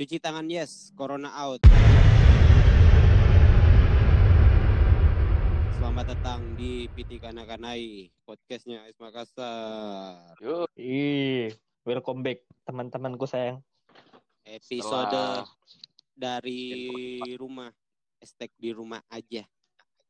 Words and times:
Cuci 0.00 0.16
tangan 0.16 0.48
yes, 0.48 0.96
corona 0.96 1.28
out. 1.44 1.60
Selamat 5.76 6.16
datang 6.16 6.56
di 6.56 6.88
PT 6.96 7.20
Kanakanai, 7.20 8.08
podcastnya 8.24 8.80
Ais 8.88 8.96
Makassar. 8.96 10.40
Yuk, 10.40 10.72
Ih, 10.80 11.52
welcome 11.84 12.24
back 12.24 12.48
teman-temanku 12.64 13.28
sayang. 13.28 13.60
Episode 14.40 14.80
setelah 14.80 15.44
dari 16.16 17.20
rumah. 17.36 17.68
Estek 18.24 18.56
di 18.56 18.72
rumah 18.72 19.04
aja. 19.12 19.44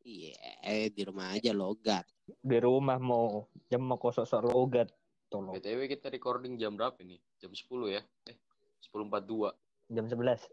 Iya, 0.07 0.87
di 0.87 1.03
rumah 1.03 1.35
aja 1.35 1.51
logat. 1.51 2.07
Di 2.31 2.63
rumah 2.63 3.03
mau 3.03 3.51
jam 3.67 3.83
mau 3.83 3.99
kosok 3.99 4.23
sok 4.23 4.55
logat. 4.55 4.87
Tolong. 5.27 5.59
BTW 5.59 5.91
kita 5.91 6.15
recording 6.15 6.55
jam 6.55 6.79
berapa 6.79 7.03
nih? 7.03 7.19
Jam 7.43 7.51
10 7.51 7.67
ya? 7.91 8.07
Eh, 8.31 8.39
10.42. 8.87 9.51
Jam 9.91 10.07
11. 10.07 10.47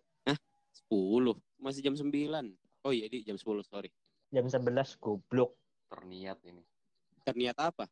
10, 0.90 1.38
masih 1.61 1.82
jam 1.86 1.93
9. 1.93 2.10
Oh 2.86 2.93
iya, 2.93 3.06
di 3.10 3.21
jam 3.21 3.38
10, 3.38 3.61
sorry. 3.66 3.89
Jam 4.34 4.46
11 4.50 4.98
goblok. 4.98 5.54
Terniat 5.88 6.42
ini. 6.46 6.64
Ternyata 7.21 7.70
apa? 7.71 7.86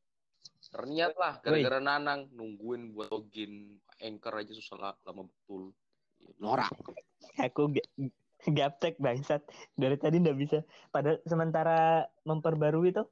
Terniat 0.66 1.14
lah, 1.16 1.40
gara-gara 1.40 1.78
Nanang 1.78 2.34
nungguin 2.34 2.92
buat 2.96 3.14
login 3.14 3.78
Anchor 4.02 4.42
aja 4.42 4.52
susah 4.52 4.78
la- 4.78 5.00
lama 5.05 5.30
betul. 5.30 5.72
Norak. 6.42 6.74
Aku 7.38 7.70
ga- 7.70 7.90
gaptek 8.50 8.98
bangsat. 8.98 9.46
Dari 9.77 9.96
tadi 10.02 10.18
ndak 10.20 10.38
bisa. 10.38 10.58
Padahal 10.90 11.22
sementara 11.24 12.10
memperbarui 12.26 12.91
tuh 12.91 13.08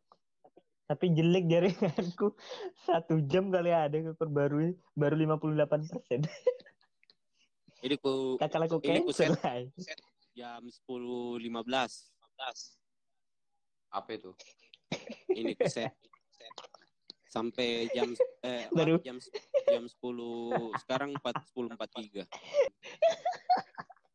tapi 0.84 1.16
jelek 1.16 1.48
jaringanku 1.48 2.36
satu 2.84 3.24
jam 3.24 3.48
kali 3.48 3.72
ada 3.72 3.96
memperbarui 3.96 4.76
baru 5.00 5.16
58 5.16 5.64
persen 5.72 6.20
Ini 7.84 7.96
ku 8.00 8.40
kakak 8.40 8.64
aku 8.64 8.80
Ini 8.80 9.04
ku 9.04 9.12
set. 9.12 9.36
ay. 9.44 9.68
jam 10.32 10.64
10.15. 10.64 11.44
Apa 13.92 14.10
itu? 14.10 14.32
Ini 15.30 15.52
ku 15.54 15.68
set. 15.68 15.92
Sampai 17.28 17.92
jam 17.92 18.14
eh 18.42 18.70
Baru. 18.72 19.02
jam 19.04 19.20
jam 19.68 19.84
10 19.84 19.92
sekarang 20.80 21.12
4 21.20 21.44
10.43. 21.52 22.24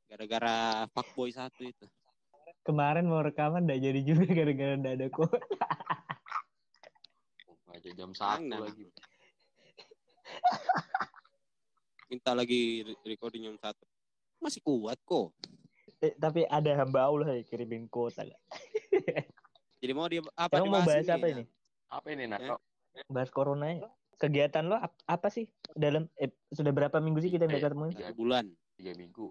Gara-gara 0.09 0.57
fuckboy 0.89 1.29
satu 1.29 1.63
itu. 1.63 1.85
kemarin 2.65 3.09
mau 3.09 3.25
rekaman 3.25 3.65
ndak 3.65 3.81
jadi 3.81 4.01
juga 4.03 4.29
gara-gara 4.39 4.77
ndak 4.77 4.93
ada 4.97 5.07
kok 5.09 5.31
Oh, 7.49 7.73
aja 7.73 7.89
jam 7.91 8.13
1 8.13 8.45
Nanang. 8.45 8.69
lagi. 8.69 8.85
Minta 12.19 12.35
lagi 12.35 12.83
re- 12.83 12.99
recording 13.07 13.47
jam 13.47 13.55
satu. 13.63 13.87
Masih 14.43 14.59
kuat 14.59 14.99
kok. 15.07 15.31
Eh, 16.03 16.19
tapi 16.19 16.43
ada 16.51 16.67
hamba 16.75 17.07
Allah 17.07 17.39
yang 17.39 17.47
kirimin 17.47 17.87
kota 17.87 18.27
Jadi 19.79 19.93
mau 19.95 20.11
dia 20.11 20.19
apa 20.35 20.59
Emang 20.59 20.83
mau 20.83 20.83
bahas 20.83 21.07
apa 21.07 21.31
ini? 21.31 21.47
Apa 21.87 22.07
ini, 22.11 22.27
Nak? 22.27 22.43
Ya. 22.43 22.59
Bahas 23.07 23.31
corona 23.31 23.71
ya. 23.71 23.87
Kegiatan 24.19 24.67
lo 24.67 24.75
ap- 24.75 24.99
apa 25.07 25.31
sih 25.31 25.47
dalam 25.79 26.11
eh, 26.19 26.35
sudah 26.51 26.75
berapa 26.75 26.99
minggu 26.99 27.23
sih 27.23 27.31
kita 27.31 27.47
Eh, 27.47 27.55
nggak 27.55 27.63
ketemu? 27.63 27.87
Satu 27.95 28.15
bulan. 28.19 28.45
3 28.75 28.99
minggu. 28.99 29.27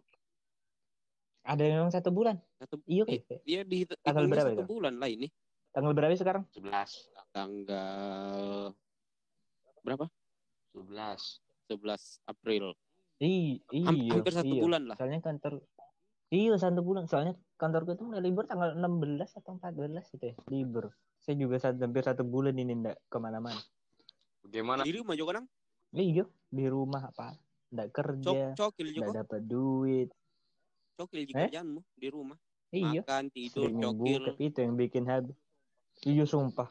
Ada 1.43 1.63
yang 1.67 1.91
satu 1.91 2.07
bulan. 2.07 2.39
Satu 2.55 2.79
Iya, 2.87 3.03
eh, 3.03 3.19
dia 3.43 3.67
di 3.67 3.83
Tanggal 3.99 4.31
berapa 4.31 4.47
satu 4.47 4.63
itu? 4.63 4.71
bulan 4.71 4.95
lah 4.95 5.11
ini. 5.11 5.27
Tanggal 5.75 5.91
berapa 5.91 6.15
sih 6.15 6.23
sekarang? 6.23 6.47
11. 6.55 7.11
Tanggal 7.35 8.71
berapa? 9.83 10.07
11. 10.71 11.43
11 11.67 12.23
April. 12.25 12.73
Ih, 13.19 13.59
Ham- 13.83 13.97
iya. 13.97 14.11
hampir 14.13 14.33
satu 14.33 14.53
iya. 14.53 14.61
bulan 14.63 14.83
lah. 14.87 14.95
Soalnya 14.95 15.19
kantor 15.21 15.61
Iya, 16.27 16.59
satu 16.59 16.83
bulan. 16.83 17.07
Soalnya 17.07 17.39
kantorku 17.55 17.95
itu 17.95 18.03
mulai 18.03 18.19
libur 18.19 18.43
tanggal 18.43 18.75
16 18.75 19.39
atau 19.39 19.55
14 19.55 20.11
gitu 20.11 20.25
ya. 20.27 20.35
Libur. 20.51 20.91
Saya 21.23 21.39
juga 21.39 21.55
satu, 21.55 21.79
hampir 21.79 22.03
satu 22.03 22.27
bulan 22.27 22.51
ini 22.59 22.75
ndak 22.75 22.99
ke 23.07 23.17
mana-mana. 23.17 23.59
Bagaimana? 24.43 24.83
Di 24.83 24.91
rumah 24.91 25.15
juga 25.15 25.39
nang. 25.39 25.47
Iya, 25.95 26.27
di 26.51 26.65
rumah 26.67 27.07
apa? 27.07 27.31
Ndak 27.71 27.87
Cok, 27.87 27.95
kerja, 27.95 28.31
cokil 28.59 28.87
juga. 28.91 29.03
ndak 29.07 29.15
dapat 29.23 29.41
duit. 29.47 30.09
Cokil 30.99 31.19
Eh? 31.23 31.47
kerjaanmu 31.47 31.79
di 31.95 32.07
rumah. 32.11 32.37
Iya. 32.75 33.07
Makan, 33.07 33.23
tidur, 33.31 33.63
Sering 33.63 33.79
cokil. 33.79 34.19
bokep 34.27 34.37
itu 34.43 34.57
yang 34.59 34.73
bikin 34.75 35.03
habis. 35.07 35.37
Iya 36.03 36.23
sumpah. 36.27 36.67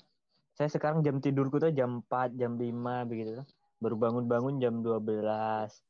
Saya 0.52 0.68
sekarang 0.68 1.00
jam 1.00 1.16
tidurku 1.16 1.56
tuh 1.56 1.72
jam 1.72 2.04
4, 2.04 2.36
jam 2.36 2.60
5 2.60 3.08
begitu 3.08 3.40
tuh. 3.40 3.46
Baru 3.76 3.96
bangun-bangun 3.96 4.56
jam 4.56 4.80
12. 4.80 5.82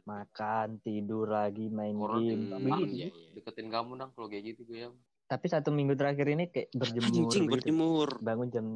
Makan, 0.00 0.80
tidur 0.80 1.28
lagi, 1.28 1.68
main 1.68 1.92
game. 1.92 2.48
Begitu. 2.56 2.88
iya, 2.88 3.08
iya. 3.08 3.30
Deketin 3.36 3.68
kamu, 3.68 3.94
Nang, 3.94 4.10
kalau 4.12 4.26
kayak 4.26 4.54
gitu 4.54 4.64
gue 4.64 4.78
ya. 4.84 4.90
Tapi 5.28 5.46
satu 5.46 5.70
minggu 5.70 5.94
terakhir 5.94 6.26
ini 6.26 6.48
kayak 6.48 6.72
berjemur 6.72 7.06
Anjing 7.06 7.44
begitu. 7.46 7.52
berjemur. 7.52 8.08
Bangun 8.18 8.48
jam 8.50 8.66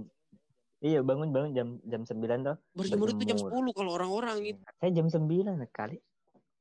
Iya, 0.84 1.00
bangun 1.00 1.32
bangun 1.32 1.56
jam 1.56 1.68
jam 1.82 2.04
9 2.04 2.44
tuh. 2.44 2.56
Berjemur 2.76 3.08
itu 3.08 3.24
jam. 3.24 3.40
10 3.40 3.72
kalau 3.72 3.90
orang-orang 3.96 4.38
itu. 4.44 4.60
Saya 4.76 4.92
jam 4.92 5.08
9 5.08 5.64
kali. 5.72 5.96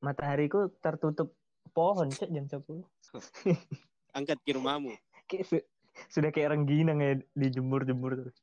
Matahariku 0.00 0.72
tertutup 0.80 1.36
pohon 1.70 2.08
cek 2.08 2.32
jam 2.32 2.48
10. 2.48 2.64
Angkat 4.16 4.40
ke 4.40 4.56
rumahmu. 4.56 4.96
Kayak 5.28 5.44
su- 5.44 5.66
sudah 6.08 6.32
kayak 6.32 6.56
rengginang 6.56 7.04
ya 7.04 7.12
dijemur-jemur 7.36 8.16
terus. 8.16 8.36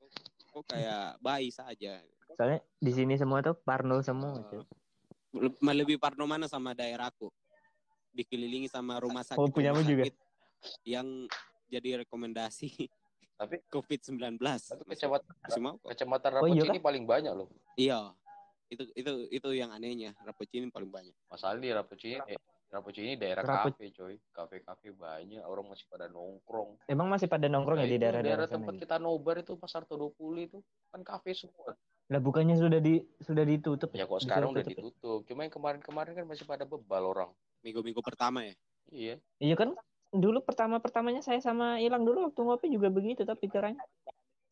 Kok 0.53 0.69
kayak 0.69 1.17
bayi 1.17 1.49
saja. 1.49 1.97
Soalnya 2.41 2.57
di 2.73 2.89
sini 2.89 3.13
semua 3.13 3.45
tuh 3.45 3.53
parno 3.53 4.01
semua. 4.01 4.33
Le- 5.29 5.53
Lebih 5.77 6.01
parno 6.01 6.25
mana 6.25 6.49
sama 6.49 6.73
daerahku. 6.73 7.29
Dikelilingi 8.09 8.65
sama 8.65 8.97
rumah 8.97 9.21
sakit. 9.21 9.37
Oh, 9.37 9.45
punyamu 9.45 9.77
rumah 9.77 9.85
juga? 9.85 10.03
sakit 10.09 10.17
Yang 10.81 11.29
jadi 11.69 12.01
rekomendasi 12.01 12.89
Tapi 13.45 13.61
COVID-19. 13.69 14.41
tapi 14.41 14.83
kecamatan 14.89 15.29
Semua 15.45 15.77
kecamatan 15.85 16.29
Oh, 16.41 16.49
iya 16.49 16.65
Rapocini 16.65 16.81
paling 16.81 17.05
banyak 17.05 17.29
loh. 17.29 17.45
Iya. 17.77 18.09
Itu 18.73 18.89
itu 18.89 19.11
itu 19.29 19.47
yang 19.53 19.69
anehnya. 19.69 20.17
Rapocini 20.25 20.73
paling 20.73 20.89
banyak. 20.89 21.13
Masalah 21.29 21.61
di 21.61 21.69
Rapocini, 21.69 22.17
eh, 22.25 22.41
Rapocini 22.73 23.21
daerah 23.21 23.45
Rapo- 23.45 23.77
kafe, 23.77 23.93
coy. 23.93 24.17
Kafe-kafe 24.31 24.89
banyak, 24.93 25.45
orang 25.45 25.69
masih 25.69 25.85
pada 25.85 26.09
nongkrong. 26.09 26.81
Emang 26.85 27.05
masih 27.05 27.29
pada 27.29 27.45
nongkrong 27.45 27.77
ya 27.77 27.85
Nah, 27.85 27.85
di 27.85 27.93
itu 27.93 28.01
daerah-daerah 28.01 28.45
sana? 28.45 28.55
tempat 28.57 28.73
gitu? 28.73 28.81
kita 28.81 28.95
nobar 28.97 29.35
itu 29.37 29.53
pasar 29.53 29.85
Todopuli 29.85 30.49
itu 30.49 30.57
kan 30.89 31.05
kafe 31.05 31.37
semua. 31.37 31.77
Lah 32.11 32.19
bukannya 32.19 32.53
sudah 32.53 32.77
di 32.77 32.99
sudah 33.17 33.41
ditutup 33.41 33.89
Ya 33.91 34.03
kok 34.03 34.19
sekarang 34.19 34.51
udah 34.51 34.61
tutup 34.61 34.67
ya? 34.69 34.83
ditutup. 34.83 35.19
Cuma 35.25 35.39
yang 35.41 35.53
kemarin-kemarin 35.53 36.11
kan 36.13 36.25
masih 36.27 36.43
pada 36.43 36.63
bebal 36.63 37.03
orang. 37.07 37.31
Minggu-minggu 37.63 38.03
pertama 38.03 38.43
ya. 38.43 38.55
Iya. 38.91 39.15
Iya 39.39 39.55
kan 39.55 39.71
dulu 40.11 40.43
pertama-pertamanya 40.43 41.23
saya 41.23 41.39
sama 41.39 41.79
Ilang 41.79 42.03
dulu 42.03 42.27
waktu 42.27 42.41
ngopi 42.41 42.67
juga 42.67 42.91
begitu 42.91 43.23
tapi 43.23 43.47
caranya. 43.47 43.79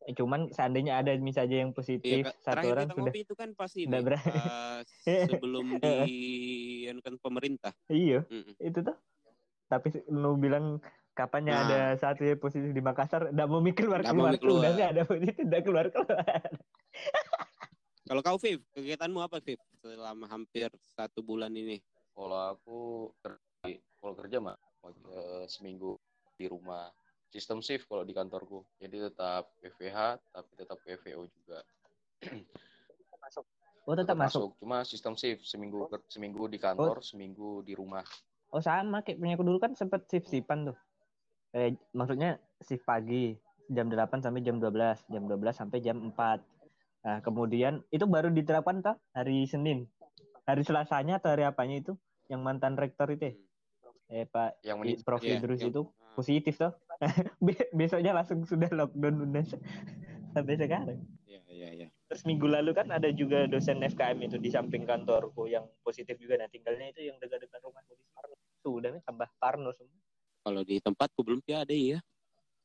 Eh, 0.00 0.16
cuman 0.16 0.48
seandainya 0.48 0.96
ada 0.96 1.12
misalnya 1.20 1.60
yang 1.60 1.76
positif 1.76 2.24
Iya, 2.24 2.32
satu 2.40 2.64
orang 2.64 2.88
kita 2.88 2.96
sudah 2.96 3.12
ngopi 3.12 3.20
itu 3.20 3.34
kan 3.36 3.48
pas 3.52 3.68
ini. 3.76 3.86
Nggak 3.86 4.02
berani. 4.02 4.32
pas 4.32 4.86
sebelum 5.28 5.66
di 5.76 5.96
kan 6.98 7.14
pemerintah. 7.20 7.72
iya 7.86 8.24
Mm-mm. 8.24 8.56
itu 8.56 8.80
tuh. 8.80 8.96
Tapi 9.68 10.00
lu 10.08 10.34
bilang 10.34 10.80
kapannya 11.12 11.52
Nah. 11.52 11.62
ada 11.62 11.80
satu 11.94 12.24
yang 12.24 12.40
positif 12.40 12.72
di 12.72 12.80
Makassar 12.80 13.28
enggak 13.28 13.44
mau 13.44 13.60
mikir 13.60 13.84
keluar 13.84 14.00
keluar, 14.00 14.32
keluar. 14.34 14.64
udah 14.64 14.70
nggak 14.72 14.90
ada 14.90 15.02
positif 15.04 15.36
udah 15.44 15.60
keluar 15.60 15.86
keluar. 15.92 16.48
Kalau 18.10 18.26
kau 18.26 18.42
Viv, 18.42 18.58
kegiatanmu 18.74 19.22
apa 19.22 19.38
Viv 19.38 19.62
selama 19.78 20.26
hampir 20.26 20.66
satu 20.98 21.22
bulan 21.22 21.54
ini? 21.54 21.78
Kalau 22.10 22.58
aku 22.58 22.78
kerja, 23.22 23.78
kalau 24.02 24.14
kerja 24.18 24.42
mah 24.42 24.58
eh, 25.14 25.46
seminggu 25.46 25.94
di 26.34 26.50
rumah. 26.50 26.90
Sistem 27.30 27.62
shift 27.62 27.86
kalau 27.86 28.02
di 28.02 28.10
kantorku. 28.10 28.66
Jadi 28.82 29.06
tetap 29.06 29.54
PVH 29.62 30.18
tapi 30.34 30.52
tetap 30.58 30.82
PVO 30.82 31.22
juga. 31.30 31.62
Oh 33.86 33.94
tetap 33.94 34.18
masuk. 34.18 34.58
Cuma 34.58 34.82
sistem 34.82 35.14
shift 35.14 35.46
seminggu 35.46 35.86
ker- 35.86 36.02
seminggu 36.10 36.50
di 36.50 36.58
kantor, 36.58 37.06
seminggu 37.06 37.62
di 37.62 37.78
rumah. 37.78 38.02
Oh 38.50 38.58
sama 38.58 39.06
kayak 39.06 39.22
punya 39.22 39.38
aku 39.38 39.46
dulu 39.46 39.62
kan 39.62 39.78
sempet 39.78 40.10
shift 40.10 40.26
shiftan 40.26 40.74
tuh. 40.74 40.76
Eh 41.54 41.78
maksudnya 41.94 42.42
shift 42.58 42.82
pagi 42.82 43.38
jam 43.70 43.86
8 43.86 44.18
sampai 44.18 44.42
jam 44.42 44.58
12, 44.58 45.06
jam 45.06 45.30
12 45.30 45.54
sampai 45.54 45.78
jam 45.78 46.10
4. 46.10 46.59
Nah, 47.00 47.24
kemudian 47.24 47.80
itu 47.88 48.04
baru 48.04 48.28
diterapkan 48.28 48.84
toh 48.84 48.96
hari 49.16 49.48
Senin. 49.48 49.88
Hari 50.44 50.60
Selasanya 50.60 51.16
atau 51.16 51.32
hari 51.32 51.48
apanya 51.48 51.80
itu 51.80 51.92
yang 52.28 52.44
mantan 52.44 52.76
rektor 52.76 53.08
itu 53.08 53.32
ya? 53.32 53.34
Eh 54.10 54.26
Pak 54.26 54.60
Yang 54.60 54.76
menit 54.82 54.96
Prof 55.06 55.22
Iya, 55.22 55.38
Idrus 55.38 55.60
yang- 55.62 55.70
itu 55.72 55.82
Ah, 55.96 56.14
positif 56.18 56.54
toh. 56.58 56.72
Be- 57.46 57.70
Besoknya 57.72 58.12
langsung 58.12 58.42
sudah 58.44 58.68
lockdown 58.68 59.30
udah 59.30 59.44
sampai 60.34 60.54
sekarang. 60.58 60.98
Iya, 61.24 61.40
iya, 61.48 61.68
iya. 61.72 61.88
Terus 62.10 62.26
minggu 62.26 62.50
lalu 62.50 62.74
kan 62.74 62.90
ada 62.90 63.06
juga 63.14 63.46
dosen 63.46 63.80
FKM 63.80 64.18
itu 64.26 64.36
di 64.36 64.50
samping 64.50 64.82
kantorku 64.84 65.46
yang 65.46 65.64
positif 65.80 66.18
juga. 66.18 66.36
Nah 66.36 66.50
tinggalnya 66.50 66.90
itu 66.90 67.06
yang 67.06 67.16
dekat-dekat 67.16 67.62
rumahku 67.62 67.94
di 67.94 68.04
Parno. 68.12 68.34
Sudah 68.60 68.90
nih 68.92 69.02
tambah 69.06 69.30
Parno 69.38 69.70
semua. 69.72 69.94
Kalau 70.42 70.62
di 70.66 70.76
tempatku 70.82 71.20
belum 71.22 71.40
ada 71.46 71.70
ya. 71.70 72.02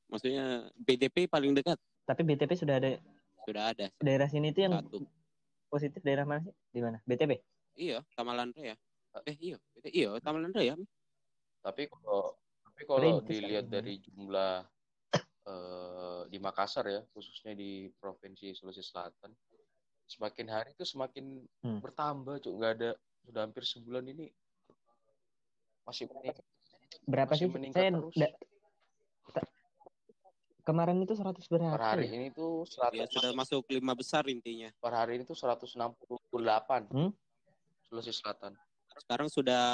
Maksudnya 0.10 0.70
BDP 0.78 1.26
paling 1.26 1.54
dekat 1.54 1.78
Tapi 2.06 2.22
BTP 2.22 2.54
sudah 2.54 2.78
ada 2.78 2.98
sudah 3.46 3.64
ada 3.72 3.86
daerah 4.02 4.28
sini 4.28 4.50
itu 4.50 4.66
yang 4.66 4.74
satu. 4.82 5.06
positif 5.70 6.02
daerah 6.02 6.26
mana 6.26 6.42
sih? 6.42 6.54
Di 6.74 6.82
mana? 6.82 6.98
BTP? 7.06 7.32
Iya, 7.78 8.02
Tamalan 8.18 8.50
ya. 8.58 8.76
Eh 9.24 9.38
iya, 9.40 9.58
iya 9.88 10.10
Taman 10.20 10.50
Andrea. 10.52 10.76
Tapi 11.64 11.88
kalau 11.88 12.36
tapi 12.66 12.82
kalau 12.84 13.00
Rintis 13.22 13.40
dilihat 13.40 13.66
ini. 13.70 13.72
dari 13.72 13.94
jumlah 14.04 14.54
eh, 15.46 16.22
di 16.28 16.38
Makassar 16.42 16.90
ya, 16.90 17.02
khususnya 17.16 17.56
di 17.56 17.88
Provinsi 17.96 18.52
Sulawesi 18.52 18.84
Selatan, 18.84 19.32
semakin 20.10 20.48
hari 20.52 20.74
itu 20.76 20.84
semakin 20.84 21.46
Hmm. 21.64 21.80
bertambah, 21.82 22.42
cuk. 22.44 22.54
Nggak 22.60 22.72
ada 22.82 22.90
sudah 23.26 23.42
hampir 23.46 23.64
sebulan 23.66 24.06
ini 24.10 24.30
masih 25.86 26.10
meningkat. 26.10 26.46
Berapa 27.06 27.34
Masih 27.34 27.48
sih? 27.48 27.54
meningkat 27.54 27.82
Saya 27.82 27.92
terus. 27.94 28.16
da- 28.18 28.36
kemarin 30.66 30.98
itu 31.00 31.14
100 31.14 31.46
berapa? 31.46 31.72
Per 31.72 31.86
hari 31.86 32.06
ya? 32.06 32.12
ini 32.12 32.28
tuh 32.30 32.66
Ya 32.92 33.06
100 33.06 33.14
sudah 33.14 33.32
masuk 33.32 33.64
lima 33.70 33.94
besar 33.94 34.26
intinya. 34.26 34.74
per 34.76 34.92
hari 34.92 35.16
ini 35.16 35.24
tuh 35.24 35.38
168 35.38 36.90
Hmm? 36.90 37.14
Sulawesi 37.84 38.12
Selatan. 38.12 38.58
Sekarang 38.98 39.30
sudah 39.30 39.66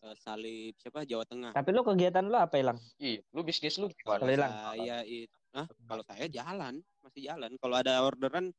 eh, 0.00 0.16
salib 0.16 0.74
siapa 0.76 1.04
Jawa 1.04 1.22
Tengah. 1.22 1.52
Tapi 1.52 1.70
lo 1.70 1.84
kegiatan 1.84 2.24
lo 2.24 2.34
apa 2.36 2.56
hilang? 2.56 2.80
Iya, 2.96 3.22
lu 3.28 3.40
bisnis 3.42 3.76
lu 3.76 3.86
Kalau 3.94 4.18
gimana? 4.18 4.32
hilang. 4.32 4.52
saya 4.66 4.96
itu, 5.04 5.30
ah, 5.52 5.68
kalau 5.84 6.02
saya 6.02 6.26
jalan, 6.26 6.74
masih 6.98 7.22
jalan. 7.24 7.50
Kalau 7.54 7.76
ada 7.76 8.00
orderan 8.00 8.50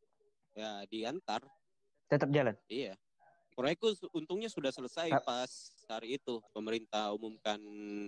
ya 0.53 0.85
diantar. 0.85 1.41
Tetap 2.05 2.29
jalan. 2.29 2.53
Iya. 2.65 2.93
Proyekku 3.51 3.85
untungnya 4.11 4.47
sudah 4.47 4.69
selesai 4.69 5.09
Ah. 5.09 5.19
pas 5.19 5.49
hari 5.85 6.15
itu 6.15 6.41
pemerintah 6.49 7.11
umumkan 7.11 7.59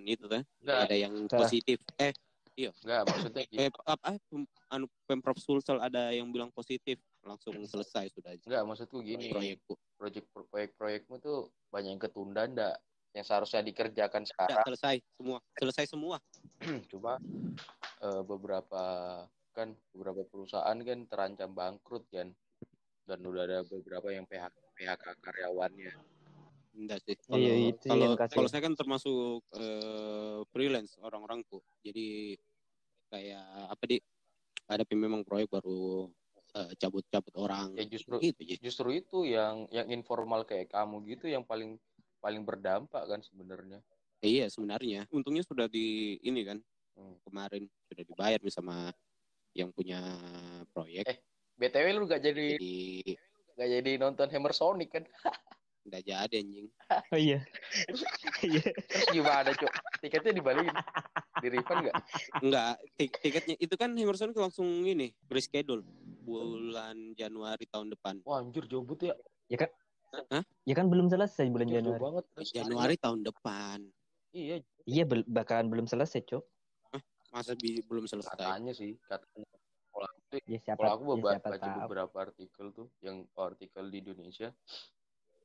itu 0.03 0.25
kan. 0.25 0.41
Ada 0.61 0.95
yang 0.95 1.27
positif. 1.27 1.81
Eh, 1.97 2.13
enggak 2.55 3.03
maksudnya 3.11 3.43
eh 3.51 3.67
apa 3.83 4.15
anu 4.71 4.87
Pemprov 5.03 5.35
Sulsel 5.35 5.77
ada 5.77 6.09
yang 6.15 6.31
bilang 6.31 6.49
positif, 6.55 6.97
langsung 7.19 7.51
selesai 7.67 8.09
sudah 8.15 8.31
Enggak, 8.47 8.63
maksudku 8.63 9.03
gini. 9.03 9.27
proyekku. 9.29 9.75
Proyek 9.99 10.23
proyek-proyekmu 10.31 11.15
tuh 11.19 11.51
banyak 11.69 11.95
yang 11.95 12.01
ketunda 12.01 12.47
ndak? 12.47 12.75
Yang 13.15 13.25
seharusnya 13.31 13.61
dikerjakan 13.63 14.23
Ya, 14.23 14.27
sekarang. 14.27 14.65
selesai 14.67 14.95
semua. 15.15 15.37
Selesai 15.55 15.85
semua. 15.87 16.17
Cuma 16.91 17.19
eh, 18.03 18.21
beberapa 18.23 18.83
kan 19.55 19.71
beberapa 19.95 20.27
perusahaan 20.27 20.75
kan 20.75 20.99
terancam 21.07 21.51
bangkrut 21.51 22.07
kan. 22.11 22.31
Dan 23.05 23.19
udah 23.21 23.43
ada 23.45 23.59
beberapa 23.63 24.09
yang 24.11 24.25
PHK, 24.25 24.55
PHK 24.75 25.05
karyawannya. 25.21 25.93
Enggak 26.75 26.99
sih. 27.07 27.15
Iya, 27.15 27.23
Kalau 27.31 27.71
itu 27.71 27.87
kalau 27.87 28.03
yang 28.03 28.15
kasih. 28.19 28.35
kalau 28.35 28.47
saya 28.51 28.61
kan 28.67 28.73
termasuk 28.75 29.41
eh, 29.55 30.37
freelance 30.51 30.99
orang-orangku. 30.99 31.63
Jadi 31.81 32.35
kayak 33.07 33.45
apa 33.71 33.83
di 33.87 33.97
ada 34.67 34.83
memang 34.91 35.23
proyek 35.23 35.47
baru 35.47 36.11
eh, 36.51 36.71
cabut-cabut 36.75 37.33
orang. 37.39 37.71
Ya 37.79 37.87
justru 37.87 38.19
gitu 38.19 38.41
Ji. 38.43 38.59
justru 38.59 38.91
itu 38.91 39.23
yang 39.23 39.71
yang 39.71 39.87
informal 39.87 40.43
kayak 40.43 40.67
kamu 40.69 41.15
gitu 41.15 41.31
yang 41.31 41.47
paling 41.47 41.79
paling 42.19 42.43
berdampak 42.43 43.07
kan 43.07 43.23
sebenarnya. 43.23 43.79
Iya 44.19 44.51
sebenarnya. 44.51 45.07
Untungnya 45.11 45.43
sudah 45.47 45.71
di 45.71 46.19
ini 46.21 46.43
kan 46.43 46.59
Hmm. 46.95 47.19
kemarin 47.27 47.67
sudah 47.91 48.03
dibayar 48.07 48.39
sama 48.47 48.87
yang 49.51 49.67
punya 49.75 49.99
proyek. 50.71 51.03
Eh. 51.03 51.19
BTW 51.59 51.91
lu 51.91 52.07
gak 52.07 52.23
jadi 52.23 52.55
Jadi 52.55 53.15
gak 53.51 53.67
jadi 53.67 53.91
nonton 53.99 54.27
Hammer 54.31 54.55
Sonic 54.55 54.95
kan? 54.95 55.03
udah 55.85 56.01
jadi 56.01 56.35
anjing. 56.41 56.67
Oh 57.13 57.19
iya. 57.19 57.39
Iya. 58.45 58.61
Terus 58.89 59.07
gimana, 59.09 59.49
Cok? 59.49 59.71
Tiketnya 60.01 60.33
dibalikin. 60.33 60.75
Di 61.39 61.47
refund 61.49 61.79
gak? 61.87 61.95
Enggak, 62.41 62.73
tik- 62.95 63.17
tiketnya 63.21 63.55
itu 63.57 63.75
kan 63.75 63.89
Emerson 63.93 64.33
langsung 64.33 64.65
ini 64.83 65.13
reschedule 65.25 65.81
bulan 66.25 67.13
Januari 67.13 67.65
tahun 67.65 67.93
depan. 67.93 68.21
Wah, 68.25 68.41
anjir 68.41 68.65
jobut 68.65 69.01
ya. 69.01 69.13
Ya 70.65 70.73
kan 70.73 70.87
belum 70.89 71.09
selesai 71.09 71.45
bulan 71.49 71.69
jauh 71.69 71.77
Januari. 71.81 72.01
banget. 72.01 72.25
Januari 72.49 72.95
tahun 72.97 73.19
depan. 73.23 73.77
Iya, 74.35 74.59
Iya 74.85 75.03
bel- 75.07 75.25
bakalan 75.25 75.71
belum 75.71 75.87
selesai, 75.87 76.21
Cok. 76.23 76.43
Masa 77.31 77.51
bi- 77.57 77.83
belum 77.83 78.05
selesai. 78.07 78.31
katanya 78.31 78.71
sih, 78.71 78.95
katanya. 79.03 79.47
Kalau 79.91 80.07
aku, 80.07 80.35
Ya 80.45 80.59
siapa, 80.59 80.79
kalau 80.79 80.91
aku 80.95 81.03
ya, 81.07 81.23
baca 81.39 81.49
tahu. 81.55 81.79
beberapa 81.83 82.17
artikel 82.21 82.65
tuh, 82.71 82.87
yang 82.99 83.23
artikel 83.33 83.87
di 83.87 83.97
Indonesia, 84.03 84.51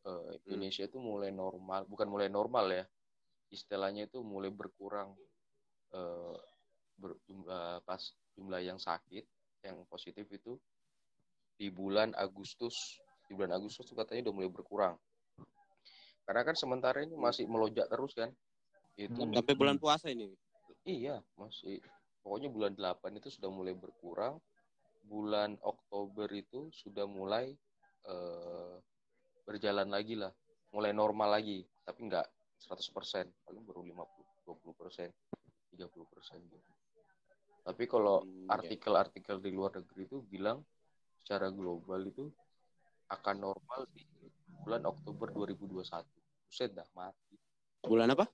eh, 0.07 0.31
Indonesia 0.47 0.85
itu 0.87 0.99
mulai 1.01 1.31
normal, 1.35 1.85
bukan 1.89 2.09
mulai 2.09 2.29
normal 2.33 2.67
ya, 2.73 2.85
istilahnya 3.51 4.07
itu 4.09 4.23
mulai 4.25 4.49
berkurang 4.49 5.13
eh, 5.93 6.39
ber- 6.97 7.21
jumlah 7.27 7.83
pas 7.85 8.03
jumlah 8.37 8.61
yang 8.63 8.79
sakit, 8.81 9.25
yang 9.67 9.85
positif 9.89 10.25
itu 10.33 10.57
di 11.61 11.69
bulan 11.69 12.17
Agustus, 12.17 13.01
di 13.29 13.37
bulan 13.37 13.53
Agustus 13.53 13.85
tuh 13.85 13.97
katanya 13.99 14.31
udah 14.31 14.35
mulai 14.41 14.51
berkurang. 14.53 14.95
Karena 16.25 16.47
kan 16.47 16.57
sementara 16.57 17.05
ini 17.05 17.19
masih 17.19 17.45
melonjak 17.45 17.91
terus 17.91 18.17
kan, 18.17 18.31
itu 18.97 19.13
Hmm. 19.13 19.35
Sampai 19.35 19.57
bulan 19.59 19.77
puasa 19.77 20.09
ini. 20.09 20.33
Iya, 20.87 21.21
masih. 21.37 21.83
Pokoknya 22.25 22.49
bulan 22.49 22.73
8 22.77 23.17
itu 23.19 23.29
sudah 23.29 23.51
mulai 23.53 23.77
berkurang. 23.77 24.41
Bulan 25.05 25.59
Oktober 25.65 26.29
itu 26.31 26.69
sudah 26.71 27.05
mulai 27.09 27.57
eh, 28.07 28.75
berjalan 29.51 29.91
lagi 29.91 30.15
lah. 30.15 30.31
Mulai 30.71 30.95
normal 30.95 31.35
lagi. 31.35 31.67
Tapi 31.83 32.07
nggak 32.07 32.27
100%. 32.63 33.27
Paling 33.43 33.67
baru 33.67 33.83
50, 33.83 34.47
20%, 34.47 35.11
30% 35.75 36.47
gitu. 36.47 36.71
Tapi 37.61 37.85
kalau 37.85 38.23
Hmm, 38.23 38.47
ya. 38.47 38.57
artikel-artikel 38.57 39.43
di 39.43 39.51
luar 39.51 39.75
negeri 39.75 40.07
itu 40.07 40.23
bilang 40.23 40.63
secara 41.19 41.51
global 41.51 42.07
itu 42.07 42.31
akan 43.11 43.37
normal 43.43 43.91
di 43.91 44.07
bulan 44.63 44.87
Oktober 44.87 45.35
2021. 45.35 46.07
Buset 46.47 46.71
dah 46.71 46.87
mati. 46.95 47.35
Bulan 47.83 48.15
apa? 48.15 48.31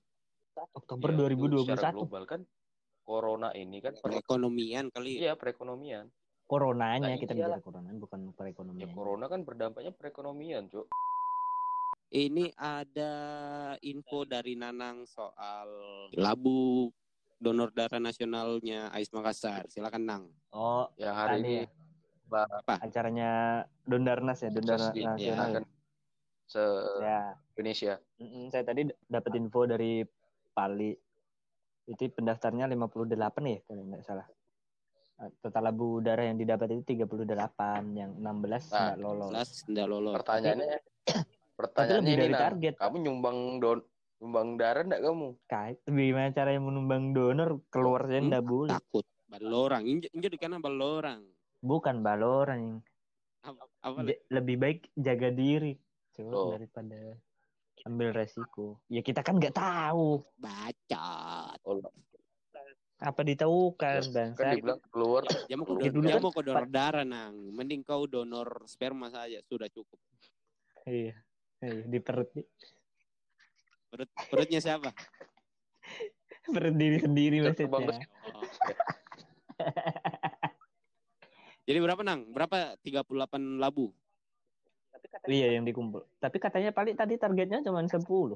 Oktober 0.73 1.09
Ya, 1.11 1.33
itu 1.33 1.65
secara 1.65 1.89
2021. 1.89 1.97
global 1.97 2.23
kan 2.25 2.41
corona 3.01 3.49
ini 3.53 3.77
kan 3.77 3.93
Perekonomian 3.97 4.89
kali. 4.89 5.21
iya 5.21 5.33
perekonomian. 5.33 6.09
Coronanya 6.47 7.11
Nah, 7.11 7.19
kita 7.19 7.35
iyalah. 7.35 7.59
bicara 7.59 7.61
corona 7.61 7.89
bukan 7.93 8.19
Ya 8.23 8.33
perekonomian. 8.33 8.95
corona 8.95 9.25
kan 9.27 9.43
berdampaknya 9.43 9.91
perekonomian, 9.91 10.71
Cuk. 10.71 10.87
Ini 12.07 12.55
ada 12.55 13.11
info 13.81 14.23
dari 14.23 14.55
Nanang 14.55 15.03
soal 15.03 15.67
labu 16.15 16.87
donor 17.37 17.69
darah 17.69 17.99
nasionalnya 17.99 18.87
Ais 18.89 19.11
Makassar. 19.11 19.67
Silakan 19.67 20.03
Nang. 20.03 20.23
Oh, 20.49 20.87
Yang 20.95 21.13
hari 21.13 21.31
tadi 21.33 21.43
ini 21.43 21.55
ya, 21.59 21.67
Apa? 22.63 22.75
acaranya 22.79 23.31
Dondarnas 23.83 24.39
ya, 24.39 24.49
Dondarnas 24.49 24.95
nasional. 24.95 25.15
diadakan 25.19 25.63
se 26.47 26.63
Ya, 26.97 27.19
Indonesia. 27.53 27.93
mm-mm, 28.17 28.47
saya 28.47 28.63
tadi 28.63 28.81
dapat 29.03 29.31
info 29.35 29.67
dari 29.67 30.07
Pali. 30.49 30.95
Itu 31.85 32.07
pendaftarnya 32.09 32.67
58 32.67 33.11
ya 33.45 33.59
kalau 33.63 33.83
nggak 33.83 34.01
salah. 34.01 34.27
Total 35.17 35.63
labu 35.63 35.97
darah 35.97 36.23
yang 36.23 36.37
didapat 36.37 36.77
itu 36.77 36.93
38, 36.93 37.25
yang 37.91 38.13
16 38.13 38.69
Nah, 38.69 38.93
nggak 38.93 38.97
lolos. 38.97 39.29
Jelas 39.33 39.49
tidak 39.65 39.87
lolos. 39.87 40.13
Pertanyaannya 40.13 40.77
pertanyaannya 41.59 41.97
lebih 41.97 42.13
ini 42.13 42.21
dari 42.21 42.33
Nang. 42.33 42.43
target. 42.43 42.73
Kamu 42.77 42.95
nyumbang 43.01 43.37
don 43.57 43.79
nyumbang 44.17 44.47
darah 44.55 44.83
enggak 44.83 45.01
kamu? 45.01 45.27
Kait, 45.43 45.77
gimana 45.83 46.29
caranya 46.29 46.61
menumbang 46.61 47.03
donor 47.11 47.49
keluar 47.67 48.05
saya 48.05 48.19
Hmm, 48.19 48.29
nggak 48.29 48.45
boleh. 48.45 48.71
Takut. 48.71 49.05
Balorang. 49.27 49.83
Injek 49.83 50.11
injek 50.11 50.31
di 50.31 50.39
kanan 50.39 50.61
balorang. 50.61 51.25
Bukan 51.57 51.95
balorang. 51.99 52.77
Apa, 53.41 53.63
apa 53.81 53.97
J- 54.03 54.21
lebih 54.29 54.55
baik 54.55 54.79
jaga 54.93 55.29
diri 55.29 55.73
coba 56.11 56.29
Loh. 56.29 56.49
daripada 56.53 56.99
ambil 57.83 58.09
resiko. 58.11 58.77
Ya 58.85 59.01
kita 59.01 59.21
kan 59.21 59.35
nggak 59.35 59.53
tahu 59.53 60.21
bacot. 60.35 61.57
Oh, 61.63 61.81
apa 62.97 63.21
ditahukan 63.21 64.01
bang. 64.09 64.29
kan 64.33 64.57
dibilang 64.57 64.81
keluar 64.89 65.21
Dia 65.45 65.53
mau 65.53 65.69
ke 65.69 65.73
Ya, 65.79 65.91
dulu 65.91 66.03
dia 66.03 66.17
kan- 66.17 66.23
mau 66.23 66.33
ke 66.33 66.41
donor 66.41 66.65
darah 66.65 67.05
nang. 67.05 67.35
Mending 67.53 67.81
kau 67.81 68.05
donor 68.05 68.65
sperma 68.65 69.07
saja 69.07 69.37
sudah 69.43 69.69
cukup. 69.69 70.01
Iya. 70.83 71.13
Iya, 71.59 71.83
di 71.83 71.99
perut 71.99 72.29
Perut 73.87 74.09
perutnya 74.27 74.57
siapa? 74.57 74.89
perut 76.53 76.75
diri 76.75 76.97
sendiri 76.97 77.37
terbang 77.53 77.85
maksudnya. 77.85 78.07
Oh. 78.29 78.43
Jadi 81.63 81.77
berapa 81.77 82.01
nang? 82.01 82.31
Berapa 82.31 82.79
38 82.79 83.03
labu? 83.57 83.91
Iya 85.23 85.59
yang 85.59 85.63
dikumpul. 85.63 86.03
Tapi 86.17 86.37
katanya 86.37 86.71
paling 86.71 86.95
tadi 86.95 87.15
targetnya 87.15 87.59
cuma 87.61 87.83
10. 87.83 88.01
Oh, 88.07 88.33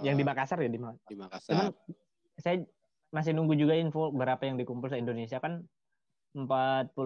Yang 0.00 0.14
di 0.14 0.24
Makassar 0.24 0.58
ya 0.58 0.68
di 0.68 0.78
Makassar. 0.78 1.02
di 1.02 1.14
Cuman 1.14 1.26
Makassar. 1.26 1.56
saya 2.36 2.56
masih 3.14 3.30
nunggu 3.30 3.54
juga 3.54 3.78
info 3.78 4.10
berapa 4.10 4.42
yang 4.42 4.58
dikumpul 4.58 4.90
se 4.90 4.98
Indonesia 4.98 5.38
kan 5.38 5.62
48 6.34 6.98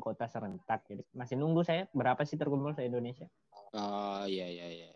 kota 0.00 0.24
serentak. 0.24 0.88
Jadi 0.88 1.04
masih 1.12 1.36
nunggu 1.36 1.60
saya 1.60 1.84
berapa 1.92 2.24
sih 2.24 2.40
terkumpul 2.40 2.72
se 2.72 2.82
Indonesia. 2.82 3.28
Oh 3.76 4.24
iya 4.24 4.48
iya 4.48 4.66
iya. 4.72 4.88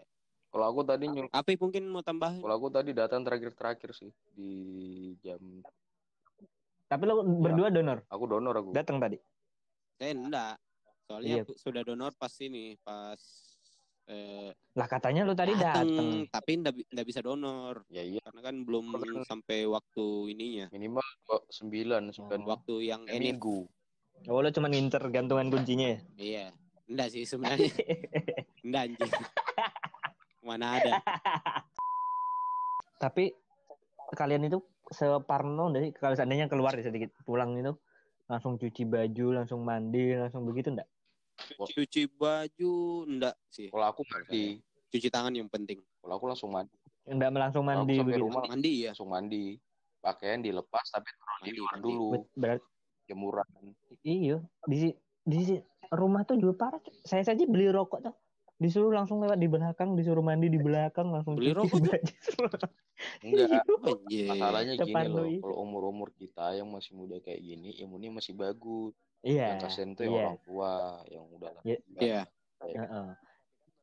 kalau 0.49 0.69
aku 0.69 0.81
tadi 0.85 1.09
nyul 1.09 1.29
Apa 1.29 1.53
mungkin 1.57 1.89
mau 1.89 2.01
tambah? 2.01 2.41
kalau 2.41 2.55
aku 2.55 2.69
tadi 2.69 2.93
datang 2.93 3.21
terakhir-terakhir 3.21 3.93
sih 3.93 4.13
di 4.33 4.53
jam 5.21 5.41
Tapi 6.89 7.03
lo 7.05 7.25
berdua 7.25 7.69
donor. 7.69 8.05
aku 8.05 8.25
donor 8.25 8.53
aku. 8.57 8.69
Datang 8.73 9.01
tadi. 9.01 9.17
Saya 9.97 10.13
enggak. 10.13 10.57
Soalnya 11.09 11.41
Iya. 11.41 11.57
sudah 11.57 11.83
donor 11.85 12.13
pas 12.17 12.33
ini, 12.41 12.77
pas 12.81 13.17
eh, 14.13 14.51
Lah 14.73 14.89
katanya 14.89 15.25
lu 15.25 15.33
tadi 15.33 15.53
dateng, 15.53 15.89
dateng. 15.89 16.09
tapi 16.29 16.51
ndak 16.61 16.73
bi- 16.77 16.89
ndak 16.89 17.05
bisa 17.05 17.21
donor. 17.21 17.85
Ya 17.89 18.01
iya. 18.01 18.21
Karena 18.25 18.41
kan 18.41 18.57
belum 18.65 18.85
sampai 19.25 19.65
waktu 19.65 20.33
ininya. 20.33 20.67
Minimal 20.73 21.05
sembilan 21.49 22.13
sembilan. 22.13 22.41
Oh. 22.41 22.49
waktu 22.49 22.75
yang 22.85 23.05
waktu 23.05 23.17
ini. 23.17 23.37
minggu. 23.37 23.59
Oh, 24.31 24.39
lu 24.39 24.49
cuma 24.55 24.71
nginter 24.71 25.03
gantungan 25.11 25.51
kuncinya 25.51 25.93
ya? 25.93 25.99
iya. 26.17 26.45
Enggak 26.87 27.09
sih 27.11 27.25
sebenarnya. 27.25 27.69
Enggak 28.65 28.83
anjing. 28.93 29.13
Mana 30.45 30.67
ada. 30.79 30.93
Tapi 33.03 33.33
kalian 34.13 34.47
itu 34.47 34.61
separno 34.93 35.73
dari 35.73 35.91
kalau 35.97 36.13
seandainya 36.13 36.47
keluar 36.47 36.77
ya 36.77 36.85
sedikit 36.85 37.17
pulang 37.25 37.57
itu 37.57 37.73
langsung 38.29 38.61
cuci 38.61 38.85
baju, 38.87 39.43
langsung 39.43 39.65
mandi, 39.65 40.15
langsung 40.15 40.45
begitu 40.45 40.73
enggak? 40.73 40.89
Cuci 41.57 42.03
baju 42.09 42.75
enggak 43.09 43.37
sih. 43.49 43.69
Kalau 43.69 43.87
aku 43.89 44.03
mandi, 44.09 44.59
cuci 44.89 45.09
tangan 45.09 45.33
yang 45.35 45.49
penting. 45.49 45.81
Kalau 46.01 46.15
aku 46.19 46.27
langsung 46.29 46.51
mandi, 46.53 46.73
Enggak 47.03 47.31
langsung 47.35 47.67
aku 47.67 47.71
mandi 47.73 47.95
sampai 47.99 48.09
begitu. 48.15 48.25
rumah 48.27 48.43
mandi 48.47 48.73
ya 48.83 48.89
langsung 48.95 49.11
mandi. 49.11 49.45
Pakaian 50.03 50.43
dilepas 50.43 50.83
tapi 50.91 51.15
taruh 51.15 51.39
di 51.47 51.51
Mandi, 51.55 51.59
luar 51.63 51.77
dulu, 51.79 52.07
Berarti 52.35 52.67
jemuran. 53.07 53.47
iya. 54.03 54.37
Di 54.67 54.91
di 55.23 55.39
rumah 55.95 56.27
tuh 56.27 56.43
juga 56.43 56.59
parah. 56.59 56.83
Saya 57.07 57.23
saja 57.23 57.47
beli 57.47 57.71
rokok 57.71 58.11
tuh 58.11 58.15
disuruh 58.63 58.95
langsung 58.95 59.19
lewat 59.19 59.43
di 59.43 59.51
belakang, 59.51 59.99
disuruh 59.99 60.23
mandi 60.23 60.47
di 60.47 60.63
belakang, 60.63 61.11
langsung 61.11 61.35
Beli 61.35 61.51
rokok. 61.51 61.83
Enggak, 63.27 63.67
Anjir. 63.91 64.31
masalahnya 64.31 64.75
gini 64.79 64.95
loh, 65.11 65.27
kalau 65.43 65.57
umur-umur 65.67 66.15
kita 66.15 66.55
yang 66.55 66.71
masih 66.71 66.95
muda 66.95 67.19
kayak 67.19 67.43
gini, 67.43 67.75
imunnya 67.83 68.15
masih 68.15 68.39
bagus. 68.39 68.95
Iya. 69.23 69.47
Yang 69.55 69.63
kasihan 69.67 69.91
tuh 69.95 70.05
iya. 70.11 70.27
orang 70.27 70.41
tua, 70.43 70.73
yang 71.07 71.25
udah 71.31 71.51
lah. 71.55 71.63
Iya. 71.63 71.79
Iya. 71.99 72.23
Heeh. 72.63 73.07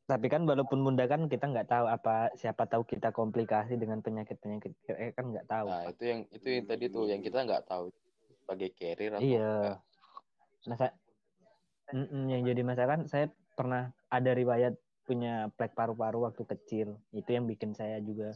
Tapi 0.09 0.25
kan 0.25 0.41
walaupun 0.43 0.81
muda 0.81 1.05
kan 1.05 1.29
kita 1.29 1.45
nggak 1.53 1.69
tahu 1.69 1.85
apa 1.85 2.33
siapa 2.33 2.65
tahu 2.65 2.81
kita 2.81 3.13
komplikasi 3.13 3.77
dengan 3.77 4.01
penyakit-penyakit 4.01 4.73
eh, 4.97 5.13
kan 5.13 5.29
nggak 5.29 5.45
tahu. 5.45 5.69
Nah, 5.69 5.85
itu 5.85 6.03
yang 6.03 6.19
itu 6.33 6.47
yang 6.49 6.65
tadi 6.65 6.85
tuh 6.89 7.05
yang 7.05 7.21
kita 7.21 7.45
nggak 7.45 7.63
tahu 7.69 7.93
sebagai 8.41 8.69
carrier 8.73 9.13
atau 9.13 9.21
Iya. 9.21 9.53
enggak. 9.53 9.79
Masa 10.65 10.87
Mm-mm, 11.89 12.29
yang 12.29 12.41
jadi 12.45 12.61
masalah 12.61 12.89
kan 12.97 13.01
saya 13.09 13.25
pernah 13.57 13.89
ada 14.13 14.31
riwayat 14.37 14.77
punya 15.09 15.49
plek 15.57 15.73
paru-paru 15.73 16.29
waktu 16.29 16.45
kecil. 16.45 17.01
Itu 17.09 17.29
yang 17.33 17.49
bikin 17.49 17.73
saya 17.73 17.97
juga 17.97 18.33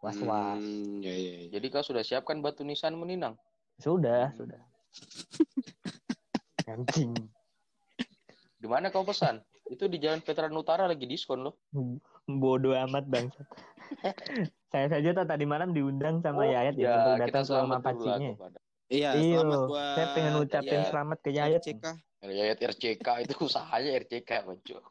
was-was. 0.00 0.64
Hmm, 0.64 1.04
ya, 1.04 1.12
ya, 1.12 1.32
ya. 1.44 1.60
Jadi 1.60 1.66
kau 1.68 1.84
sudah 1.84 2.00
siapkan 2.00 2.40
batu 2.40 2.64
nisan 2.64 2.96
meninang? 2.96 3.36
Sudah, 3.76 4.32
sudah. 4.32 4.60
Anjing. 6.66 7.14
Di 8.58 8.66
mana 8.66 8.90
kau 8.90 9.06
pesan? 9.06 9.38
Itu 9.66 9.86
di 9.86 9.98
Jalan 9.98 10.18
Veteran 10.18 10.54
Utara 10.54 10.86
lagi 10.86 11.06
diskon 11.06 11.46
loh. 11.46 11.54
Bodoh 12.26 12.74
amat 12.86 13.06
bang. 13.06 13.26
saya 14.66 14.86
saja 14.90 15.22
tadi 15.22 15.46
malam 15.46 15.70
diundang 15.70 16.18
sama 16.18 16.42
Yayat 16.42 16.74
ya, 16.74 16.90
untuk 16.90 17.22
kita 17.22 17.42
datang 17.42 17.70
lah 17.70 17.80
pacinya. 17.80 18.30
Iya, 18.86 19.10
Iya, 19.18 19.38
selamat 19.42 19.62
buat 19.66 19.94
saya 19.94 20.06
pengen 20.14 20.34
ucapin 20.38 20.78
Iya. 20.78 20.90
selamat 20.90 21.18
ke 21.18 21.30
Yayat. 21.30 21.60
RCK. 21.62 21.84
Yayat 22.22 22.58
RCK 22.60 23.08
itu 23.22 23.34
usahanya 23.40 23.90
RCK 23.98 24.30
muncul. 24.42 24.82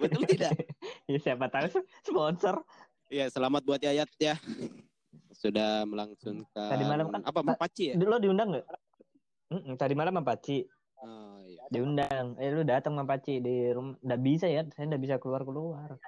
Betul 0.00 0.22
tidak? 0.28 0.52
Ya 1.04 1.20
siapa 1.20 1.48
tahu 1.48 1.68
sponsor. 2.00 2.64
Iya, 3.08 3.28
selamat 3.28 3.64
buat 3.64 3.80
Yayat 3.80 4.08
ya. 4.16 4.36
Sudah 5.30 5.84
melangsungkan 5.84 6.72
Tadi 6.72 6.84
malam 6.84 7.12
kan- 7.12 7.24
apa 7.24 7.40
Mapaci 7.42 7.92
ya? 7.92 7.94
Lo 8.00 8.16
diundang 8.16 8.52
nggak? 8.52 8.64
Mm-mm, 9.54 9.74
tadi 9.78 9.94
malam 9.94 10.10
sama 10.12 10.26
Paci 10.26 10.66
Oh, 10.98 11.36
iya. 11.44 11.60
diundang. 11.68 12.32
Eh 12.40 12.48
lu 12.48 12.64
datang 12.64 12.96
sama 12.96 13.04
Paci 13.06 13.36
di 13.38 13.68
rumah. 13.68 13.92
Nggak 14.00 14.20
bisa 14.20 14.46
ya, 14.48 14.64
saya 14.68 14.88
nggak 14.88 15.02
bisa 15.02 15.14
keluar 15.18 15.44
keluar. 15.44 16.00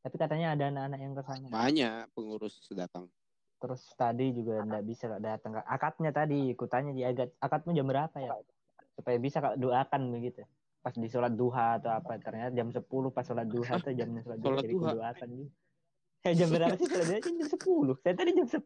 Tapi 0.00 0.14
katanya 0.14 0.52
ada 0.52 0.68
anak-anak 0.68 0.98
yang 1.00 1.12
ke 1.12 1.22
sana. 1.24 1.46
Banyak 1.48 2.12
pengurus 2.12 2.60
datang. 2.70 3.08
Terus 3.56 3.80
tadi 3.96 4.30
juga 4.30 4.60
nggak 4.60 4.84
bisa 4.84 5.08
datang. 5.16 5.56
Akadnya 5.58 6.12
tadi 6.12 6.52
ikutannya 6.52 6.92
di 6.92 7.02
akad. 7.02 7.32
Akadmu 7.40 7.72
jam 7.72 7.88
berapa 7.88 8.12
ya? 8.20 8.36
Supaya 8.92 9.16
bisa 9.16 9.40
kak 9.40 9.56
doakan 9.56 10.12
begitu. 10.12 10.44
Pas 10.78 10.92
di 10.92 11.08
sholat 11.08 11.32
duha 11.32 11.80
atau 11.80 11.96
apa. 11.96 12.20
Ternyata 12.20 12.52
jam 12.52 12.68
10 12.68 12.84
pas 13.10 13.24
sholat 13.24 13.48
duha 13.48 13.72
atau 13.72 13.90
jamnya 13.90 14.20
sholat 14.28 14.38
duha. 14.38 14.46
Sholat 14.46 14.62
Jadi 14.62 14.74
duha? 14.76 14.90
doakan 14.92 15.28
juga. 15.32 15.50
Eh, 16.22 16.34
jam 16.36 16.48
berapa 16.52 16.74
sih 16.76 16.86
sholat 16.86 17.06
duha? 17.08 17.18
Jam 17.24 17.36
10. 17.40 18.04
Saya 18.04 18.14
tadi 18.14 18.30
jam 18.36 18.46
10. 18.46 18.60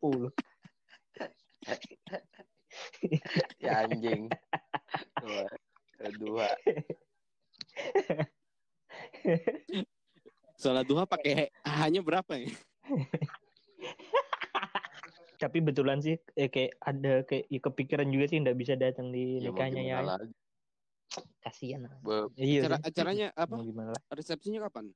Ya 3.65 3.85
anjing. 3.85 4.29
Dua. 5.21 5.45
Kedua. 5.97 6.49
Sholat 10.61 10.85
duha 10.85 11.05
pakai 11.09 11.49
hanya 11.65 12.01
berapa 12.05 12.33
ya? 12.37 12.53
Tapi 15.41 15.59
betulan 15.65 16.05
sih 16.05 16.21
eh, 16.37 16.53
kayak 16.53 16.77
ada 16.85 17.25
kayak 17.25 17.49
ya, 17.49 17.61
kepikiran 17.65 18.09
juga 18.13 18.25
sih 18.29 18.37
nggak 18.45 18.59
bisa 18.61 18.77
datang 18.77 19.09
di 19.09 19.41
Ya 19.41 19.49
nikahnya 19.49 19.83
ya. 19.83 19.99
lagi. 20.05 20.37
Kasihan. 21.41 21.89
Be- 22.05 22.29
Iya. 22.37 22.69
Acara, 22.69 22.77
acaranya 22.85 23.27
apa? 23.33 23.55
Mau 23.57 23.65
gimana 23.65 23.97
lah. 23.97 24.03
Resepsinya 24.13 24.69
kapan? 24.69 24.93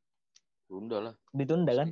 Tunda 0.69 1.01
lah. 1.01 1.15
Ditunda 1.33 1.73
kan? 1.73 1.89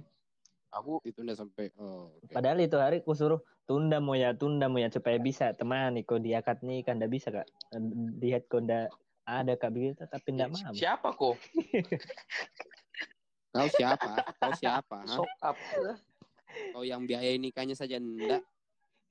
Aku 0.73 1.01
Ditunda 1.01 1.33
sampai 1.33 1.73
oh. 1.81 2.13
oke. 2.21 2.29
Padahal 2.33 2.61
itu 2.61 2.77
hari 2.77 3.01
ku 3.01 3.17
suruh 3.17 3.41
tunda 3.67 4.03
mau 4.03 4.19
ya 4.19 4.35
tunda 4.35 4.67
mau 4.67 4.83
ya 4.83 4.91
supaya 4.91 5.17
bisa 5.23 5.55
teman 5.55 5.95
kok 6.03 6.21
di 6.21 6.35
akad 6.35 6.61
nih 6.67 6.83
kan 6.83 6.99
ndak 6.99 7.13
bisa 7.15 7.31
kak 7.31 7.47
lihat 8.19 8.51
kok 8.51 8.67
ndak 8.67 8.91
ada 9.23 9.55
kak 9.55 9.71
begitu 9.71 10.03
tapi 10.11 10.35
ndak 10.35 10.51
mau 10.51 10.75
siapa 10.75 11.09
kok? 11.15 11.37
Kau 13.53 13.69
siapa? 13.69 14.33
Kau 14.41 14.53
siapa? 14.57 15.05
ha? 15.05 15.13
Sok 15.13 15.29
up. 15.45 15.57
Kau 16.73 16.81
yang 16.89 17.05
biaya 17.05 17.37
nikahnya 17.37 17.77
saja 17.77 18.01
enggak? 18.01 18.41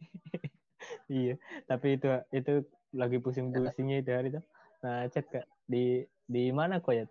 iya 1.11 1.37
tapi 1.69 2.01
itu 2.01 2.09
itu 2.33 2.65
lagi 2.91 3.21
pusing-pusingnya 3.21 4.01
itu 4.01 4.11
hari 4.11 4.27
itu 4.33 4.41
nah 4.81 5.05
cek 5.05 5.25
kak 5.29 5.45
di 5.69 6.03
di 6.25 6.49
mana 6.49 6.81
kok 6.81 6.95
ya 6.97 7.05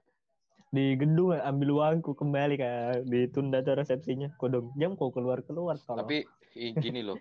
di 0.75 0.99
gedung 0.99 1.39
ambil 1.39 1.79
uangku 1.79 2.19
kembali 2.19 2.55
kak 2.59 3.07
ditunda 3.07 3.63
tuh 3.63 3.79
resepsinya 3.79 4.35
kodong 4.43 4.75
jam 4.75 4.99
kok 4.99 5.15
keluar 5.15 5.43
keluar 5.47 5.79
Tapi 5.79 6.27
i- 6.59 6.75
gini 6.75 7.07
loh. 7.07 7.19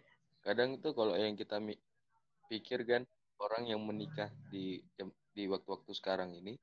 Kadang 0.50 0.82
itu 0.82 0.90
kalau 0.98 1.14
yang 1.14 1.38
kita 1.38 1.62
pikir 2.50 2.82
kan 2.82 3.06
orang 3.38 3.70
yang 3.70 3.86
menikah 3.86 4.34
di 4.50 4.82
di 5.30 5.46
waktu-waktu 5.46 5.94
sekarang 5.94 6.34
ini 6.34 6.58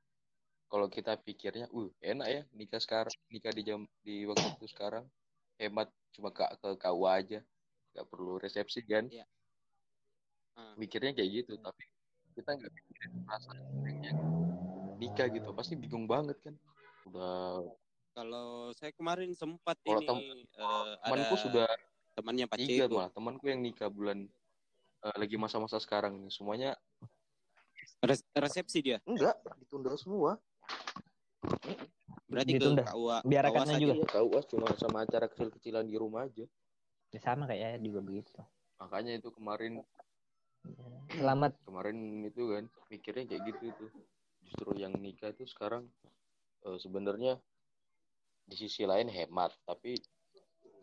kalau 0.67 0.91
kita 0.91 1.15
pikirnya, 1.23 1.71
uh 1.71 1.87
enak 2.03 2.27
ya 2.27 2.43
nikah 2.51 2.83
sekarang, 2.83 3.15
nikah 3.31 3.55
di 3.55 3.63
jam 3.63 3.87
di 4.03 4.27
waktu-waktu 4.27 4.67
sekarang 4.67 5.07
hemat 5.63 5.87
cuma 6.11 6.35
ke, 6.35 6.43
ke 6.59 6.69
KUA 6.83 7.13
aja, 7.15 7.41
nggak 7.95 8.07
perlu 8.11 8.43
resepsi 8.43 8.83
kan? 8.83 9.07
Iya. 9.07 9.23
Ah. 10.59 10.75
Mikirnya 10.75 11.15
kayak 11.15 11.31
gitu, 11.47 11.55
tapi 11.63 11.87
kita 12.35 12.59
nggak 12.59 12.73
pikirin 12.75 13.11
perasaan 13.23 13.63
yang 14.03 14.19
nikah 14.99 15.31
gitu, 15.31 15.47
pasti 15.55 15.79
bingung 15.79 16.11
banget 16.11 16.35
kan? 16.43 16.59
Udah 17.07 17.63
Kalau 18.11 18.75
saya 18.75 18.91
kemarin 18.91 19.31
sempat 19.39 19.79
Kalau 19.87 20.03
ini 20.03 20.09
tem- 20.11 20.27
temanku 20.99 21.37
ada 21.39 21.45
sudah 21.47 21.69
temannya 22.17 22.49
Pak 22.49 22.59
tiga 22.65 22.85
malah 22.89 23.13
temanku 23.13 23.45
yang 23.47 23.61
nikah 23.61 23.93
bulan 23.93 24.25
eh, 25.05 25.17
lagi 25.21 25.37
masa-masa 25.37 25.77
sekarang 25.77 26.17
nih 26.17 26.33
semuanya 26.33 26.71
Res- 28.01 28.25
resepsi 28.33 28.81
dia. 28.81 28.99
enggak 29.05 29.37
ditunda 29.61 29.93
semua 30.01 30.41
Berarti 32.27 32.59
Ditunda. 32.59 32.83
ke 32.83 32.91
KUA. 32.91 33.19
Biar 33.23 33.45
saja. 33.55 33.79
juga. 33.79 33.95
KUA 34.11 34.41
cuma 34.51 34.67
sama 34.75 34.99
acara 35.07 35.27
kecil-kecilan 35.31 35.87
di 35.87 35.95
rumah 35.95 36.27
aja 36.27 36.43
Ya, 37.15 37.23
sama 37.23 37.47
kayak 37.49 37.81
juga 37.81 38.03
begitu 38.03 38.29
makanya 38.77 39.17
itu 39.17 39.33
kemarin 39.33 39.81
selamat 41.17 41.57
kemarin 41.65 41.97
itu 42.29 42.43
kan 42.53 42.65
mikirnya 42.93 43.25
kayak 43.25 43.43
gitu 43.49 43.65
tuh 43.73 43.91
justru 44.45 44.71
yang 44.77 44.93
nikah 45.01 45.33
itu 45.33 45.49
sekarang 45.49 45.89
eh, 46.67 46.77
sebenarnya 46.77 47.41
di 48.45 48.53
sisi 48.59 48.85
lain 48.85 49.09
hemat 49.09 49.57
tapi 49.65 49.97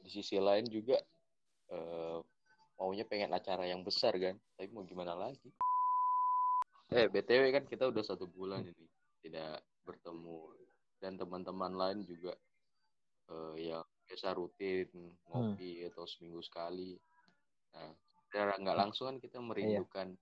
di 0.02 0.10
sisi 0.10 0.42
lain 0.42 0.66
juga 0.66 0.98
eh, 1.72 2.20
maunya 2.80 3.06
pengen 3.08 3.32
acara 3.32 3.64
yang 3.70 3.86
besar 3.86 4.16
kan 4.20 4.36
tapi 4.58 4.68
mau 4.74 4.84
gimana 4.84 5.16
lagi? 5.16 5.50
Eh 6.94 7.08
btw 7.08 7.54
kan 7.54 7.66
kita 7.70 7.90
udah 7.90 8.04
satu 8.04 8.28
bulan 8.28 8.66
ini 8.68 8.86
tidak 9.24 9.64
bertemu. 9.88 10.52
Dan 11.00 11.20
teman-teman 11.20 11.76
lain 11.76 12.00
juga 12.04 12.36
eh, 13.32 13.72
yang 13.72 13.86
biasa 14.04 14.36
rutin 14.36 14.90
ngopi 15.32 15.88
atau 15.88 16.04
seminggu 16.04 16.44
sekali. 16.44 16.96
Nah 17.76 17.92
secara 18.28 18.58
nggak 18.60 18.78
langsung 18.78 19.06
kan 19.14 19.18
kita 19.22 19.38
merindukan 19.40 20.16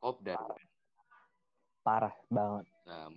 kopdar 0.00 0.40
parah 1.80 2.12
banget. 2.28 2.66
Nah 2.84 3.08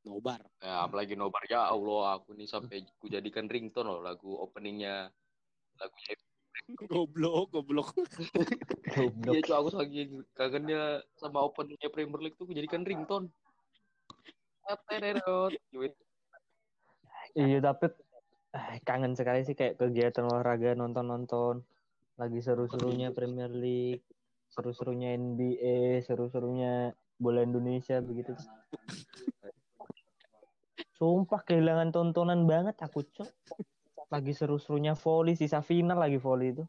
Nobar. 0.00 0.40
Ya, 0.64 0.88
apalagi 0.88 1.12
nobar. 1.12 1.44
Ya 1.44 1.68
Allah 1.68 2.16
aku 2.16 2.32
nih 2.32 2.48
sampai 2.48 2.88
ku 2.96 3.12
jadikan 3.12 3.44
ringtone 3.44 3.84
loh 3.84 4.00
lagu 4.00 4.32
openingnya 4.32 5.12
lagunya 5.80 6.14
Goblok, 6.86 7.50
goblok. 7.50 7.90
goblok 8.94 9.34
Iya 9.34 9.40
cuy 9.42 9.56
aku 9.58 9.68
lagi 9.74 10.00
kangennya 10.38 11.02
sama 11.18 11.42
openingnya 11.42 11.90
Premier 11.90 12.20
League 12.22 12.38
tuh 12.38 12.46
ku 12.46 12.54
jadikan 12.54 12.86
ringtone. 12.86 13.26
Iya 17.34 17.58
tapi 17.62 17.90
eh, 18.54 18.78
kangen 18.86 19.18
sekali 19.18 19.42
sih 19.42 19.58
kayak 19.58 19.82
kegiatan 19.82 20.26
olahraga 20.26 20.78
nonton-nonton 20.78 21.66
lagi 22.20 22.44
seru-serunya 22.44 23.16
Premier 23.16 23.48
League, 23.48 24.04
seru-serunya 24.52 25.16
NBA, 25.16 26.04
seru-serunya 26.04 26.92
bola 27.16 27.40
Indonesia 27.42 27.96
begitu. 28.04 28.36
Sumpah 31.00 31.40
kehilangan 31.48 31.96
tontonan 31.96 32.44
banget 32.44 32.76
aku 32.84 33.00
cok. 33.08 33.32
Lagi 34.10 34.32
seru-serunya 34.34 34.98
volley, 34.98 35.38
sisa 35.38 35.62
final 35.62 35.96
lagi 35.96 36.18
volley 36.18 36.52
itu. 36.52 36.64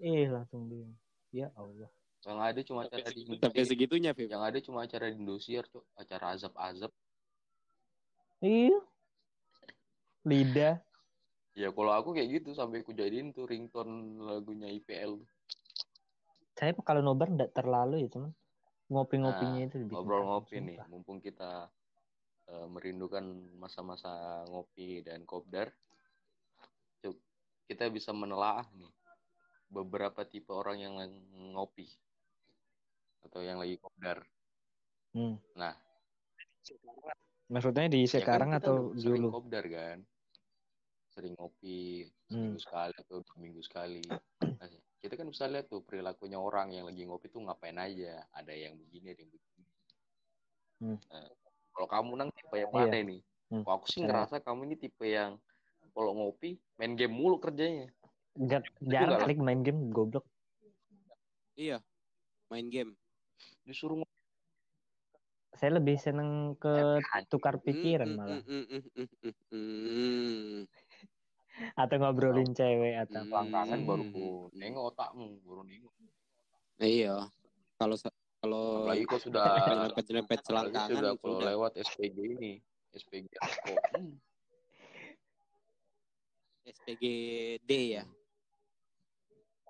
Eh 0.00 0.26
langsung 0.26 0.66
dia. 0.72 0.88
Ya 1.32 1.48
Allah. 1.54 1.88
Yang 2.22 2.38
ada 2.38 2.60
cuma 2.62 2.80
acara 2.86 3.08
di 3.10 3.22
Sampai 3.26 3.64
segitunya, 3.66 4.10
Vip. 4.14 4.30
yang 4.30 4.42
ada 4.46 4.58
cuma 4.62 4.86
acara 4.86 5.10
di 5.10 5.18
Indosiar, 5.18 5.66
Cok. 5.68 5.84
Acara 5.98 6.38
azab-azab. 6.38 6.92
Iya. 8.42 8.78
Lidah. 10.22 10.78
Ya 11.52 11.68
kalau 11.68 11.92
aku 11.92 12.16
kayak 12.16 12.40
gitu 12.40 12.56
sampai 12.56 12.80
aku 12.80 12.96
jadiin 12.96 13.36
tuh 13.36 13.44
ringtone 13.44 14.24
lagunya 14.24 14.72
IPL. 14.72 15.20
Saya 16.56 16.72
kalau 16.80 17.04
nobar 17.04 17.28
enggak 17.28 17.52
terlalu 17.52 18.06
ya 18.06 18.08
cuman 18.08 18.32
ngopi-ngopinya 18.88 19.60
Nah, 19.60 19.68
itu 19.68 19.76
bikin 19.84 19.92
Ngobrol 19.92 20.22
ngopi 20.28 20.56
nih, 20.60 20.78
mumpung 20.88 21.18
kita 21.20 21.68
eh, 22.48 22.66
merindukan 22.68 23.24
masa-masa 23.60 24.44
ngopi 24.48 25.04
dan 25.04 25.28
kopdar. 25.28 25.72
Kita 27.66 27.88
bisa 27.88 28.10
menelaah 28.12 28.66
nih 28.74 28.92
beberapa 29.72 30.22
tipe 30.28 30.52
orang 30.52 30.78
yang 30.78 30.94
ngopi 31.56 31.88
atau 33.24 33.40
yang 33.40 33.56
lagi 33.62 33.78
kopdar. 33.80 34.26
Hmm. 35.14 35.38
Nah, 35.56 35.72
Maksudnya 37.52 37.84
di 37.90 38.06
ya 38.06 38.08
kan 38.08 38.12
sekarang 38.16 38.50
kita 38.54 38.60
atau 38.64 38.74
udah 38.90 38.96
sering 38.96 39.20
dulu? 39.20 39.28
kopdar 39.36 39.64
kan? 39.68 39.98
Sering 41.12 41.34
ngopi 41.36 42.08
Hmm. 42.32 42.56
seminggu 42.56 42.60
sekali 42.64 42.94
atau 42.96 43.16
dua 43.20 43.36
minggu 43.36 43.60
sekali. 43.60 44.00
Nah, 44.40 44.68
kita 44.96 45.14
kan 45.20 45.28
bisa 45.28 45.44
lihat 45.52 45.68
tuh 45.68 45.84
perilakunya 45.84 46.40
orang 46.40 46.72
yang 46.72 46.88
lagi 46.88 47.04
ngopi 47.04 47.28
tuh 47.28 47.44
ngapain 47.44 47.76
aja. 47.76 48.24
Ada 48.32 48.56
yang 48.56 48.80
begini, 48.80 49.12
ada 49.12 49.20
yang 49.20 49.32
begini. 49.32 49.64
Hmm. 50.80 50.98
Nah, 51.12 51.28
kalau 51.76 51.88
kamu 51.92 52.10
nang 52.16 52.30
tipe 52.32 52.56
yang 52.56 52.72
Iya. 52.72 52.78
mana 52.88 52.98
nih? 53.04 53.20
Hmm. 53.52 53.62
Kok 53.62 53.72
aku 53.76 53.86
sih 53.90 54.00
Nah. 54.00 54.06
ngerasa 54.08 54.34
kamu 54.40 54.60
ini 54.64 54.76
tipe 54.80 55.04
yang 55.04 55.32
kalau 55.92 56.12
ngopi 56.16 56.56
main 56.80 56.96
game 56.96 57.14
mulu 57.14 57.36
kerjanya. 57.38 57.92
Enggak 58.32 58.64
enggak 58.80 59.00
jarang 59.04 59.20
kali 59.20 59.34
main 59.38 59.60
game 59.60 59.92
goblok. 59.92 60.24
Iya. 61.56 61.84
Main 62.48 62.72
game. 62.72 62.96
Disuruh 63.68 64.00
ngopi. 64.00 64.10
Saya 65.52 65.78
lebih 65.78 66.00
seneng 66.00 66.56
ke 66.56 66.98
tukar 67.28 67.60
pikiran 67.60 68.08
Mm, 68.08 68.16
mm, 68.16 68.18
malah 68.18 68.40
mm, 68.40 68.64
mm, 68.72 68.82
mm, 68.96 69.34
mm, 69.52 69.68
mm. 69.92 70.60
atau 71.76 71.96
ngobrolin 72.00 72.56
cewek 72.56 72.96
atau 73.04 73.20
Hmm. 73.20 73.28
Belakangan 73.28 73.80
baru 73.84 74.04
ku 74.08 74.48
nengok 74.56 74.84
otakmu, 74.96 75.28
baru 75.44 75.62
nengok. 75.68 75.92
Iya. 76.80 77.28
Kalau 77.76 77.96
kalau 78.42 78.64
Apalagi 78.88 79.04
kok 79.06 79.20
sudah 79.22 79.44
nyerempet-nyerempet 79.70 80.38
apalagi 80.40 80.48
selangkangan 80.50 80.90
sudah 80.90 81.12
kalau 81.20 81.40
lewat 81.46 81.72
SPG 81.78 82.16
ini, 82.40 82.52
SPG 82.96 83.28
kok. 83.38 83.44
SPGD 86.62 87.70
ya. 87.98 88.04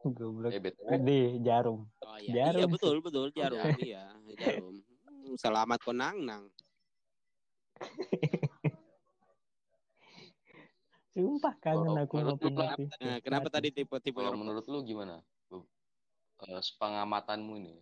goblok. 0.02 0.50
Eh, 0.50 0.60
Gede 0.60 1.38
jarum. 1.46 1.86
Oh 2.02 2.18
iya, 2.18 2.50
Jarum 2.50 2.58
iya 2.58 2.66
betul 2.66 2.96
betul 3.00 3.30
jarum 3.30 3.56
iya 3.86 4.10
jarum. 4.34 4.74
Hmm, 5.06 5.38
Selamat 5.38 5.78
konang 5.80 6.16
nang. 6.26 6.50
Sumpah 11.12 11.54
kangen 11.60 11.92
aku 12.00 12.24
menurut 12.24 12.40
lu, 12.40 12.56
ngopi-ngopi. 12.56 12.88
Nah, 13.04 13.20
kenapa 13.20 13.52
tadi 13.52 13.68
tipe-tipe 13.68 14.16
kalau 14.16 14.32
yang 14.32 14.40
menurut 14.40 14.64
lu 14.64 14.80
gimana? 14.80 15.20
Be- 15.52 15.68
eh, 16.48 16.60
sepengamatanmu 16.64 17.52
ini. 17.60 17.76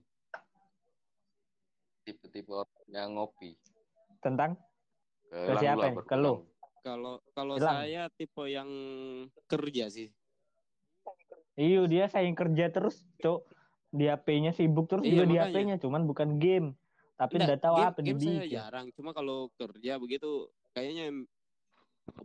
Tipe-tipe 2.03 2.51
orang 2.51 2.91
yang 2.91 3.15
ngopi. 3.15 3.55
Tentang 4.19 4.59
Ke 5.31 5.55
siapa 5.63 5.95
Ke 6.03 6.19
lu? 6.19 6.43
Kalau 6.81 7.21
kalau 7.37 7.61
saya 7.61 8.09
tipe 8.17 8.45
yang 8.49 8.69
kerja 9.45 9.93
sih. 9.93 10.09
Iyo 11.55 11.85
dia 11.85 12.09
sayang 12.09 12.33
kerja 12.33 12.73
terus, 12.73 13.05
Cok. 13.21 13.45
Di 13.91 14.07
HP-nya 14.07 14.55
sibuk 14.55 14.87
terus 14.87 15.03
Iya, 15.03 15.13
juga 15.13 15.25
di 15.27 15.37
makanya. 15.37 15.51
HP-nya, 15.51 15.77
cuman 15.83 16.03
bukan 16.07 16.39
game. 16.39 16.69
Tapi 17.19 17.37
Nggak, 17.37 17.45
enggak 17.45 17.61
tahu 17.61 17.75
game, 17.75 17.89
apa 17.91 17.99
game 18.01 18.21
saya 18.23 18.45
jarang. 18.49 18.87
Cuma 18.97 19.11
kalau 19.13 19.51
kerja 19.59 19.93
begitu 20.01 20.49
kayaknya 20.73 21.13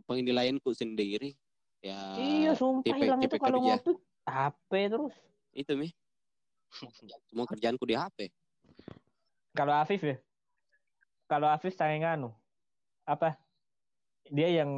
penilaianku 0.06 0.72
sendiri. 0.72 1.36
Ya 1.84 2.16
Iya, 2.16 2.50
sumpah 2.56 2.86
tipe- 2.86 3.02
hilang 3.02 3.20
tipe 3.20 3.36
itu 3.36 3.42
kalau 3.44 3.58
ngopi 3.60 3.92
HP 4.24 4.70
terus. 4.88 5.14
itu 5.52 5.72
mi. 5.76 5.88
Semua 7.28 7.44
kerjaanku 7.44 7.84
di 7.84 7.92
HP. 7.92 8.32
Kalau 9.52 9.74
Afif 9.74 10.00
ya. 10.00 10.16
Kalau 11.26 11.48
Afif 11.50 11.74
sayang 11.74 12.06
anu. 12.06 12.30
Apa? 13.04 13.36
Dia 14.30 14.62
yang 14.62 14.70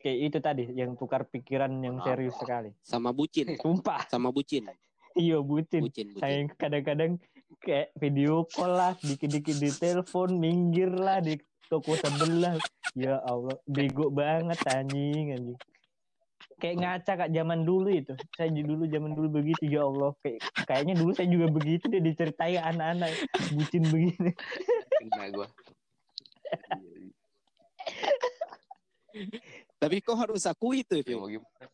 kayak 0.00 0.18
itu 0.30 0.38
tadi, 0.38 0.64
yang 0.70 0.94
tukar 0.94 1.26
pikiran 1.26 1.70
yang 1.82 1.98
serius 1.98 2.38
sekali. 2.38 2.70
Sama 2.86 3.10
bucin. 3.10 3.56
Sumpah. 3.62 4.06
Sama 4.06 4.30
bucin. 4.30 4.70
Iya, 5.18 5.42
bucin. 5.42 5.88
Bucin, 5.88 6.14
bucin. 6.14 6.20
Sayang 6.22 6.48
kadang-kadang 6.54 7.18
kayak 7.58 7.90
video 7.98 8.46
call 8.46 8.76
lah, 8.76 8.92
dikit-dikit 9.02 9.56
di 9.58 9.70
telepon, 9.72 10.38
minggir 10.38 10.92
lah 10.92 11.18
di 11.18 11.34
toko 11.66 11.98
sebelah. 11.98 12.60
Ya 12.94 13.18
Allah, 13.26 13.58
bego 13.66 14.12
banget 14.12 14.60
anjing 14.70 15.34
anjing. 15.34 15.58
Kayak 16.56 16.76
ngaca 16.80 17.12
kak 17.20 17.32
zaman 17.36 17.68
dulu 17.68 17.92
itu. 17.92 18.16
Saya 18.32 18.48
dulu 18.48 18.88
zaman 18.88 19.12
dulu 19.12 19.28
begitu 19.42 19.68
ya 19.68 19.84
Allah. 19.84 20.16
Kayak 20.24 20.40
kayaknya 20.64 20.94
dulu 20.96 21.12
saya 21.12 21.28
juga 21.28 21.52
begitu 21.52 21.84
dia 21.92 22.00
diceritain 22.00 22.64
anak-anak 22.64 23.12
bucin 23.52 23.84
begini. 23.92 24.32
Kena 25.02 25.26
gua. 25.36 25.48
Tapi 29.76 29.96
kok 30.00 30.16
harus 30.16 30.42
aku 30.44 30.72
itu, 30.74 31.00
Ya, 31.00 31.16
mau 31.16 31.28
gimana? 31.28 31.66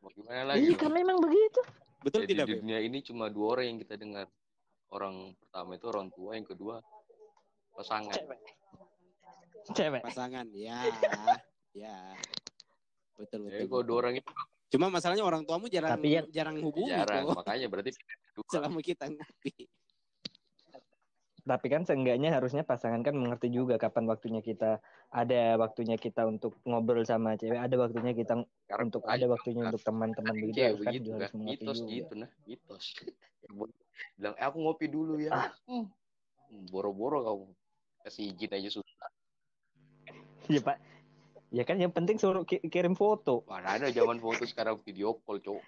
Mau 0.00 0.10
gimana 0.10 0.40
lagi? 0.50 0.62
Iya 0.62 0.74
kan 0.74 0.90
memang 0.90 1.18
begitu. 1.18 1.60
Betul 2.00 2.22
Ya, 2.22 2.28
tidak, 2.30 2.46
di 2.46 2.54
dunia 2.62 2.78
ini 2.78 2.98
cuma 3.02 3.26
dua 3.26 3.58
orang 3.58 3.66
yang 3.70 3.78
kita 3.82 3.94
dengar. 3.96 4.26
Orang 4.86 5.34
pertama 5.36 5.70
itu 5.74 5.86
orang 5.90 6.08
tua, 6.10 6.30
yang 6.34 6.46
kedua 6.46 6.78
pasangan. 7.74 8.14
Cewek. 9.74 10.02
Pasangan, 10.06 10.46
ya. 10.54 10.78
ya. 11.74 12.14
Betul, 13.18 13.50
Jadi 13.50 13.66
betul. 13.66 13.68
kalau 13.68 13.84
dua 13.84 13.98
orang 14.06 14.14
itu 14.18 14.30
Cuma 14.66 14.90
masalahnya 14.90 15.22
orang 15.22 15.46
tuamu 15.46 15.70
jarang 15.70 15.94
Tapi 15.94 16.08
yang- 16.10 16.30
jarang 16.30 16.58
hubungi 16.58 16.90
jarang, 16.90 17.22
kok. 17.24 17.38
makanya 17.38 17.66
berarti. 17.70 17.90
Selama 18.52 18.78
kita 18.82 19.06
ngopi. 19.06 19.54
Tapi 21.46 21.66
kan 21.70 21.86
seenggaknya 21.86 22.34
harusnya 22.34 22.66
pasangan 22.66 23.06
kan 23.06 23.14
mengerti 23.14 23.54
juga 23.54 23.78
kapan 23.78 24.10
waktunya 24.10 24.42
kita 24.42 24.82
ada 25.14 25.54
waktunya 25.54 25.94
kita 25.94 26.26
untuk 26.26 26.58
ngobrol 26.66 27.06
sama 27.06 27.38
cewek, 27.38 27.54
ada 27.54 27.78
waktunya 27.78 28.18
kita 28.18 28.42
untuk 28.82 29.06
ada 29.06 29.24
waktunya 29.30 29.62
kan 29.62 29.70
untuk 29.70 29.82
teman-teman 29.86 30.34
begitu 30.42 30.58
cewek 30.58 30.66
harus 30.66 30.82
kan 30.82 30.90
begitu 30.90 31.06
juga 31.06 31.14
kan 31.14 31.22
harus 31.22 31.34
mengerti 31.38 31.54
mitos 31.62 31.78
juga. 31.78 31.94
gitu 31.94 32.12
nah 32.18 32.30
mitos 32.42 32.84
bilang 34.18 34.34
eh, 34.34 34.44
aku 34.44 34.56
ngopi 34.58 34.86
dulu 34.90 35.14
ya 35.22 35.30
Ah. 35.30 35.48
Hmm, 35.70 35.86
boro-boro 36.66 37.22
kamu 37.22 37.46
kasih 38.02 38.34
izin 38.34 38.50
aja 38.58 38.70
susah 38.74 39.08
Iya 40.50 40.60
pak. 40.66 40.78
Ya 41.54 41.62
kan 41.62 41.78
yang 41.78 41.94
penting 41.94 42.18
suruh 42.18 42.42
ki- 42.42 42.62
kirim 42.66 42.98
foto. 42.98 43.46
mana 43.46 43.78
ada 43.78 43.86
zaman 43.94 44.18
foto 44.18 44.42
sekarang 44.50 44.82
video 44.82 45.14
call 45.22 45.38
cowok 45.38 45.62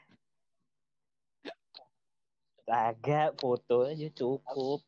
Agak 2.69 3.39
foto 3.39 3.87
aja 3.89 4.11
cukup. 4.13 4.83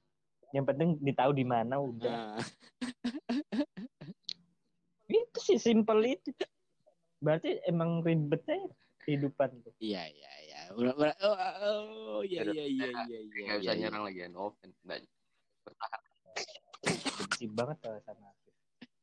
Yang 0.50 0.64
penting 0.66 0.88
ditahu 0.98 1.30
di 1.30 1.46
mana 1.46 1.78
udah. 1.78 2.36
Nah, 2.36 2.38
Itu 5.10 5.38
sih 5.38 5.58
simpel 5.58 5.98
itu. 6.06 6.30
Berarti 7.18 7.58
emang 7.66 8.00
ribetnya 8.00 8.62
kehidupan 9.02 9.50
tuh. 9.62 9.74
iya, 9.78 10.06
iya, 10.06 10.32
iya. 10.46 10.60
Udah- 10.72 10.94
udah- 10.94 11.18
Oh, 11.20 11.34
oh, 11.34 12.20
iya, 12.22 12.46
iya, 12.46 12.64
iya, 12.64 12.86
iya, 12.88 13.18
iya. 13.20 13.42
nggak 13.46 13.58
bisa 13.58 13.66
iya, 13.66 13.74
iya. 13.74 13.80
nyerang 13.80 14.02
lagi 14.06 14.18
no 14.28 14.38
offense 14.48 14.76
nggak 14.86 15.00
bertahan 15.66 16.00
Benci 17.20 17.44
banget 17.50 17.76
tau 17.82 17.98
sama 18.02 18.26
Afif. 18.30 18.54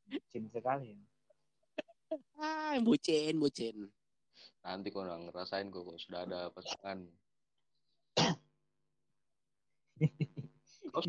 Bucin 0.08 0.44
sekali. 0.50 0.92
Ah, 2.40 2.80
bucin, 2.80 3.36
bucin. 3.36 3.78
nanti 4.64 4.92
kau 4.92 5.00
nggak 5.00 5.28
ngerasain 5.28 5.68
kok 5.68 5.80
kalau 5.82 5.96
sudah 5.96 6.20
ada 6.24 6.40
pasangan 6.52 7.08
kau, 10.94 11.04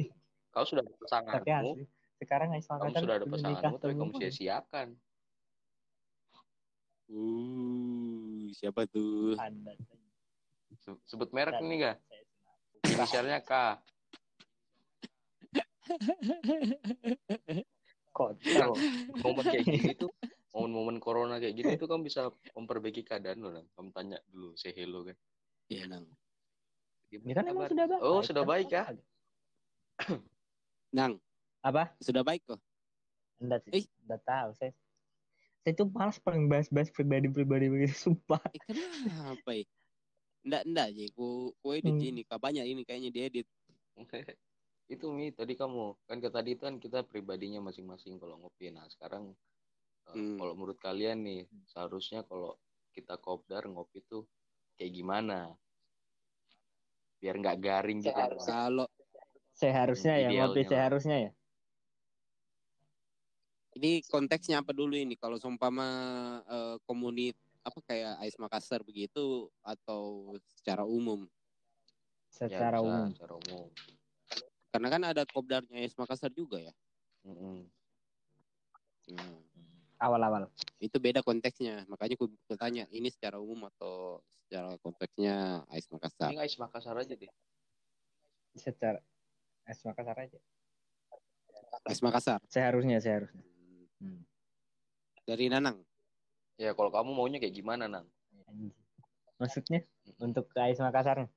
kau 0.59 0.67
sudah 0.67 0.83
ada 0.83 0.91
Tapi 0.91 1.03
pasanganmu 1.07 1.47
asli. 1.47 1.85
Sekarang 2.19 2.49
kamu 2.51 2.59
Aisyah 2.59 2.99
sudah 2.99 3.15
ada 3.15 3.27
pasanganmu 3.27 3.77
tapi 3.79 3.95
kamu 3.95 4.13
sia-siakan 4.19 4.89
Uh, 7.09 8.53
siapa 8.53 8.85
tuh? 8.85 9.33
Anda. 9.41 9.73
Se- 10.77 11.01
sebut 11.09 11.33
merek 11.33 11.57
Dan- 11.57 11.65
saya 11.65 11.97
senang. 11.97 11.97
inisialnya 12.85 13.41
K 13.41 13.53
Kontol. 18.13 18.71
momen 19.25 19.41
kayak 19.41 19.65
gini 19.65 19.97
tuh 19.97 20.13
momen-momen 20.53 21.01
corona 21.01 21.41
kayak 21.41 21.55
gini 21.55 21.73
tuh 21.77 21.87
kamu 21.87 22.05
bisa 22.05 22.29
memperbaiki 22.53 23.01
keadaan 23.01 23.41
lo, 23.41 23.49
Nang. 23.53 23.65
Kamu 23.73 23.89
tanya 23.89 24.21
dulu, 24.27 24.53
say 24.53 24.75
hello 24.75 25.01
kan. 25.01 25.17
Iya, 25.71 25.89
Nang. 25.89 26.05
Ini 27.09 27.33
kan 27.33 27.47
emang 27.47 27.73
sudah 27.73 27.87
baik. 27.87 28.01
Oh, 28.03 28.21
sudah 28.21 28.45
baik 28.45 28.69
ya? 28.69 28.85
Nang, 30.89 31.21
Apa? 31.61 31.93
sudah 32.01 32.25
baik 32.25 32.49
kok. 32.49 32.61
Enggak 33.39 33.67
Eh. 33.69 33.85
sih. 33.85 33.93
Enggak 34.07 34.23
tahu 34.25 34.51
saya. 34.57 34.73
Saya 35.61 35.73
tuh 35.75 35.89
malas 35.91 36.17
paling 36.17 36.49
bahas-bahas 36.49 36.89
pribadi-pribadi 36.89 37.69
begitu, 37.69 37.95
sumpah. 38.09 38.41
Eh, 38.57 38.63
kenapa 38.65 39.51
ya? 39.53 39.65
Nggak, 40.47 40.63
nggak 40.65 40.87
aja. 40.95 41.05
Ku, 41.13 41.27
ku 41.61 41.67
edit 41.77 41.93
Hmm. 41.93 42.09
ini. 42.09 42.21
Kak, 42.25 42.41
banyak 42.41 42.65
ini 42.65 42.83
kayaknya 42.89 43.11
diedit. 43.13 43.47
itu 44.89 45.05
Mi 45.13 45.29
tadi 45.35 45.53
kamu 45.53 46.01
kan 46.09 46.17
ke 46.17 46.33
tadi 46.33 46.57
itu 46.57 46.65
kan 46.65 46.81
kita 46.81 47.05
pribadinya 47.05 47.61
masing-masing 47.61 48.17
kalau 48.17 48.41
ngopi. 48.41 48.73
Nah, 48.73 48.89
sekarang 48.89 49.37
eh, 50.09 50.15
Hmm. 50.17 50.41
kalau 50.41 50.55
menurut 50.57 50.79
kalian 50.81 51.21
nih, 51.21 51.45
seharusnya 51.69 52.25
kalau 52.25 52.57
kita 52.97 53.21
kopdar 53.21 53.69
ngopi 53.69 54.01
tuh 54.09 54.25
kayak 54.81 54.97
gimana? 54.97 55.53
Biar 57.21 57.37
nggak 57.37 57.59
garing 57.61 58.01
gitu. 58.01 58.15
Kalau 58.49 58.89
Seharusnya 59.59 60.15
ya, 60.23 60.31
ngopi 60.31 60.63
seharusnya 60.63 61.19
ya. 61.19 61.31
ini 63.79 64.03
konteksnya 64.07 64.63
apa 64.63 64.71
dulu 64.75 64.95
ini? 64.95 65.19
Kalau 65.19 65.39
seumpama 65.39 65.87
eh, 66.47 66.77
komunit 66.87 67.35
apa 67.67 67.79
kayak 67.83 68.23
Ais 68.23 68.39
Makassar 68.39 68.87
begitu 68.87 69.51
atau 69.63 70.35
secara 70.59 70.87
umum? 70.87 71.27
Ya, 72.39 72.47
Secara 72.47 72.79
bisa, 72.79 72.87
umum. 72.87 73.07
Secara 73.15 73.35
umum. 73.35 73.67
Karena 74.71 74.89
kan 74.95 75.03
ada 75.11 75.23
kopdarnya 75.27 75.79
Ais 75.83 75.95
Makassar 75.99 76.31
juga 76.31 76.63
ya. 76.63 76.75
Mm-mm. 77.27 77.67
Hmm. 79.11 79.39
Awal-awal. 79.99 80.47
Itu 80.79 81.03
beda 81.03 81.27
konteksnya. 81.27 81.83
Makanya 81.91 82.15
ku 82.15 82.31
ku 82.47 82.55
tanya 82.55 82.87
ini 82.95 83.11
secara 83.11 83.43
umum 83.43 83.67
atau 83.75 84.23
secara 84.47 84.79
konteksnya 84.83 85.67
Ais 85.71 85.91
Makassar. 85.91 86.31
Ini 86.31 86.39
Ais 86.47 86.55
Makassar 86.59 86.95
aja 86.95 87.15
deh. 87.15 87.31
Secara 88.55 89.03
es 89.69 89.85
Makassar 89.85 90.17
aja. 90.17 90.39
Ais 91.85 92.01
Makassar. 92.01 92.41
Seharusnya, 92.49 92.99
seharusnya. 92.99 93.45
Hmm. 94.01 94.25
Dari 95.29 95.53
Nanang. 95.53 95.85
Ya 96.59 96.75
kalau 96.75 96.91
kamu 96.91 97.15
maunya 97.15 97.39
kayak 97.39 97.55
gimana, 97.55 97.87
Nang? 97.87 98.09
Maksudnya 99.39 99.87
untuk 100.19 100.51
ke 100.51 100.59
Ais 100.59 100.81
Makassar 100.83 101.29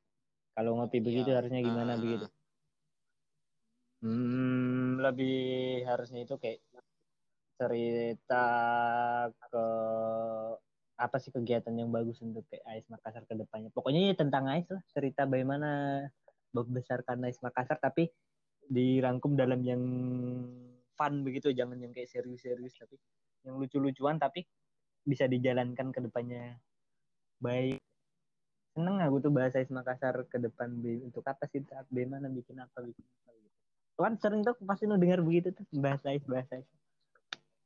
kalau 0.58 0.80
ngopi 0.80 1.00
begitu 1.04 1.30
Ya, 1.30 1.44
harusnya 1.44 1.62
gimana 1.62 1.96
ah. 1.96 2.00
begitu? 2.00 2.26
Hmm, 4.02 4.98
lebih 4.98 5.86
harusnya 5.86 6.26
itu 6.26 6.34
kayak 6.41 6.65
cerita 7.62 8.46
ke 9.30 9.65
apa 10.98 11.17
sih 11.17 11.30
kegiatan 11.30 11.74
yang 11.78 11.94
bagus 11.94 12.17
untuk 12.26 12.50
kayak 12.50 12.65
Ais 12.65 12.86
Makassar 12.89 13.30
ke 13.30 13.38
depannya. 13.38 13.70
Pokoknya 13.70 14.10
ya 14.10 14.13
tentang 14.17 14.50
Ais 14.50 14.65
lah, 14.74 14.82
cerita 14.89 15.30
bagaimana 15.30 16.06
membesarkan 16.51 17.23
Ais 17.27 17.39
Makassar 17.39 17.79
tapi 17.79 18.11
dirangkum 18.67 19.35
dalam 19.35 19.59
yang 19.63 19.81
fun 20.95 21.13
begitu, 21.25 21.51
jangan 21.51 21.79
yang 21.79 21.91
kayak 21.91 22.11
serius-serius 22.11 22.77
tapi 22.77 22.95
yang 23.43 23.57
lucu-lucuan 23.57 24.21
tapi 24.21 24.45
bisa 25.01 25.25
dijalankan 25.25 25.89
ke 25.89 25.99
depannya 25.99 26.61
baik. 27.41 27.81
Seneng 28.71 29.03
aku 29.03 29.19
tuh 29.19 29.31
bahasa 29.33 29.59
Ais 29.59 29.73
Makassar 29.73 30.29
ke 30.29 30.37
depan 30.39 30.71
Be- 30.79 31.03
untuk 31.03 31.25
apa 31.27 31.43
sih 31.49 31.59
bagaimana 31.91 32.31
bikin 32.31 32.61
apa 32.61 32.79
bikin 32.85 33.03
apa 33.03 33.29
gitu. 33.35 33.57
Kan 33.99 34.15
sering 34.21 34.41
tuh 34.45 34.55
pasti 34.63 34.87
nu 34.87 34.95
dengar 34.95 35.19
begitu 35.25 35.51
tuh 35.51 35.65
bahasa 35.75 36.13
Ais 36.13 36.23
bahasa 36.23 36.61
Ais. 36.61 36.69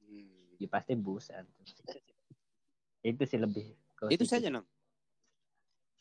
Hmm. 0.01 0.57
Ya 0.57 0.67
pasti 0.71 0.97
bosan. 0.97 1.45
Itu 3.05 3.23
sih 3.29 3.37
lebih 3.37 3.77
Itu 4.09 4.25
saja 4.25 4.49
Nang. 4.49 4.65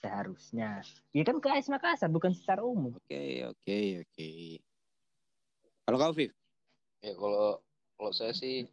Seharusnya. 0.04 0.84
Ya 1.16 1.24
kan 1.24 1.40
ke 1.40 1.48
Ais 1.48 1.72
Makassar 1.72 2.12
bukan 2.12 2.36
secara 2.36 2.60
umum. 2.60 2.92
Oke 3.00 3.48
oke 3.48 3.78
oke. 4.04 4.30
Kalau 5.88 5.96
kau 5.96 6.12
Viv? 6.12 6.32
Ya 7.00 7.12
kalau 7.16 7.64
kalau 7.96 8.12
saya 8.12 8.36
sih 8.36 8.68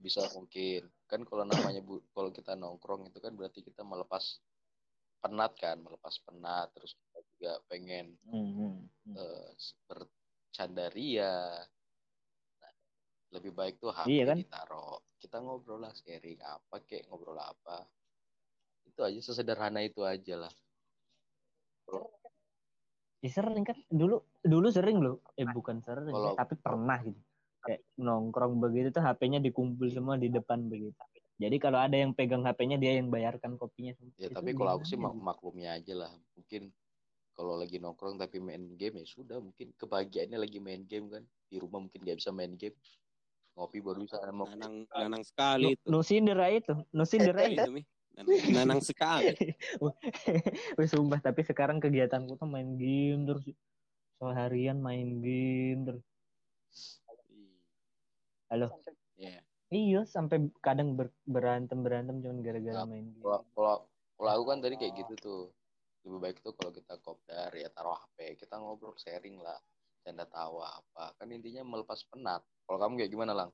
bisa 0.00 0.24
mungkin 0.32 0.88
kan 1.06 1.28
kalau 1.28 1.44
namanya 1.44 1.84
bu, 1.84 2.00
kalau 2.16 2.32
kita 2.32 2.56
nongkrong 2.56 3.12
itu 3.12 3.20
kan 3.20 3.36
berarti 3.36 3.60
kita 3.60 3.84
melepas 3.84 4.40
penat 5.22 5.52
kan, 5.60 5.76
melepas 5.78 6.18
penat 6.24 6.72
terus 6.72 6.96
kita 6.96 7.18
juga 7.36 7.52
pengen 7.68 8.16
Hmm, 8.26 8.48
hmm, 8.56 8.74
hmm. 9.12 9.14
eh, 9.14 9.50
bercanda 9.86 10.88
ria. 10.90 11.60
Nah, 12.58 12.72
lebih 13.36 13.52
baik 13.52 13.76
tuh 13.76 13.92
HP 13.92 14.08
Iya 14.08 14.24
kan? 14.32 14.36
ditaruh. 14.40 14.98
Kita 15.20 15.38
ngobrol 15.38 15.84
lah 15.84 15.92
sharing 15.94 16.40
apa 16.42 16.80
kek 16.88 17.06
ngobrol 17.06 17.38
apa. 17.38 17.84
Itu 18.86 19.00
aja 19.02 19.20
sesederhana 19.22 19.80
itu 19.84 20.02
aja 20.02 20.46
lah. 20.46 20.52
Ya 23.22 23.30
sering 23.30 23.62
kan 23.62 23.78
dulu 23.86 24.26
dulu 24.42 24.68
sering 24.74 24.98
loh. 24.98 25.22
Eh 25.38 25.46
bukan 25.46 25.78
sering, 25.78 26.10
Kalau- 26.10 26.34
tapi 26.34 26.54
pernah 26.58 26.98
gitu. 27.06 27.22
Kayak 27.62 27.86
nongkrong 27.94 28.58
begitu 28.58 28.90
tuh 28.90 29.06
HP-nya 29.06 29.38
dikumpul 29.38 29.86
semua 29.94 30.18
di 30.18 30.26
depan 30.26 30.66
begitu. 30.66 30.98
Jadi 31.38 31.56
kalau 31.62 31.78
ada 31.78 31.94
yang 31.94 32.10
pegang 32.10 32.42
HP-nya 32.42 32.74
dia 32.82 32.98
yang 32.98 33.06
bayarkan 33.06 33.54
kopinya. 33.54 33.94
semua. 33.94 34.10
Ya 34.18 34.26
Itu 34.26 34.34
tapi 34.34 34.50
kalau 34.58 34.70
aku 34.74 34.84
sih 34.86 34.98
mak 34.98 35.14
maklumnya 35.14 35.78
aja 35.78 35.94
lah. 35.94 36.10
Mungkin 36.34 36.74
kalau 37.38 37.54
lagi 37.54 37.78
nongkrong 37.78 38.18
tapi 38.18 38.42
main 38.42 38.74
game 38.74 38.98
ya 38.98 39.06
sudah. 39.06 39.38
Mungkin 39.38 39.70
kebahagiaannya 39.78 40.38
lagi 40.42 40.58
main 40.58 40.82
game 40.90 41.06
kan. 41.06 41.22
Di 41.46 41.62
rumah 41.62 41.78
mungkin 41.86 42.02
nggak 42.02 42.18
bisa 42.18 42.34
main 42.34 42.58
game. 42.58 42.74
Ngopi 43.54 43.78
baru 43.78 44.02
bisa 44.02 44.18
mau 44.34 44.50
Nanang 44.50 44.88
Nanang 44.90 45.22
sekali 45.22 45.76
itu. 45.76 45.86
nu 45.86 46.00
sindir 46.00 46.40
aja 46.40 46.56
itu, 46.56 46.74
nu 46.90 47.04
sindir 47.04 47.36
aja. 47.36 47.68
Itu. 47.68 47.84
Nanang, 48.12 48.84
sekali. 48.84 49.32
Wih, 50.76 50.88
sumpah 50.88 51.20
tapi 51.20 51.40
sekarang 51.42 51.80
kegiatanku 51.80 52.36
tuh 52.36 52.44
main 52.44 52.76
game 52.76 53.24
terus 53.24 53.44
seharian 54.20 54.78
main 54.78 55.18
game 55.24 55.80
terus. 55.88 56.04
Halo. 58.52 58.68
Iya. 59.16 59.40
Iya, 59.72 60.00
sampai 60.04 60.52
kadang 60.60 60.92
ber- 60.92 61.16
berantem 61.24 61.80
berantem 61.80 62.20
cuma 62.20 62.36
gara-gara 62.44 62.84
Nah, 62.84 62.88
main 62.88 63.08
game. 63.08 63.24
kalau 63.24 63.40
kalau 63.56 63.76
kalau 64.20 64.30
aku 64.36 64.44
kan 64.52 64.58
tadi 64.60 64.74
kayak 64.76 64.94
gitu 65.00 65.14
tuh. 65.16 65.42
Lebih 66.02 66.18
baik 66.18 66.36
tuh 66.42 66.52
kalau 66.58 66.74
kita 66.74 66.98
kopdar 66.98 67.54
ya 67.54 67.70
taruh 67.70 67.94
HP, 67.94 68.34
kita 68.34 68.58
ngobrol 68.58 68.90
sharing 68.98 69.38
lah, 69.38 69.54
canda 70.02 70.26
tawa 70.26 70.82
apa. 70.82 71.14
Kan 71.14 71.30
intinya 71.30 71.62
melepas 71.62 72.02
penat. 72.10 72.42
Kalau 72.66 72.78
kamu 72.82 72.98
kayak 72.98 73.12
gimana 73.14 73.32
lang? 73.32 73.50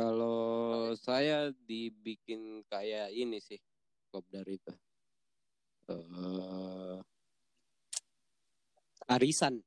Kalau 0.00 0.96
saya 0.96 1.52
dibikin 1.68 2.64
kayak 2.72 3.12
ini 3.12 3.36
sih, 3.36 3.60
kopdar 4.08 4.48
itu. 4.48 4.72
Eh 5.92 6.96
arisan. 9.12 9.60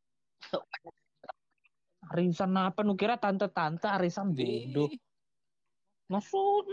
Arisan 2.09 2.51
apa 2.57 2.81
nu 2.81 2.97
kira 2.97 3.21
tante-tante 3.21 3.85
arisan 3.85 4.33
bodoh. 4.33 4.89
Maksud 6.09 6.65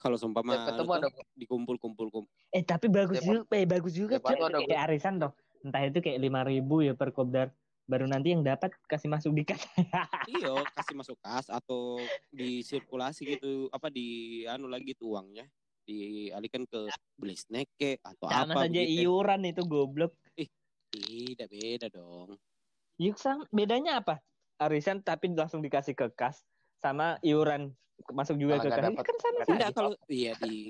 kalau 0.00 0.16
seumpama 0.16 0.56
Tiap 0.56 0.72
ketemu 0.72 0.90
ada 0.96 1.08
dikumpul-kumpul 1.36 2.06
kum- 2.08 2.32
Eh 2.56 2.64
tapi 2.64 2.88
bagus 2.88 3.20
juga, 3.20 3.44
eh 3.52 3.68
bagus 3.68 3.92
juga 3.92 4.16
cuy. 4.16 4.32
ada 4.40 4.64
Kayak 4.64 4.82
arisan 4.88 5.20
toh. 5.20 5.36
Entah 5.60 5.84
itu 5.84 6.00
kayak 6.00 6.24
lima 6.24 6.40
ribu 6.40 6.80
ya 6.80 6.96
per 6.96 7.12
kopdar. 7.12 7.52
Baru 7.88 8.04
nanti 8.04 8.36
yang 8.36 8.44
dapat 8.44 8.76
kasih 8.84 9.08
masuk 9.08 9.32
di 9.32 9.48
kas. 9.48 9.64
Iyo, 10.28 10.60
kasih 10.76 10.94
masuk 10.94 11.16
kas 11.24 11.48
atau 11.48 11.96
disirkulasi 12.28 13.24
gitu, 13.24 13.72
apa 13.72 13.88
di 13.88 14.44
anu 14.44 14.68
lagi 14.68 14.92
tuh 14.92 15.16
uangnya 15.16 15.48
dialihkan 15.88 16.68
ke 16.68 16.92
beli 17.16 17.32
snack 17.32 17.72
kek 17.80 18.04
atau 18.04 18.28
Sama 18.28 18.52
apa 18.52 18.68
saja 18.68 18.84
begitu. 18.84 19.08
iuran 19.08 19.40
itu 19.48 19.62
goblok. 19.64 20.12
Tidak 20.92 21.48
beda 21.48 21.88
dong. 21.88 22.36
Yuk 23.00 23.16
sama 23.16 23.48
bedanya 23.48 24.04
apa? 24.04 24.20
Arisan 24.60 25.00
tapi 25.00 25.32
langsung 25.32 25.64
dikasih 25.64 25.96
ke 25.96 26.12
kas 26.12 26.44
sama 26.76 27.16
iuran 27.24 27.72
masuk 28.12 28.36
juga 28.36 28.60
Malah 28.60 28.64
ke 28.64 28.70
kas. 28.70 28.84
dapat. 28.84 29.02
Kan 29.08 29.16
sama. 29.16 29.38
Tidak 29.48 29.70
kalau 29.72 29.90
iya 30.12 30.36
di 30.36 30.68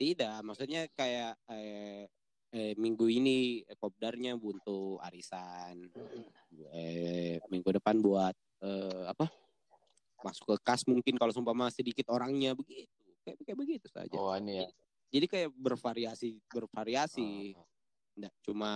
tidak, 0.00 0.40
maksudnya 0.42 0.88
kayak 0.96 1.38
eh, 1.52 2.08
eh, 2.52 2.74
minggu 2.76 3.08
ini 3.08 3.64
eh, 3.64 3.76
kopdarnya 3.80 4.36
buntu 4.36 5.00
arisan. 5.00 5.88
Eh, 6.72 7.40
minggu 7.48 7.68
depan 7.80 7.98
buat 8.04 8.36
eh, 8.60 9.04
apa? 9.08 9.26
Masuk 10.22 10.54
ke 10.54 10.56
kas 10.62 10.86
mungkin 10.86 11.18
kalau 11.18 11.32
seumpama 11.34 11.72
sedikit 11.72 12.12
orangnya 12.12 12.52
begitu. 12.52 12.86
Kayak 13.24 13.36
kayak 13.42 13.58
begitu 13.58 13.86
saja. 13.88 14.14
Oh 14.14 14.36
ini 14.36 14.62
ya. 14.62 14.68
Jadi 15.12 15.26
kayak 15.28 15.50
bervariasi 15.56 16.38
bervariasi. 16.46 17.56
Oh, 17.56 17.66
Nggak 18.12 18.34
cuma 18.44 18.70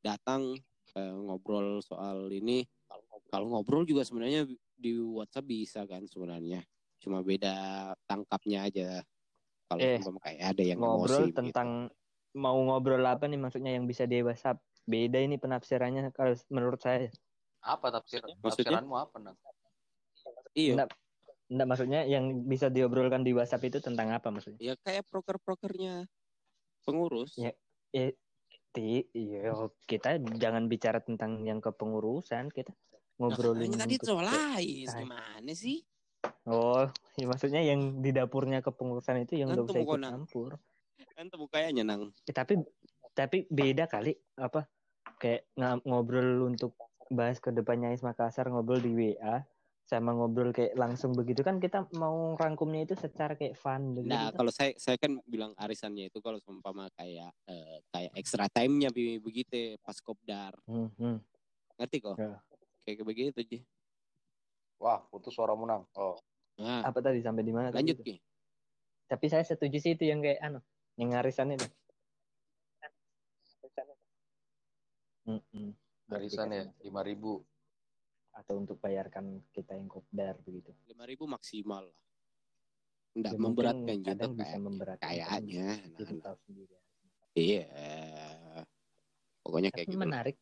datang 0.00 0.56
eh, 0.96 1.14
ngobrol 1.28 1.84
soal 1.84 2.32
ini. 2.32 2.64
Kalau 3.28 3.52
ngobrol 3.52 3.84
juga 3.84 4.08
sebenarnya 4.08 4.48
di 4.72 4.96
WhatsApp 4.96 5.44
bisa 5.46 5.84
kan 5.84 6.08
sebenarnya. 6.08 6.64
Cuma 6.98 7.20
beda 7.20 7.92
tangkapnya 8.08 8.64
aja. 8.64 8.88
Kalau 9.68 9.80
Eh, 9.84 10.00
kayak 10.00 10.40
ada 10.56 10.62
yang 10.64 10.80
ngobrol 10.80 11.28
emosi 11.28 11.36
tentang 11.36 11.92
mau 12.36 12.56
ngobrol 12.60 13.04
apa 13.06 13.24
nih 13.30 13.40
maksudnya 13.40 13.72
yang 13.76 13.88
bisa 13.88 14.04
di 14.04 14.20
WhatsApp. 14.20 14.60
Beda 14.88 15.20
ini 15.20 15.36
penafsirannya 15.36 16.12
kalau 16.16 16.32
menurut 16.48 16.80
saya. 16.80 17.12
Apa 17.60 17.92
tafsir 17.92 18.24
Maksudnya? 18.24 18.80
tafsiranmu 18.80 18.94
apa 18.96 19.16
nang? 19.20 19.36
Iya. 20.56 20.74
Nggak, 20.80 20.88
Enggak 21.48 21.68
maksudnya 21.68 22.00
yang 22.04 22.44
bisa 22.44 22.68
diobrolkan 22.68 23.24
di 23.24 23.32
WhatsApp 23.32 23.64
itu 23.72 23.78
tentang 23.80 24.12
apa 24.12 24.28
maksudnya? 24.28 24.60
ya 24.60 24.74
kayak 24.84 25.08
proker-prokernya 25.08 26.04
pengurus 26.84 27.40
Ya. 27.40 27.56
Eh, 27.88 28.12
ti, 28.68 29.08
iya, 29.16 29.56
kita 29.88 30.20
jangan 30.36 30.68
bicara 30.68 31.00
tentang 31.00 31.40
yang 31.48 31.64
kepengurusan, 31.64 32.52
kita 32.52 32.76
Nah, 33.18 33.34
ngobrolin 33.34 33.72
katanya 33.74 33.98
tadi 33.98 34.14
lain 34.22 34.86
Nah. 34.86 34.98
gimana 35.02 35.52
sih 35.56 35.82
Oh, 36.48 36.84
ya 37.18 37.26
maksudnya 37.28 37.60
yang 37.62 38.00
di 38.04 38.10
dapurnya 38.10 38.60
kepengurusan 38.64 39.24
itu 39.26 39.38
yang 39.40 39.52
udah 39.52 39.64
usah 39.68 39.82
ikut 39.82 40.02
campur. 40.02 40.50
Kan 41.18 41.26
temu 41.26 41.50
kayaknya 41.50 41.82
nang 41.82 42.14
Eh, 42.30 42.34
tapi 42.34 42.62
tapi 43.10 43.42
beda 43.50 43.90
kali 43.90 44.14
apa 44.38 44.70
kayak 45.18 45.50
ngobrol 45.82 46.46
untuk 46.46 46.78
bahas 47.10 47.42
ke 47.42 47.50
depannya 47.50 47.90
Is 47.90 48.06
Makassar 48.06 48.46
ngobrol 48.46 48.78
di 48.78 48.94
WA 48.94 49.42
sama 49.82 50.14
ngobrol 50.14 50.54
kayak 50.54 50.78
langsung 50.78 51.10
begitu 51.18 51.42
kan 51.42 51.58
kita 51.58 51.90
mau 51.98 52.38
rangkumnya 52.38 52.86
itu 52.86 52.94
secara 52.94 53.34
kayak 53.34 53.56
fun 53.58 53.98
begitu. 53.98 54.14
Nah, 54.14 54.30
kalau 54.36 54.52
saya 54.52 54.76
saya 54.78 54.94
kan 55.00 55.16
bilang 55.26 55.56
arisannya 55.58 56.06
itu 56.06 56.22
kalau 56.22 56.38
seumpama 56.38 56.86
kayak 56.94 57.34
eh, 57.50 57.82
kayak 57.90 58.12
extra 58.14 58.46
time-nya 58.52 58.92
be- 58.94 59.18
begitu 59.18 59.74
pas 59.82 59.96
kopdar. 59.98 60.54
Hmm, 60.68 60.92
hmm. 60.94 61.18
Ngerti 61.80 61.98
kok? 62.04 62.20
Ya. 62.20 62.36
Kayak 62.84 63.08
begitu, 63.08 63.40
Ji. 63.42 63.58
Wah, 64.78 65.02
putus 65.08 65.34
suara 65.34 65.56
menang. 65.58 65.82
Oh, 65.98 66.14
Nah, 66.60 66.84
Apa 66.84 67.00
tadi 67.00 67.24
sampai 67.24 67.42
di 67.42 67.50
mana? 67.54 67.72
lanjut? 67.72 67.96
Ki. 68.04 68.20
Tapi 69.08 69.26
saya 69.32 69.42
setuju 69.42 69.80
sih 69.80 69.96
itu 69.96 70.04
yang 70.04 70.20
kayak 70.20 70.36
anu, 70.44 70.60
yang 70.98 71.14
arisan 71.14 71.54
itu. 71.54 71.68
Hmm, 75.28 75.40
hmm. 75.54 75.70
Buat 76.08 76.18
arisan 76.24 76.48
ya, 76.50 76.64
lima 76.82 77.00
ribu. 77.06 77.44
atau 78.38 78.54
untuk 78.54 78.78
bayarkan 78.78 79.42
kita 79.50 79.74
yang 79.74 79.90
kopdar 79.90 80.38
begitu. 80.46 80.70
5000 80.86 81.26
maksimal 81.26 81.90
lah. 81.90 81.98
Enggak 83.18 83.34
Ya, 83.34 83.38
memberatkan 83.42 83.96
juga 83.98 84.14
bisa 84.14 84.30
kayaknya. 84.30 84.58
memberatkan. 84.62 85.02
Kayaknya. 85.10 85.68
Itu 85.82 86.02
nah, 86.06 86.22
tahu 86.22 86.36
sendiri. 86.46 86.74
Iya. 87.34 87.66
Pokoknya 89.42 89.70
kayak 89.74 89.86
Tapi 89.90 89.90
gitu. 89.90 89.98
lah. 89.98 90.04
menarik. 90.06 90.36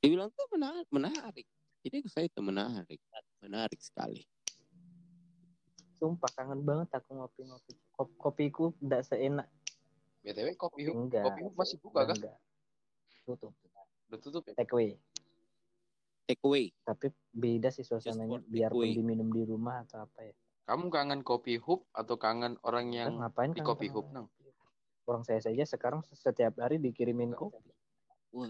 Dibilang 0.00 0.30
tuh 0.32 0.46
menarik, 0.56 0.88
menarik. 0.88 1.46
Jadi 1.84 1.96
saya 2.08 2.24
itu 2.32 2.40
menarik, 2.40 3.00
menarik 3.44 3.80
sekali. 3.84 4.24
Sumpah 6.00 6.32
kangen 6.32 6.64
banget 6.64 6.96
aku 6.96 7.12
ngopi-ngopi. 7.12 7.76
Kop- 7.92 8.16
Kopiku 8.16 8.72
tidak 8.80 9.04
seenak. 9.04 9.52
BTW 10.22 10.48
kopi 10.54 10.86
hub, 10.86 10.94
Enggak. 10.96 11.26
kopi 11.26 11.40
hub 11.42 11.54
masih 11.58 11.76
buka 11.82 12.06
kah? 12.06 12.14
Enggak. 12.14 12.36
Tutup. 13.26 13.52
Udah 14.06 14.18
tutup 14.22 14.42
ya? 14.46 14.54
Take 14.54 14.70
away. 14.70 14.94
Take 16.30 16.42
away. 16.46 16.70
Tapi 16.86 17.10
beda 17.34 17.74
sih 17.74 17.82
suasananya. 17.82 18.38
Biarpun 18.46 18.94
diminum 18.94 19.28
di 19.28 19.42
rumah 19.42 19.82
atau 19.82 20.06
apa 20.06 20.22
ya. 20.22 20.34
Kamu 20.62 20.94
kangen 20.94 21.26
kopi 21.26 21.58
hub 21.58 21.82
atau 21.90 22.14
kangen 22.14 22.54
orang 22.62 22.94
yang 22.94 23.18
Kan 23.18 23.26
ngapain 23.26 23.50
di 23.50 23.60
kan 23.60 23.74
kopi 23.74 23.90
hub 23.90 24.06
nang? 24.14 24.30
Orang 25.02 25.26
saya 25.26 25.42
saja 25.42 25.66
sekarang 25.66 26.06
setiap 26.14 26.54
hari 26.62 26.78
dikirimin 26.78 27.34
kopi. 27.34 27.58
Wah. 28.30 28.46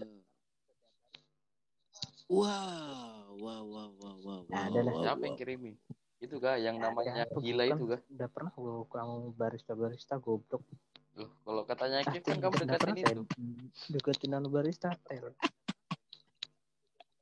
Wow, 2.33 3.35
wow, 3.35 3.61
wow, 3.67 3.89
wow, 3.99 4.17
wow, 4.23 4.41
Nah, 4.47 4.65
wow, 4.65 4.69
ada 4.71 4.79
lah. 4.85 4.93
wow, 4.95 5.03
Siapa 5.05 5.19
wow. 5.19 5.27
yang 5.27 5.37
kirimin? 5.37 5.75
Itu 6.23 6.35
kah 6.39 6.55
yang 6.55 6.79
Ya, 6.79 6.87
namanya 6.87 7.27
gila 7.35 7.63
itu 7.67 7.83
kah? 7.83 8.01
Udah 8.09 8.29
pernah 8.31 8.53
lo 8.57 8.87
kamu 8.87 9.35
barista-barista 9.35 10.15
goblok. 10.23 10.63
Loh, 11.13 11.29
kalau 11.45 11.61
katanya 11.63 12.01
Kip 12.03 12.25
kan 12.25 12.41
kamu 12.41 12.65
deketin 12.65 12.95
itu. 12.97 13.23
deketin 13.89 14.33
anu 14.33 14.49
barista 14.49 14.89
tel. 15.05 15.29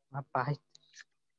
Ngapain? 0.09 0.59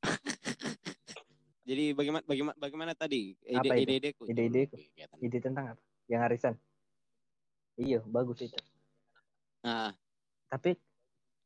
Jadi 1.67 1.95
bagaimana 1.95 2.23
bagaimana 2.27 2.55
bagaimana 2.59 2.91
tadi 2.93 3.33
ide 3.39 3.69
Apa 3.71 3.73
ide 3.79 3.93
ideku? 3.97 4.27
Ide-ideku? 4.27 4.75
Kegiatan. 4.75 5.17
Ide 5.17 5.37
tentang 5.39 5.65
apa? 5.73 5.81
Yang 6.05 6.21
arisan. 6.27 6.53
Iya, 7.73 7.99
bagus 8.05 8.43
itu. 8.43 8.59
Nah, 9.63 9.95
Tapi 10.45 10.75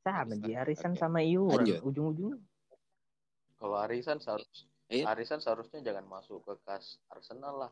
sama 0.01 0.35
di 0.35 0.51
arisan 0.51 0.91
oke. 0.91 0.99
sama 0.99 1.23
iuran 1.23 1.63
Lanjut. 1.63 1.79
ujung-ujungnya. 1.85 2.43
Kalau 3.55 3.77
arisan 3.79 4.19
seharus 4.19 4.67
Iya. 4.87 5.03
arisan 5.07 5.39
seharusnya 5.39 5.79
jangan 5.83 6.07
masuk 6.07 6.43
ke 6.43 6.53
kas 6.63 6.99
Arsenal 7.07 7.67
lah. 7.67 7.71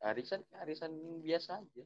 Arisan 0.00 0.42
arisan 0.56 0.90
biasa 1.20 1.60
aja. 1.60 1.84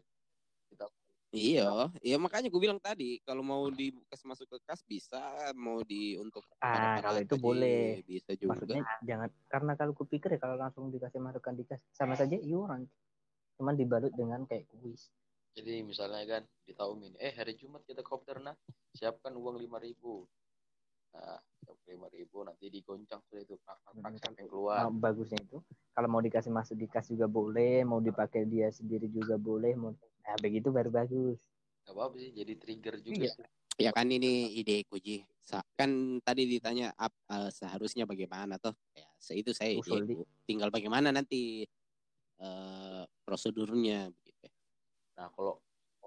Kita 0.71 0.87
iya, 1.35 1.91
iya 2.03 2.17
makanya 2.19 2.51
gue 2.51 2.59
bilang 2.63 2.79
tadi 2.79 3.19
kalau 3.27 3.43
mau 3.43 3.67
dikas 3.71 4.23
masuk 4.27 4.47
ke 4.51 4.59
kas 4.67 4.83
bisa, 4.87 5.19
mau 5.55 5.83
di 5.83 6.15
untuk 6.19 6.47
Ah, 6.63 7.03
kalau 7.03 7.23
itu 7.23 7.35
boleh. 7.39 8.03
bisa 8.07 8.35
juga. 8.39 8.55
Maksudnya 8.55 8.83
jangan 9.03 9.29
karena 9.51 9.73
kalau 9.75 9.93
kupikir 9.95 10.31
ya 10.35 10.39
kalau 10.39 10.55
langsung 10.55 10.91
dikasih 10.91 11.19
masukan 11.19 11.55
di 11.59 11.65
kas 11.67 11.83
sama 11.95 12.15
saja 12.15 12.39
iuran. 12.39 12.87
Cuman 13.59 13.75
dibalut 13.75 14.15
dengan 14.15 14.47
kayak 14.47 14.71
kuis. 14.71 15.11
Jadi 15.51 15.83
misalnya 15.83 16.23
kan 16.25 16.43
di 16.63 16.73
tahun 16.73 17.11
ini, 17.11 17.17
eh 17.19 17.35
hari 17.35 17.59
Jumat 17.59 17.83
kita 17.83 18.07
kopdar 18.07 18.39
nah, 18.39 18.55
siapkan 18.95 19.35
uang 19.35 19.59
lima 19.59 19.83
ribu. 19.83 20.23
Nah, 21.11 21.39
lima 21.91 22.07
ribu 22.15 22.47
nanti 22.47 22.71
digoncang 22.71 23.19
sudah 23.27 23.43
itu 23.43 23.59
pak 23.67 23.77
pak 23.83 23.93
pak, 23.99 24.11
siapa 24.19 24.39
yang 24.43 24.49
keluar. 24.51 24.87
Nah, 24.87 24.91
bagusnya 24.95 25.43
itu 25.43 25.59
kalau 25.91 26.09
mau 26.09 26.23
dikasih 26.23 26.55
masuk 26.55 26.77
di 26.79 26.87
kas 26.87 27.11
juga 27.11 27.27
boleh, 27.27 27.83
mau 27.83 27.99
dipakai 27.99 28.47
dia 28.47 28.71
sendiri 28.71 29.11
juga 29.11 29.35
boleh. 29.35 29.75
Mau 29.75 29.91
nah 30.23 30.37
begitu 30.39 30.71
baru 30.71 30.91
bagus. 30.95 31.39
Gak 31.83 31.95
apa-apa 31.97 32.15
sih, 32.23 32.31
jadi 32.31 32.53
trigger 32.55 32.95
juga 33.03 33.27
Iya. 33.27 33.33
sih. 33.35 33.47
Ya 33.81 33.91
kan 33.97 34.07
ini 34.13 34.55
ide 34.61 34.85
Ji. 35.01 35.25
Sa- 35.41 35.65
Kan 35.75 36.21
tadi 36.21 36.45
ditanya 36.47 36.93
ap, 36.95 37.11
eh, 37.33 37.51
seharusnya 37.51 38.05
bagaimana 38.05 38.61
toh? 38.61 38.77
Ya, 38.93 39.09
itu 39.35 39.51
saya 39.57 39.75
Usul 39.75 40.05
di- 40.07 40.15
ide. 40.21 40.25
Tinggal 40.47 40.71
bagaimana 40.71 41.11
nanti 41.11 41.65
eh, 42.41 43.05
prosedurnya 43.21 44.09
begitu. 44.17 44.49
Nah 45.13 45.29
kalau 45.37 45.61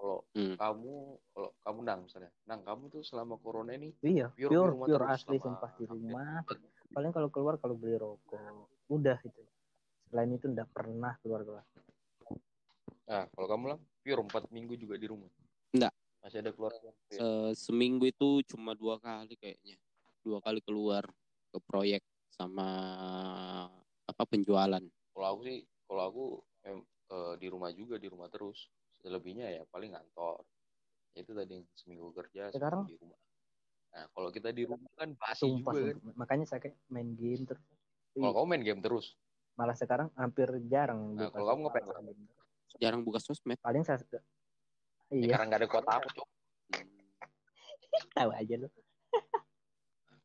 kalau 0.03 0.19
Hmm. 0.35 0.59
kamu 0.59 0.93
kalau 1.31 1.49
kamu 1.63 1.79
nang 1.87 1.99
misalnya, 2.03 2.31
nang 2.43 2.59
kamu 2.67 2.91
tuh 2.91 3.07
selama 3.07 3.39
corona 3.39 3.71
ini 3.71 3.95
Iya, 4.03 4.27
Pure 4.35 4.51
pure 4.51 4.51
di 4.51 4.59
pure, 4.59 4.71
rumah 4.75 4.87
terus 4.91 5.09
asli 5.15 5.37
sumpah 5.39 5.71
di 5.79 5.83
rumah. 5.87 6.43
Paling 6.91 7.11
kalau 7.15 7.29
keluar 7.31 7.55
kalau 7.55 7.79
beli 7.79 7.95
rokok, 7.95 8.67
udah 8.91 9.17
itu. 9.23 9.41
Selain 10.11 10.27
itu 10.35 10.45
enggak 10.51 10.67
pernah 10.75 11.15
keluar 11.23 11.47
keluar. 11.47 11.63
Nah, 13.07 13.23
kalau 13.31 13.47
kamu 13.47 13.65
lah, 13.71 13.79
pure 14.03 14.21
empat 14.27 14.43
minggu 14.51 14.75
juga 14.75 14.99
di 14.99 15.07
rumah. 15.07 15.31
Enggak. 15.71 15.95
Masih 16.19 16.39
ada 16.43 16.51
keluar. 16.51 16.71
Se- 17.07 17.55
seminggu 17.55 18.03
itu 18.03 18.43
cuma 18.51 18.75
dua 18.75 18.99
kali 18.99 19.39
kayaknya. 19.39 19.79
Dua 20.19 20.43
kali 20.43 20.59
keluar 20.59 21.07
ke 21.55 21.59
proyek 21.63 22.03
sama 22.27 22.67
apa 24.03 24.23
penjualan. 24.27 24.83
Kalau 25.15 25.27
aku 25.31 25.41
sih, 25.47 25.63
kalau 25.87 26.03
aku 26.03 26.23
em, 26.67 26.79
eh, 26.83 27.33
di 27.39 27.47
rumah 27.47 27.71
juga, 27.71 27.95
di 27.95 28.11
rumah 28.11 28.27
terus. 28.27 28.67
Selebihnya 29.03 29.51
ya 29.51 29.63
paling 29.67 29.91
kantor. 29.91 30.47
Ya, 31.13 31.21
itu 31.27 31.31
tadi 31.35 31.51
yang 31.59 31.65
seminggu 31.75 32.09
kerja, 32.15 32.49
Sekarang- 32.49 32.87
seminggu 32.87 32.95
di 32.95 32.97
rumah. 33.03 33.19
Nah, 33.93 34.05
kalau 34.09 34.29
kita 34.33 34.49
di 34.49 34.63
rumah 34.65 34.89
kan 34.97 35.13
basi 35.13 35.45
Sumpah, 35.45 35.73
juga 35.75 35.93
kan. 35.93 36.13
Makanya 36.17 36.45
saya 36.49 36.59
kayak 36.63 36.79
main 36.89 37.13
game 37.13 37.43
terus. 37.45 37.61
Kalau 38.15 38.33
kamu 38.33 38.45
main 38.49 38.63
game 38.65 38.81
terus, 38.81 39.13
Malah 39.53 39.77
sekarang 39.77 40.09
hampir 40.17 40.49
jarang. 40.65 41.13
Nah, 41.13 41.29
kalau 41.29 41.45
kamu 41.53 41.59
ngapain? 41.69 41.85
Jarang 42.81 43.05
buka 43.05 43.21
sosmed. 43.21 43.61
Paling 43.61 43.85
saya 43.85 44.01
ya, 44.01 44.17
Iya, 45.13 45.37
karena 45.37 45.45
nggak 45.45 45.59
ada 45.61 45.67
kuota 45.69 45.91
aku, 46.01 46.09
Cok. 46.09 46.27
tahu 48.17 48.29
aja 48.33 48.55
lu. 48.57 48.67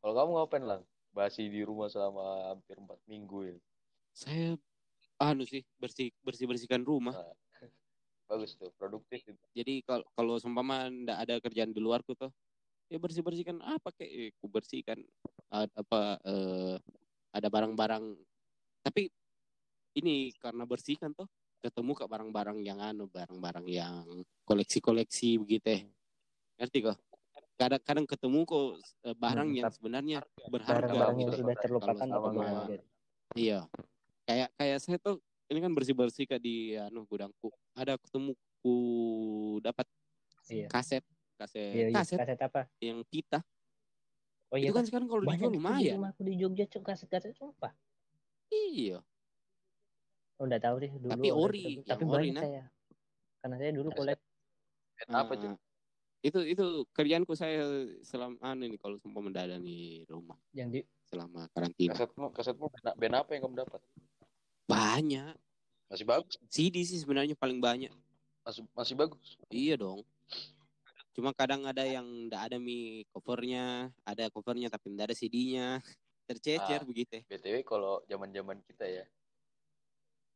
Kalau 0.01 0.13
kamu 0.17 0.29
ngapain 0.33 0.63
lah? 0.65 0.79
Basi 1.13 1.45
di 1.45 1.61
rumah 1.61 1.93
selama 1.93 2.49
hampir 2.49 2.73
empat 2.81 2.97
minggu 3.05 3.53
ya. 3.53 3.57
Saya 4.17 4.57
anu 5.21 5.45
sih 5.45 5.61
bersih 5.77 6.09
bersih 6.25 6.49
bersihkan 6.49 6.81
rumah. 6.81 7.13
Bagus 8.29 8.53
tuh, 8.53 8.69
produktif 8.77 9.25
itu. 9.25 9.43
Jadi 9.57 9.81
kalau 9.81 10.05
kalau 10.13 10.37
seumpama 10.37 10.85
ndak 10.85 11.17
ada 11.17 11.35
kerjaan 11.41 11.73
di 11.73 11.81
luarku 11.81 12.13
tuh, 12.13 12.29
ya 12.85 13.01
bersih 13.01 13.25
bersihkan 13.25 13.57
apa 13.65 13.89
kayak 13.89 14.11
eh, 14.13 14.29
ku 14.37 14.45
bersihkan 14.45 15.01
Ad- 15.49 15.73
apa 15.73 16.21
eh, 16.21 16.77
ada 17.33 17.47
barang-barang. 17.49 18.05
Tapi 18.85 19.09
ini 19.97 20.29
karena 20.37 20.69
bersihkan 20.69 21.09
tuh 21.17 21.25
ketemu 21.59 21.97
ke 21.97 22.05
barang-barang 22.05 22.61
yang 22.61 22.77
anu 22.79 23.09
barang-barang 23.09 23.65
yang 23.65 24.05
koleksi-koleksi 24.45 25.41
begitu 25.41 25.67
ya. 25.73 25.81
Ngerti 26.61 26.85
kok? 26.85 26.97
Kadang-kadang 27.57 28.05
ketemu 28.05 28.39
kok 28.45 28.77
eh, 29.09 29.17
barang 29.17 29.49
Hmm, 29.49 29.57
yang 29.57 29.69
sebenarnya 29.73 30.17
berharga 30.53 30.85
Barang-barang 30.85 31.17
yang 31.17 31.31
gitu. 31.33 31.41
sudah 31.41 31.55
terlupakan 31.57 32.07
sama-. 32.13 32.69
Iya. 33.33 33.59
Kayak 34.29 34.49
kayak 34.53 34.77
saya 34.85 34.97
tuh 35.01 35.17
ini 35.49 35.59
kan 35.59 35.71
bersih-bersih 35.73 36.25
kayak 36.25 36.43
di 36.43 36.77
anu 36.77 37.03
gudangku. 37.03 37.49
Ada 37.73 37.97
ketemu 37.97 38.33
ku 38.61 38.75
dapat 39.59 39.85
Iya. 40.45 40.65
kaset 40.65 41.03
kaset 41.37 41.61
Iya, 41.73 41.85
iya. 41.89 41.95
kaset 41.95 42.17
Kaset 42.17 42.39
apa? 42.41 42.61
yang 42.81 43.01
pita. 43.05 43.41
Oh 44.49 44.57
iya, 44.57 44.69
itu 44.69 44.73
kan 44.73 44.85
sekarang 44.85 45.05
kalau 45.05 45.21
banyak 45.21 45.45
dijual 45.45 45.53
itu 45.53 45.53
di 45.53 45.61
lumayan. 45.61 45.93
rumahku 46.01 46.21
di 46.25 46.33
Jogja 46.35 46.65
cuma 46.65 46.83
kaset-kaset 46.89 47.33
sumpah. 47.37 47.73
Iya. 48.49 49.05
Oh, 50.39 50.45
enggak 50.49 50.61
tahu 50.65 50.75
deh 50.81 50.89
dulu. 50.89 51.09
Tapi 51.11 51.27
ori, 51.29 51.63
yang 51.77 51.85
Tapi 51.85 52.03
ori, 52.03 52.09
banyak 52.09 52.33
nah. 52.33 52.43
saya. 52.45 52.63
Karena 53.39 53.55
saya 53.61 53.71
dulu 53.73 53.89
Kaset. 53.89 53.99
kolek 53.99 54.19
Apa 55.07 55.33
Ah, 55.33 55.37
tuh? 55.37 55.53
itu 56.19 56.39
itu 56.43 56.65
kerjaanku 56.91 57.31
saya 57.31 57.63
selama 58.03 58.35
anu 58.43 58.67
ini 58.67 58.75
kalau 58.75 58.99
sempat 58.99 59.21
mendadak 59.23 59.63
di 59.63 60.03
rumah 60.03 60.35
yang 60.51 60.67
di 60.67 60.83
selama 61.07 61.47
karantina. 61.55 61.95
Kasetmu, 61.95 62.25
kasetmu 62.35 62.65
band, 62.67 62.87
band 62.99 63.15
apa 63.15 63.29
yang 63.31 63.41
kamu 63.47 63.55
dapat? 63.63 63.81
Banyak. 64.69 65.33
Masih 65.89 66.05
bagus. 66.05 66.37
CD 66.47 66.85
sih 66.85 67.01
sebenarnya 67.01 67.33
paling 67.33 67.57
banyak. 67.57 67.89
Masih 68.45 68.61
masih 68.77 68.93
bagus. 68.93 69.41
Iya 69.49 69.81
dong. 69.81 70.05
Cuma 71.17 71.33
kadang 71.33 71.65
ada 71.65 71.81
yang 71.83 72.05
nggak 72.29 72.53
ada 72.53 72.57
mi 72.61 73.01
covernya, 73.09 73.89
ada 74.05 74.29
covernya 74.29 74.69
tapi 74.69 74.93
nggak 74.93 75.09
ada 75.09 75.17
CD-nya. 75.17 75.81
Tercecer 76.29 76.81
Ah. 76.81 76.85
begitu. 76.85 77.25
BTW 77.25 77.65
kalau 77.65 78.05
zaman-zaman 78.05 78.61
kita 78.61 78.85
ya. 78.85 79.05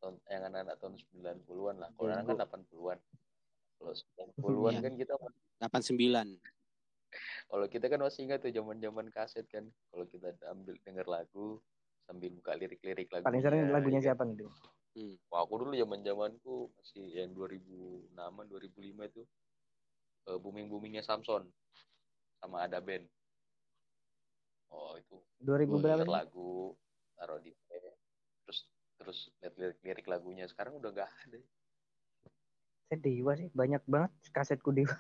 Tahun 0.02 0.18
yang 0.26 0.50
anak-anak 0.50 0.76
tahun 0.82 0.94
90-an 0.98 1.76
lah. 1.78 1.90
Kalau 1.94 2.10
anak 2.10 2.26
kan 2.26 2.38
80-an. 2.50 3.00
Kalau 3.78 3.94
90-an 3.94 4.74
Iya. 4.74 4.82
kan 4.82 4.94
kita 4.98 5.14
89. 5.62 6.42
kalau 7.46 7.70
kita 7.70 7.86
kan 7.86 8.02
masih 8.02 8.26
ingat 8.26 8.42
tuh 8.42 8.50
zaman-zaman 8.50 9.06
kaset 9.14 9.46
kan. 9.46 9.70
Kalau 9.94 10.10
kita 10.10 10.34
ambil 10.50 10.74
denger 10.82 11.06
lagu 11.06 11.62
sambil 12.08 12.30
buka 12.36 12.52
lirik-lirik 12.56 13.08
lagu. 13.10 13.24
Paling 13.26 13.44
sering 13.44 13.72
lagunya 13.72 14.02
siapa 14.04 14.28
nih? 14.28 14.48
Hmm. 14.94 15.16
Wah, 15.34 15.42
aku 15.42 15.66
dulu 15.66 15.74
zaman 15.74 16.06
zamanku 16.06 16.70
masih 16.78 17.06
yang 17.18 17.34
2006 17.34 18.14
2005 18.14 19.10
itu 19.10 19.24
eh, 20.30 20.38
booming 20.38 20.68
boomingnya 20.70 21.02
Samson 21.02 21.50
sama 22.38 22.68
ada 22.68 22.78
band. 22.84 23.08
Oh 24.70 24.98
itu 24.98 25.18
2000 25.42 25.70
Oh, 25.70 25.80
berapa? 25.82 26.06
lagu 26.06 26.52
taruh 27.18 27.40
di 27.42 27.54
terus 28.44 28.60
terus 29.00 29.20
lihat 29.40 29.54
lirik, 29.58 29.80
lirik 29.82 30.08
lagunya 30.12 30.46
sekarang 30.46 30.78
udah 30.78 30.92
nggak 30.92 31.10
ada. 31.10 31.40
Saya 32.92 33.00
Dewa 33.00 33.34
sih, 33.34 33.50
banyak 33.50 33.82
banget 33.90 34.12
kasetku 34.36 34.70
Dewa. 34.76 34.94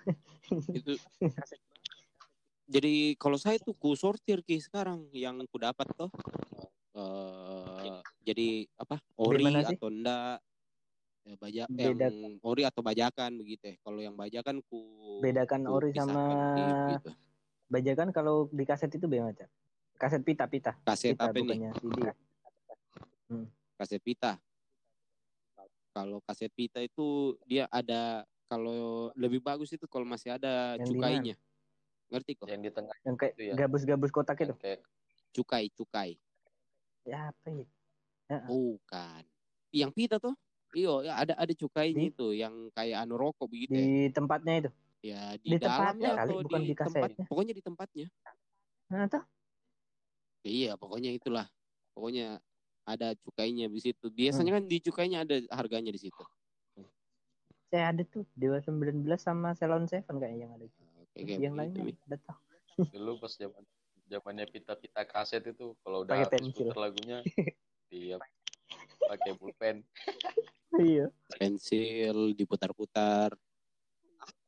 Itu 0.72 0.98
jadi 2.74 3.13
kalau 3.20 3.38
saya 3.38 3.60
tuh 3.60 3.76
ku 3.76 3.94
sortir 3.94 4.42
ki 4.42 4.58
sekarang 4.58 5.12
yang 5.12 5.38
ku 5.52 5.60
dapat 5.60 5.86
tuh 5.94 6.10
eh 6.93 7.97
jadi 8.21 8.47
apa 8.77 9.01
ori 9.17 9.41
atau 9.49 9.89
enggak 9.89 10.38
ya, 11.23 11.36
baja 11.41 11.63
Beda- 11.65 12.12
yang 12.13 12.38
ori 12.45 12.62
atau 12.63 12.82
bajakan 12.86 13.32
begitu 13.41 13.73
ya. 13.73 13.75
Kalau 13.82 13.99
yang 13.99 14.13
bajakan 14.13 14.62
ku 14.69 15.17
Bedakan 15.19 15.65
ku 15.65 15.73
ori 15.73 15.89
sama 15.97 16.23
gitu. 16.93 17.10
bajakan 17.67 18.13
kalau 18.13 18.45
di 18.53 18.63
kaset 18.63 18.93
itu 18.93 19.10
bagaimana? 19.10 19.34
Cak? 19.34 19.49
Kaset 19.97 20.21
pita-pita. 20.21 20.77
Kaset 20.86 21.17
Pita 21.17 21.29
apa 21.29 21.34
nih? 21.34 21.41
bukannya 21.41 21.71
CD. 21.82 21.99
Kaset 23.73 24.01
pita. 24.06 24.38
Kalau 25.93 26.17
kaset 26.25 26.49
pita 26.53 26.82
itu 26.82 27.38
dia 27.45 27.69
ada 27.69 28.25
kalau 28.49 29.10
lebih 29.17 29.41
bagus 29.41 29.73
itu 29.73 29.86
kalau 29.89 30.06
masih 30.06 30.38
ada 30.38 30.77
Yang 30.77 30.88
cukainya. 30.93 31.36
Ngerti 32.13 32.32
kok? 32.38 32.47
Yang 32.49 32.62
di 32.62 32.69
tengah 32.73 32.95
Yang 33.01 33.15
kayak 33.17 33.34
ya. 33.38 33.53
gabus-gabus 33.58 34.10
kotak 34.13 34.38
itu. 34.45 34.53
kayak 34.58 34.82
Cukai, 35.34 35.65
cukai. 35.73 36.21
Ya 37.04 37.30
apa 37.32 37.48
ya? 37.52 37.68
Bukan. 38.48 39.22
Yang 39.74 39.92
pita 39.94 40.18
tuh. 40.18 40.36
Iyo, 40.74 41.06
ya 41.06 41.22
ada 41.22 41.38
ada 41.38 41.54
cukainya 41.54 42.10
Di- 42.10 42.10
itu 42.10 42.34
yang 42.34 42.74
kayak 42.74 43.06
anu 43.06 43.13
rokok 43.13 43.46
begitu 43.46 43.78
ya. 43.78 43.86
Di 43.86 44.10
tempatnya 44.10 44.54
itu. 44.66 44.72
Ya 45.04 45.24
di 45.38 45.48
di, 45.54 45.58
tempatnya 45.62 46.10
dalamnya 46.10 46.10
kali, 46.18 46.32
atau 46.34 46.36
bukan 46.42 46.62
di 46.63 46.74
tempat. 46.74 47.10
kasetnya. 47.13 47.26
Pokoknya 47.30 47.54
di 47.54 47.63
tempatnya. 47.63 48.08
Nah, 48.89 49.06
tuh. 49.06 49.24
Iya, 50.44 50.72
pokoknya 50.80 51.12
itulah. 51.13 51.46
Pokoknya 51.94 52.42
ada 52.84 53.13
cukainya 53.22 53.70
di 53.70 53.80
situ. 53.80 54.10
Biasanya 54.10 54.50
Hmm. 54.50 54.58
kan 54.60 54.63
di 54.66 54.78
cukainya 54.82 55.18
ada 55.24 55.36
harganya 55.54 55.94
di 55.94 56.02
situ. 56.02 56.24
Saya 57.70 57.89
ada 57.94 58.02
tuh 58.06 58.26
Dewa 58.38 58.58
19 58.62 59.06
sama 59.18 59.54
Salon 59.58 59.86
Seven 59.86 60.18
kayaknya 60.18 60.46
yang 60.50 60.54
ada. 60.58 60.66
Oke, 61.13 61.22
yang 61.38 61.54
lainnya 61.54 61.86
udah 61.86 62.20
tahu. 62.26 62.42
dulu 62.89 63.22
pas 63.22 63.30
zaman 63.38 63.62
zamannya 64.13 64.45
pita-pita 64.45 65.02
kaset 65.10 65.41
itu 65.41 65.73
kalau 65.82 66.06
udah 66.06 66.13
Pakai 66.13 66.30
pensil. 66.38 66.69
puter 66.69 66.78
lagunya 66.78 67.17
dia 67.89 68.17
pakai 69.04 69.32
pulpen. 69.36 69.82
Iya. 70.73 71.10
pensil 71.38 72.34
diputar-putar. 72.34 73.34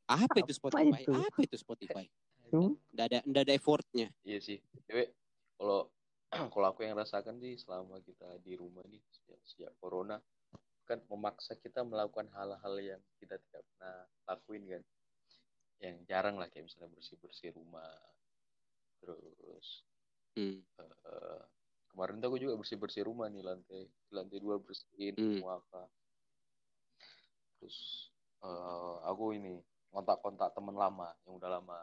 Apa 0.06 0.38
itu 0.41 0.54
Spotify? 0.54 1.01
itu? 1.01 1.12
Apa 1.13 1.39
itu 1.41 1.56
Spotify? 1.58 2.06
Hmm. 2.54 2.78
Nggak 2.93 3.06
ada 3.10 3.19
nggak 3.25 3.43
ada 3.45 3.54
effortnya. 3.54 4.08
Iya 4.21 4.39
sih. 4.41 4.58
Dewe, 4.86 5.13
kalau 5.58 5.89
kalau 6.54 6.65
aku 6.73 6.86
yang 6.86 6.97
rasakan 6.97 7.41
sih 7.41 7.58
selama 7.58 8.01
kita 8.06 8.38
di 8.41 8.54
rumah 8.58 8.86
nih 8.89 9.01
sejak, 9.13 9.39
sejak 9.45 9.71
corona 9.82 10.17
kan 10.86 11.01
memaksa 11.10 11.58
kita 11.58 11.82
melakukan 11.82 12.30
hal-hal 12.38 12.75
yang 12.78 13.01
kita 13.17 13.41
tidak 13.49 13.62
pernah 13.73 14.06
lakuin 14.30 14.63
kan. 14.69 14.84
Yang 15.82 15.95
jarang 16.10 16.36
lah 16.38 16.47
kayak 16.49 16.69
misalnya 16.69 16.89
bersih-bersih 16.93 17.54
rumah. 17.58 17.89
Terus 19.06 19.68
Hmm. 20.34 20.60
eh, 20.78 21.41
kemarin 21.88 22.18
tuh 22.18 22.28
aku 22.28 22.38
juga 22.38 22.54
bersih-bersih 22.56 23.04
rumah 23.04 23.28
nih 23.28 23.39
lantai 23.39 23.82
lantai 24.10 24.38
dua 24.38 24.58
bersihin 24.58 25.13
Hmm. 25.13 25.39
semua 25.39 25.54
apa. 25.58 25.82
Terus 27.58 27.78
eh, 28.41 28.96
aku 29.04 29.34
ini 29.34 29.58
kontak-kontak 29.89 30.52
teman 30.52 30.76
lama 30.76 31.08
yang 31.24 31.36
udah 31.36 31.50
lama 31.54 31.80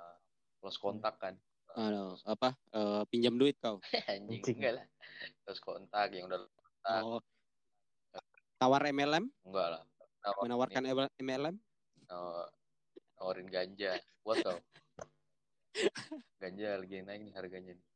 lost 0.61 0.79
kontak 0.79 1.17
kan. 1.17 1.35
Anu, 1.73 2.21
apa? 2.23 2.53
eh, 2.69 3.03
pinjam 3.09 3.35
duit 3.35 3.57
kau. 3.57 3.81
anjing 4.13 4.45
enggak 4.53 4.75
lah 4.77 4.87
terus 5.43 5.59
kontak 5.59 6.13
yang 6.13 6.27
udah 6.27 6.45
Ah. 6.83 6.99
Oh. 7.01 7.23
Tawar 8.59 8.83
MLM, 8.85 9.27
enggak 9.43 9.69
lah 9.71 9.83
Nawar- 10.21 10.43
menawarkan 10.43 10.83
ini, 10.85 10.93
MLM. 11.21 11.57
naw- 12.05 12.51
nawarin 13.17 13.47
ganja 13.47 13.97
buat 14.21 14.39
tau 14.41 14.59
ganja 16.37 16.77
lagi 16.77 17.01
naik 17.01 17.21
nih 17.23 17.35
harganya 17.35 17.73
nih. 17.73 17.87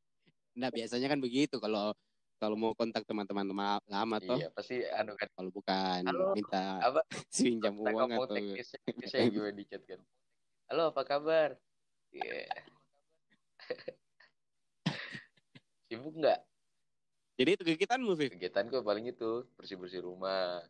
Nah, 0.56 0.68
biasanya 0.70 1.06
kan 1.06 1.20
begitu 1.20 1.56
kalau 1.56 1.92
kalau 2.36 2.52
mau 2.52 2.72
kontak 2.72 3.04
teman-teman 3.04 3.48
lama- 3.86 4.20
toh. 4.20 4.36
iya 4.36 4.48
pasti 4.50 4.84
anu 4.86 5.16
kan 5.16 5.28
Kalau 5.30 5.48
bukan 5.48 6.04
Halo. 6.04 6.32
minta 6.32 6.80
Apa? 6.82 7.00
pinjam 7.32 7.74
uang 7.74 8.12
atau 8.12 8.28
teknisnya 8.28 8.80
yang 9.16 9.32
gue 9.32 9.50
di 9.52 9.64
chat 9.64 9.80
kan 9.82 10.00
halo 10.66 10.92
apa 10.92 11.00
kabar 11.02 11.56
Iya. 12.10 12.44
sibuk 15.86 16.12
nggak 16.14 16.40
Jadi 17.36 17.50
itu 17.52 17.64
kegiatanmu, 17.66 18.16
Viv. 18.16 18.32
kegiatan 18.32 18.64
gue 18.66 18.80
paling 18.80 19.06
itu 19.06 19.44
bersih 19.54 19.76
bersih 19.76 20.00
rumah 20.00 20.60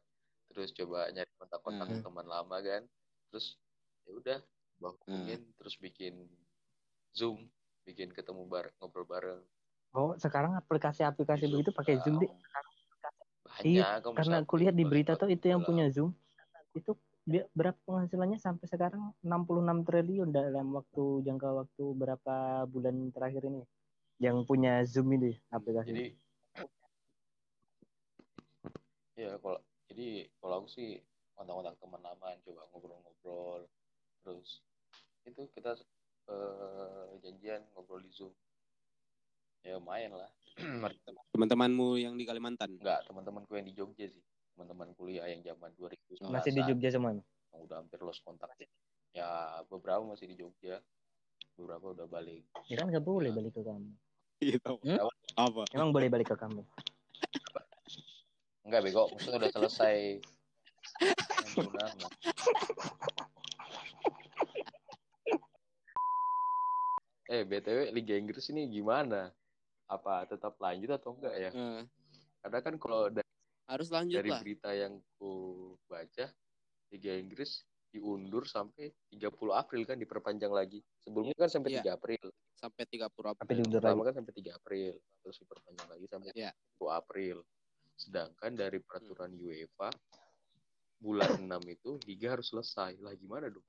terus 0.49 0.71
coba 0.71 1.11
nyari 1.11 1.31
kontak-kontak 1.37 1.87
Hmm. 1.88 2.03
teman 2.03 2.27
lama 2.27 2.57
kan 2.59 2.83
terus 3.29 3.59
ya 4.03 4.11
udah 4.12 4.38
hubungin 4.79 5.42
terus 5.57 5.75
bikin 5.77 6.31
zoom 7.16 7.48
bikin 7.88 8.12
ketemu 8.12 8.44
bareng 8.44 8.74
ngobrol 8.76 9.09
bareng 9.09 9.40
Oh, 9.96 10.12
sekarang 10.20 10.52
aplikasi-aplikasi 10.61 11.48
begitu 11.48 11.72
pakai 11.72 11.96
Zoom 12.05 12.20
deh. 12.20 12.29
banyak 12.29 13.64
Iya, 13.64 14.05
Karena 14.05 14.44
kulihat 14.44 14.76
di 14.76 14.85
berita 14.85 15.16
tuh 15.16 15.33
itu 15.33 15.48
yang 15.48 15.64
punya 15.64 15.88
Zoom. 15.88 16.12
Itu 16.76 17.00
dia 17.24 17.48
berapa 17.57 17.81
penghasilannya 17.88 18.37
sampai 18.37 18.68
sekarang 18.68 19.16
66 19.24 19.88
triliun 19.88 20.29
dalam 20.37 20.76
waktu 20.76 21.24
jangka 21.24 21.64
waktu 21.64 21.85
berapa 21.96 22.68
bulan 22.68 23.09
terakhir 23.09 23.48
ini. 23.48 23.64
Yang 24.20 24.44
punya 24.44 24.85
Zoom 24.85 25.16
ini 25.16 25.33
aplikasi. 25.48 25.88
jadi 25.96 26.07
ya 29.16 29.33
kalau 29.40 29.57
jadi 29.88 30.29
kalau 30.44 30.55
aku 30.61 30.68
sih 30.68 31.00
kontak-kontak 31.33 31.81
teman 31.81 32.05
lama 32.05 32.37
coba 32.44 32.68
ngobrol-ngobrol 32.68 33.64
terus 34.20 34.61
itu 35.24 35.48
kita 35.57 35.72
eh, 36.27 37.07
janjian 37.21 37.61
ngobrol 37.73 38.01
di 38.01 38.11
zoom 38.11 38.33
ya 39.61 39.79
main 39.79 40.11
lah 40.11 40.31
Teman-temanmu 41.33 42.01
yang 42.01 42.17
di 42.17 42.25
Kalimantan. 42.25 42.81
enggak 42.81 43.05
teman-temanku 43.05 43.53
yang 43.55 43.67
di 43.67 43.75
Jogja 43.75 44.09
sih 44.09 44.23
teman-teman 44.55 44.89
kuliah 44.95 45.27
yang 45.27 45.45
zaman 45.45 45.69
2011 45.77 46.33
Masih 46.33 46.53
di 46.53 46.62
Jogja 46.65 46.89
semua. 46.91 47.12
yang 47.12 47.61
udah 47.61 47.77
hampir 47.79 48.01
lost 48.01 48.23
kontak 48.23 48.49
ya 49.12 49.29
beberapa 49.67 50.01
masih 50.03 50.29
di 50.29 50.37
Jogja 50.37 50.81
beberapa 51.57 51.93
udah 51.93 52.07
balik 52.07 52.45
Ya 52.67 52.77
kan 52.77 52.89
nggak 52.89 53.01
boleh 53.03 53.33
balik 53.33 53.53
ke 53.53 53.62
kamu. 53.62 53.89
Gitu. 54.37 54.73
Hmm? 54.85 55.09
Apa? 55.35 55.65
Emang 55.73 55.89
boleh 55.91 56.09
balik 56.09 56.29
ke 56.29 56.37
kamu. 56.37 56.61
enggak 58.65 58.81
bego 58.83 59.09
maksudnya 59.12 59.39
udah 59.39 59.53
selesai 59.53 59.97
Yang. 61.57 62.09
Eh, 67.27 67.43
BTW 67.43 67.91
Liga 67.91 68.14
Inggris 68.14 68.47
ini 68.49 68.66
gimana? 68.66 69.27
Apa 69.87 70.27
tetap 70.27 70.59
lanjut 70.59 70.91
atau 70.93 71.14
enggak 71.14 71.35
ya? 71.37 71.51
Eh, 71.51 71.83
Karena 72.39 72.59
kan 72.61 72.74
kalau 72.79 73.11
da- 73.11 73.27
harus 73.66 73.91
lanjut 73.91 74.14
dari 74.16 74.31
lah. 74.31 74.39
berita 74.39 74.70
yang 74.70 75.03
ku 75.18 75.31
baca, 75.85 76.31
Liga 76.89 77.12
Inggris 77.12 77.66
diundur 77.91 78.47
sampai 78.47 78.95
30 79.11 79.27
April 79.53 79.83
kan 79.83 79.97
diperpanjang 79.97 80.53
lagi. 80.53 80.79
Sebelumnya 81.03 81.35
kan 81.37 81.51
sampai 81.51 81.70
Iya. 81.72 81.83
3 81.83 81.93
April. 81.93 82.24
Sampai 82.55 82.83
30 82.87 83.11
Tapi 83.33 83.43
April. 83.43 83.57
diundur 83.59 83.81
Pertama 83.81 83.97
lagi. 83.97 84.07
kan 84.07 84.14
sampai 84.14 84.33
3 84.33 84.51
April, 84.53 84.93
terus 85.20 85.37
diperpanjang 85.37 85.89
lagi 85.89 86.07
sampai 86.07 86.31
Iya. 86.31 86.51
10 86.55 86.91
April. 86.93 87.37
Sedangkan 87.97 88.53
dari 88.53 88.79
peraturan 88.79 89.33
UEFA 89.35 89.91
bulan 90.97 91.31
6 91.41 91.62
itu 91.66 91.91
liga 92.07 92.33
harus 92.33 92.47
selesai. 92.49 93.01
Lah 93.01 93.14
gimana 93.14 93.49
dong? 93.49 93.66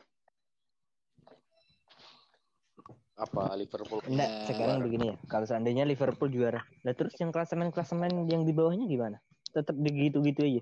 Apa 3.18 3.57
Liverpool 3.57 3.97
Enggak, 4.05 4.30
Ya. 4.30 4.45
sekarang 4.45 4.78
begini 4.80 5.05
ya. 5.09 5.15
Kalau 5.26 5.45
seandainya 5.45 5.84
Liverpool 5.84 6.30
juara, 6.30 6.61
lah 6.86 6.93
terus 6.93 7.18
yang 7.18 7.34
klasemen-klasemen 7.34 8.30
yang 8.30 8.45
di 8.45 8.53
bawahnya 8.53 8.86
gimana? 8.86 9.18
tetap 9.47 9.74
begitu-gitu 9.74 10.41
aja. 10.43 10.61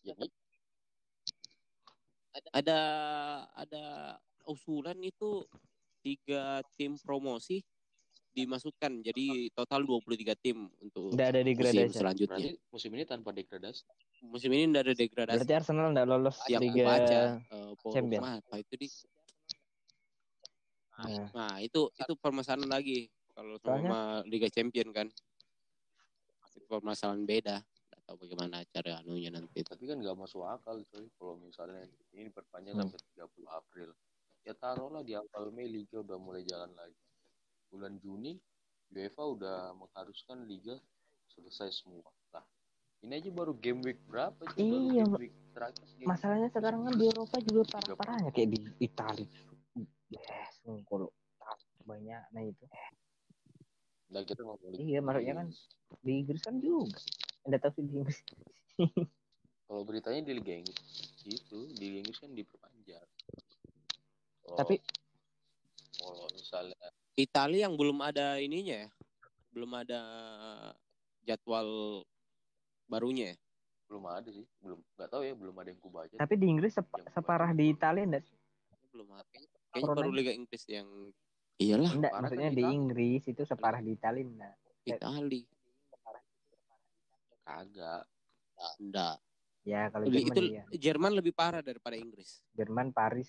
Jadi 0.00 0.26
Ada 2.50 2.78
ada 3.54 3.84
usulan 4.44 4.98
itu 4.98 5.44
tiga 6.00 6.64
tim 6.74 6.98
promosi 6.98 7.62
dimasukkan 8.34 9.06
jadi 9.06 9.46
total 9.54 9.86
23 9.86 10.34
tim 10.34 10.66
untuk 10.82 11.14
Nggak 11.14 11.28
ada 11.30 11.40
musim 11.40 11.48
degradasi. 11.54 11.94
selanjutnya. 11.94 12.34
berarti 12.34 12.50
musim 12.66 12.90
ini 12.90 13.04
tanpa 13.06 13.30
degradasi. 13.30 13.82
Musim 14.26 14.50
ini 14.50 14.66
tidak 14.66 14.82
ada 14.82 14.94
degradasi. 14.96 15.36
Berarti 15.38 15.54
Arsenal 15.54 15.86
nggak 15.94 16.08
lolos 16.08 16.36
yang 16.50 16.62
Liga. 16.64 16.84
baca 16.84 17.20
eh, 17.38 17.70
forum 17.78 17.92
Champion. 17.94 18.22
apa 18.24 18.54
itu 18.58 18.74
di 18.74 18.88
Nah, 20.94 21.26
Nah, 21.32 21.54
itu 21.58 21.90
itu 21.90 22.12
permasalahan 22.14 22.70
lagi 22.70 23.06
kalau 23.30 23.58
sama 23.58 24.22
Liga 24.24 24.46
Champion 24.46 24.90
kan. 24.90 25.10
Itu 26.46 26.62
permasalahan 26.66 27.24
beda. 27.24 27.56
Nggak 27.58 28.00
tahu 28.04 28.16
bagaimana 28.20 28.62
cara 28.64 29.02
anunya 29.02 29.28
nanti 29.28 29.58
itu. 29.58 29.66
Tapi 29.66 29.84
kan 29.84 29.98
nggak 29.98 30.14
masuk 30.14 30.46
akal 30.46 30.78
coy 30.86 31.06
kalau 31.14 31.34
misalnya 31.36 31.82
ini 32.12 32.30
diperpanjang 32.30 32.74
Hmm. 32.76 32.82
sampai 32.86 33.00
30 33.10 33.50
April. 33.50 33.90
Ya 34.44 34.52
taruhlah 34.52 35.02
di 35.02 35.16
awal 35.16 35.50
Mei 35.50 35.66
Liga 35.66 35.98
udah 35.98 36.14
mulai 36.14 36.44
jalan 36.44 36.70
lagi. 36.74 37.00
Bulan 37.66 37.98
Juni 37.98 38.38
UEFA 38.88 39.24
udah 39.26 39.56
mengharuskan 39.74 40.46
Liga 40.46 40.78
selesai 41.26 41.74
semua. 41.74 42.06
Nah, 42.30 42.44
ini 43.02 43.18
aja 43.18 43.30
baru 43.32 43.50
game 43.52 43.82
week 43.82 43.98
berapa? 44.06 44.38
sih? 44.52 44.62
Baru 44.62 44.86
Iya, 44.86 45.02
game 45.02 45.14
week 45.18 45.34
terakhir. 45.50 45.82
game 45.90 46.06
masalahnya 46.06 46.48
sekarang 46.48 46.80
kan 46.84 46.94
di 46.94 47.04
Eropa 47.04 47.36
juga 47.42 47.62
parah-parahnya 47.72 48.30
kayak 48.30 48.48
di 48.52 48.58
Italia. 48.78 49.26
Yes, 50.14 50.54
kalau 50.86 51.10
banyak 51.84 52.22
nah 52.30 52.42
itu. 52.42 52.64
Nah, 54.08 54.22
kita 54.22 54.40
ngomongin 54.40 54.78
Iya, 54.78 54.98
maksudnya 55.02 55.34
kan 55.36 55.48
di 56.00 56.12
Inggris 56.22 56.40
kan 56.40 56.56
juga. 56.58 56.98
Anda 57.44 57.58
tahu 57.58 57.70
sih 57.74 57.82
di 57.82 57.92
Inggris. 57.98 58.18
kalau 59.66 59.82
beritanya 59.82 60.22
di 60.22 60.32
Liga 60.38 60.54
Inggris 60.54 60.80
itu 61.24 61.58
di 61.72 61.82
Liga 61.82 61.98
Inggris 62.04 62.20
kan 62.20 62.30
diperpanjang. 62.30 63.06
Kalau- 64.44 64.58
Tapi 64.60 64.74
kalau 65.94 66.26
misalnya 66.30 66.78
Italia 67.14 67.66
yang 67.66 67.74
belum 67.74 67.98
ada 68.00 68.38
ininya 68.38 68.86
ya. 68.86 68.88
Belum 69.50 69.70
ada 69.72 70.00
jadwal 71.22 72.02
barunya 72.84 73.34
ya. 73.34 73.36
belum 73.84 74.10
ada 74.10 74.26
sih, 74.26 74.42
belum 74.58 74.80
nggak 74.96 75.10
tahu 75.12 75.22
ya, 75.22 75.36
belum 75.36 75.54
ada 75.54 75.68
yang 75.70 75.78
kubaca. 75.78 76.16
tapi 76.16 76.34
di 76.34 76.50
Inggris 76.50 76.72
sep- 76.72 77.04
separah 77.14 77.52
di 77.52 77.70
Italia 77.70 78.02
enggak? 78.02 78.24
Belum 78.90 79.06
ada. 79.12 79.38
Kayaknya, 79.74 79.94
baru 79.98 80.10
Liga 80.14 80.32
Inggris 80.32 80.64
yang 80.70 80.88
Iyalah, 81.54 81.90
Enggak, 81.94 82.12
kan 82.14 82.20
maksudnya 82.26 82.50
di 82.50 82.54
di 82.54 82.62
Italia. 82.62 82.74
Inggris 82.74 83.22
itu 83.30 83.42
separah 83.42 83.80
di 83.82 83.90
Italia 83.94 84.22
enggak? 84.26 84.54
Itali. 84.84 85.42
Kagak. 87.44 88.02
Enggak. 88.80 89.16
Ya, 89.64 89.82
kalau 89.88 90.04
Lebih- 90.06 90.28
Jerman 90.28 90.34
itu 90.34 90.42
iya. 90.50 90.62
Jerman 90.76 91.12
lebih 91.16 91.32
parah 91.32 91.62
daripada 91.64 91.96
Inggris. 91.96 92.42
Jerman 92.52 92.92
Paris. 92.92 93.28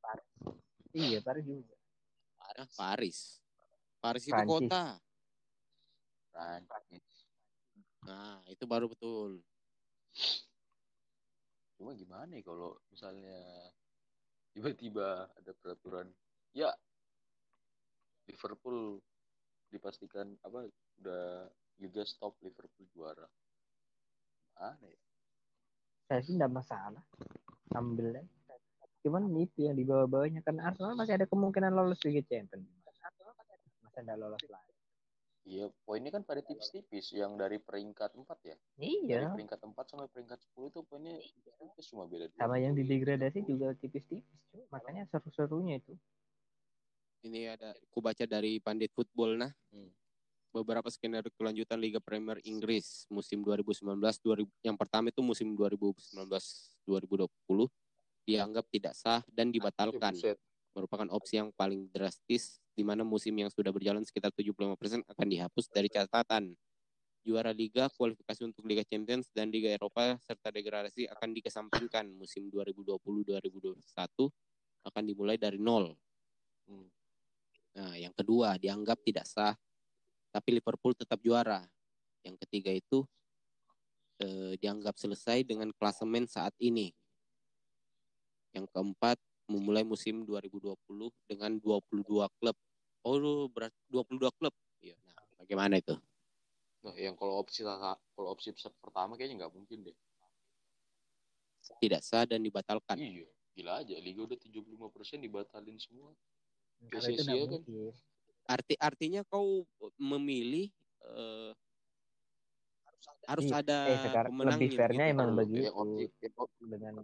Paris. 0.00 0.26
Iya, 0.92 1.18
Paris 1.20 1.44
juga. 1.44 1.74
Parah 2.38 2.68
Paris. 2.72 3.18
Paris 3.98 4.22
itu 4.24 4.32
Prancis. 4.34 4.50
kota. 4.66 4.84
Prancis. 6.32 7.06
Nah, 8.02 8.40
itu 8.48 8.64
baru 8.66 8.86
betul. 8.88 9.44
Cuma 11.76 11.92
gimana 11.92 12.30
ya 12.30 12.42
kalau 12.42 12.78
misalnya 12.88 13.36
tiba-tiba 14.52 15.28
ada 15.32 15.52
peraturan 15.60 16.08
ya 16.52 16.68
Liverpool 18.28 19.00
dipastikan 19.72 20.36
apa 20.44 20.68
udah 21.02 21.48
Liga 21.80 22.04
stop 22.06 22.36
Liverpool 22.44 22.86
juara. 22.94 23.26
Mana 24.54 24.86
ya? 24.86 25.00
Saya 26.06 26.20
sih 26.22 26.36
enggak 26.36 26.52
masalah. 26.52 27.02
Ambil. 27.74 28.14
Cuman 29.02 29.26
itu 29.34 29.66
yang 29.66 29.74
di 29.74 29.82
bawah-bawahnya 29.82 30.44
kan 30.46 30.60
Arsenal 30.62 30.94
masih 30.94 31.18
ada 31.18 31.26
kemungkinan 31.26 31.74
lolos 31.74 31.98
Liga 32.06 32.22
Champions. 32.28 32.68
Masa 33.82 33.98
enggak 34.04 34.20
lolos 34.20 34.44
lagi? 34.46 34.71
Iya, 35.42 35.66
poinnya 35.82 36.14
kan 36.14 36.22
pada 36.22 36.38
tipis-tipis 36.38 37.10
yang 37.18 37.34
dari 37.34 37.58
peringkat 37.58 38.14
4 38.14 38.30
ya. 38.46 38.56
Iya. 38.78 39.26
Dari 39.26 39.26
peringkat 39.42 39.58
4 39.58 39.74
sampai 39.90 40.06
peringkat 40.06 40.38
10 40.54 40.70
itu 40.70 40.80
poinnya 40.86 41.18
tipis 41.58 41.86
cuma 41.90 42.06
beda 42.06 42.30
dua 42.30 42.38
Sama 42.46 42.62
yang 42.62 42.78
poin. 42.78 42.86
didegradasi 42.86 43.42
juga 43.42 43.74
tipis-tipis. 43.74 44.22
Makanya 44.70 45.02
seru-serunya 45.10 45.82
itu. 45.82 45.98
Ini 47.26 47.54
ada 47.58 47.74
ku 47.90 47.98
baca 47.98 48.22
dari 48.22 48.62
Pandit 48.62 48.94
Football 48.94 49.38
nah. 49.42 49.50
Hmm. 49.74 49.90
Beberapa 50.52 50.86
skenario 50.92 51.32
kelanjutan 51.34 51.80
Liga 51.80 51.98
Premier 51.98 52.38
Inggris 52.46 53.08
musim 53.10 53.40
2019 53.42 53.98
2000 53.98 54.46
yang 54.62 54.76
pertama 54.78 55.08
itu 55.10 55.24
musim 55.24 55.56
2019 55.58 56.22
2020 56.86 57.26
dianggap 58.28 58.64
tidak 58.70 58.94
sah 58.94 59.26
dan 59.26 59.50
dibatalkan. 59.50 60.14
Buset. 60.14 60.38
merupakan 60.72 61.04
opsi 61.12 61.36
yang 61.36 61.52
paling 61.52 61.84
drastis 61.92 62.61
di 62.72 62.82
mana 62.82 63.04
musim 63.04 63.36
yang 63.36 63.52
sudah 63.52 63.68
berjalan 63.68 64.00
sekitar 64.04 64.32
75% 64.32 65.04
akan 65.04 65.26
dihapus 65.28 65.68
dari 65.68 65.88
catatan. 65.92 66.56
Juara 67.22 67.54
Liga, 67.54 67.86
kualifikasi 67.94 68.42
untuk 68.42 68.66
Liga 68.66 68.82
Champions 68.82 69.30
dan 69.30 69.46
Liga 69.46 69.70
Eropa 69.70 70.18
serta 70.18 70.50
degradasi 70.50 71.06
akan 71.06 71.30
dikesampingkan 71.38 72.10
musim 72.18 72.50
2020-2021 72.50 73.78
akan 74.82 75.02
dimulai 75.06 75.38
dari 75.38 75.54
nol. 75.62 75.94
Hmm. 76.66 76.90
Nah, 77.78 77.94
yang 77.94 78.10
kedua 78.10 78.58
dianggap 78.58 78.98
tidak 79.06 79.24
sah, 79.30 79.54
tapi 80.34 80.58
Liverpool 80.58 80.98
tetap 80.98 81.22
juara. 81.22 81.62
Yang 82.26 82.42
ketiga 82.42 82.74
itu 82.74 83.06
eh, 84.18 84.58
dianggap 84.58 84.98
selesai 84.98 85.46
dengan 85.46 85.70
klasemen 85.78 86.26
saat 86.26 86.52
ini. 86.58 86.90
Yang 88.50 88.66
keempat 88.74 89.16
memulai 89.50 89.82
musim 89.82 90.22
2020 90.26 90.76
dengan 91.26 91.58
22 91.58 92.28
klub. 92.38 92.56
Oh, 93.02 93.50
berarti 93.50 93.78
22 93.90 94.30
klub. 94.38 94.54
Iya. 94.78 94.94
Nah, 95.02 95.16
bagaimana 95.42 95.78
itu? 95.78 95.94
Nah, 96.82 96.94
yang 96.98 97.14
kalau 97.14 97.38
opsi 97.38 97.62
kalau 97.62 98.28
opsi 98.30 98.50
pertama 98.82 99.14
kayaknya 99.14 99.46
nggak 99.46 99.54
mungkin 99.54 99.86
deh. 99.86 99.96
Tidak 101.78 102.02
sah 102.02 102.26
dan 102.26 102.42
dibatalkan. 102.42 102.98
Iya, 102.98 103.30
gila 103.54 103.82
aja. 103.86 103.94
Liga 104.02 104.26
udah 104.26 104.38
75% 104.38 105.22
dibatalin 105.22 105.78
semua. 105.78 106.10
PSSI 106.90 107.46
kan? 107.46 107.62
Arti 108.42 108.74
artinya 108.74 109.22
kau 109.22 109.62
memilih 109.94 110.66
eh, 111.06 111.54
harus 113.30 113.46
Iya. 113.46 113.62
ada 113.62 113.78
Eh, 113.86 113.98
sekarang 114.02 114.30
pemenangnya 114.34 114.58
lebih 114.66 114.78
fairnya 114.78 115.04
gitu. 115.06 115.14
emang 115.14 115.30
begitu. 115.38 115.70
Dengan 116.66 116.94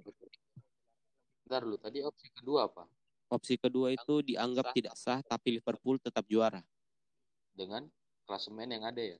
Ntar 1.48 1.64
dulu, 1.64 1.80
tadi 1.80 2.04
opsi 2.04 2.28
kedua 2.28 2.68
apa? 2.68 2.84
Opsi 3.32 3.56
kedua 3.56 3.88
itu 3.88 4.20
dianggap 4.20 4.76
tidak 4.76 4.92
sah 5.00 5.24
tapi 5.24 5.56
Liverpool 5.56 5.96
tetap 5.96 6.28
juara. 6.28 6.60
Dengan 7.56 7.88
klasemen 8.28 8.68
yang 8.68 8.84
ada 8.84 9.00
ya? 9.00 9.16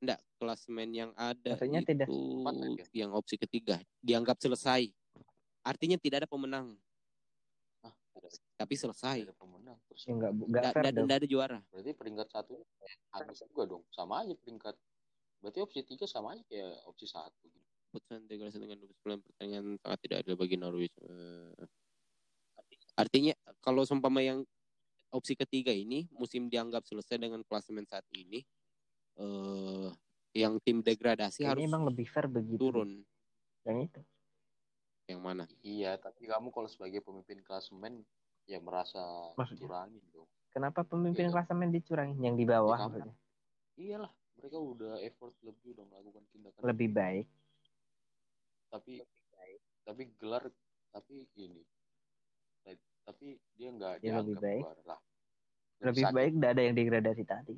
Enggak, 0.00 0.20
klasemen 0.40 0.88
yang 0.96 1.10
ada 1.12 1.52
Maksudnya 1.52 1.84
itu 1.84 1.88
tidak- 1.92 2.08
aja. 2.08 2.84
yang 2.96 3.10
opsi 3.12 3.36
ketiga 3.36 3.76
dianggap 4.00 4.40
selesai. 4.40 4.88
Artinya 5.60 6.00
tidak 6.00 6.24
ada 6.24 6.28
pemenang, 6.30 6.72
Ah, 7.84 7.92
tidak 8.16 8.32
tapi 8.56 8.74
selesai. 8.74 9.28
ada 9.28 9.36
pemenang. 9.36 9.76
Terus 9.92 10.02
ya 10.08 10.12
enggak 10.16 10.30
enggak 10.32 10.48
Enggak 10.48 10.72
fair 10.72 10.84
ada, 10.88 11.26
juara. 11.28 11.58
berarti 11.68 11.92
peringkat 11.92 12.28
satu 12.32 12.64
habis 13.12 13.44
juga 13.44 13.62
dong. 13.68 13.84
Sama 13.92 14.24
aja 14.24 14.32
peringkat. 14.40 14.72
Berarti 15.44 15.58
opsi 15.60 15.84
tiga 15.84 16.08
sama 16.08 16.32
aja 16.32 16.42
kayak 16.48 16.80
opsi 16.88 17.04
satu. 17.04 17.44
Gitu. 17.44 17.67
Putusan 17.88 18.28
degradasi 18.28 18.60
dengan 18.60 18.76
29 18.76 19.24
pertandingan 19.24 19.64
sangat 19.80 19.98
tidak 20.04 20.16
adil 20.20 20.36
bagi 20.36 20.56
Norwich. 20.60 20.92
Eh, 21.00 21.64
artinya 22.94 23.32
kalau 23.64 23.86
seumpama 23.88 24.20
yang 24.20 24.44
opsi 25.08 25.32
ketiga 25.32 25.72
ini 25.72 26.04
musim 26.12 26.52
dianggap 26.52 26.84
selesai 26.84 27.16
dengan 27.16 27.40
klasemen 27.48 27.88
saat 27.88 28.04
ini, 28.12 28.44
eh 29.16 29.88
yang 30.36 30.60
tim 30.60 30.84
degradasi 30.84 31.42
Ini 31.42 31.48
harus 31.48 31.64
emang 31.64 31.88
lebih 31.88 32.04
fair 32.04 32.28
begitu. 32.28 32.60
turun. 32.60 33.00
Yang 33.64 33.78
itu. 33.88 34.00
Yang 35.08 35.20
mana? 35.24 35.44
Iya, 35.64 35.96
tapi 35.96 36.28
kamu 36.28 36.52
kalau 36.52 36.68
sebagai 36.68 37.00
pemimpin 37.00 37.40
klasemen 37.40 38.04
ya 38.44 38.60
merasa 38.60 39.00
Maksudnya? 39.34 39.64
curangin 39.64 40.04
dong. 40.12 40.28
Kenapa 40.52 40.84
pemimpin 40.84 41.28
Iya. 41.28 41.32
klasemen 41.32 41.72
dicurangi? 41.72 42.20
Yang 42.20 42.36
di 42.36 42.44
bawah 42.44 42.76
Ya. 42.76 43.08
Iyalah, 43.78 44.12
mereka 44.36 44.58
udah 44.60 45.00
effort 45.00 45.32
lebih 45.40 45.72
udah 45.72 45.84
melakukan 45.88 46.22
tindakan 46.28 46.60
Lebih 46.60 46.88
baik. 46.92 47.26
Tapi 48.68 49.00
tapi 49.84 50.02
gelar 50.20 50.44
tapi 50.92 51.24
ini 51.36 51.64
tapi 53.08 53.40
dia 53.56 53.72
nggak 53.72 54.04
Dia 54.04 54.20
lebih 54.20 54.36
baik. 54.36 54.62
juara 54.68 54.82
lah 54.84 55.00
Lebih 55.78 56.04
Sakit. 56.04 56.16
baik 56.18 56.32
tidak 56.36 56.50
ada 56.52 56.62
yang 56.66 56.74
degradasi 56.76 57.22
tadi. 57.24 57.56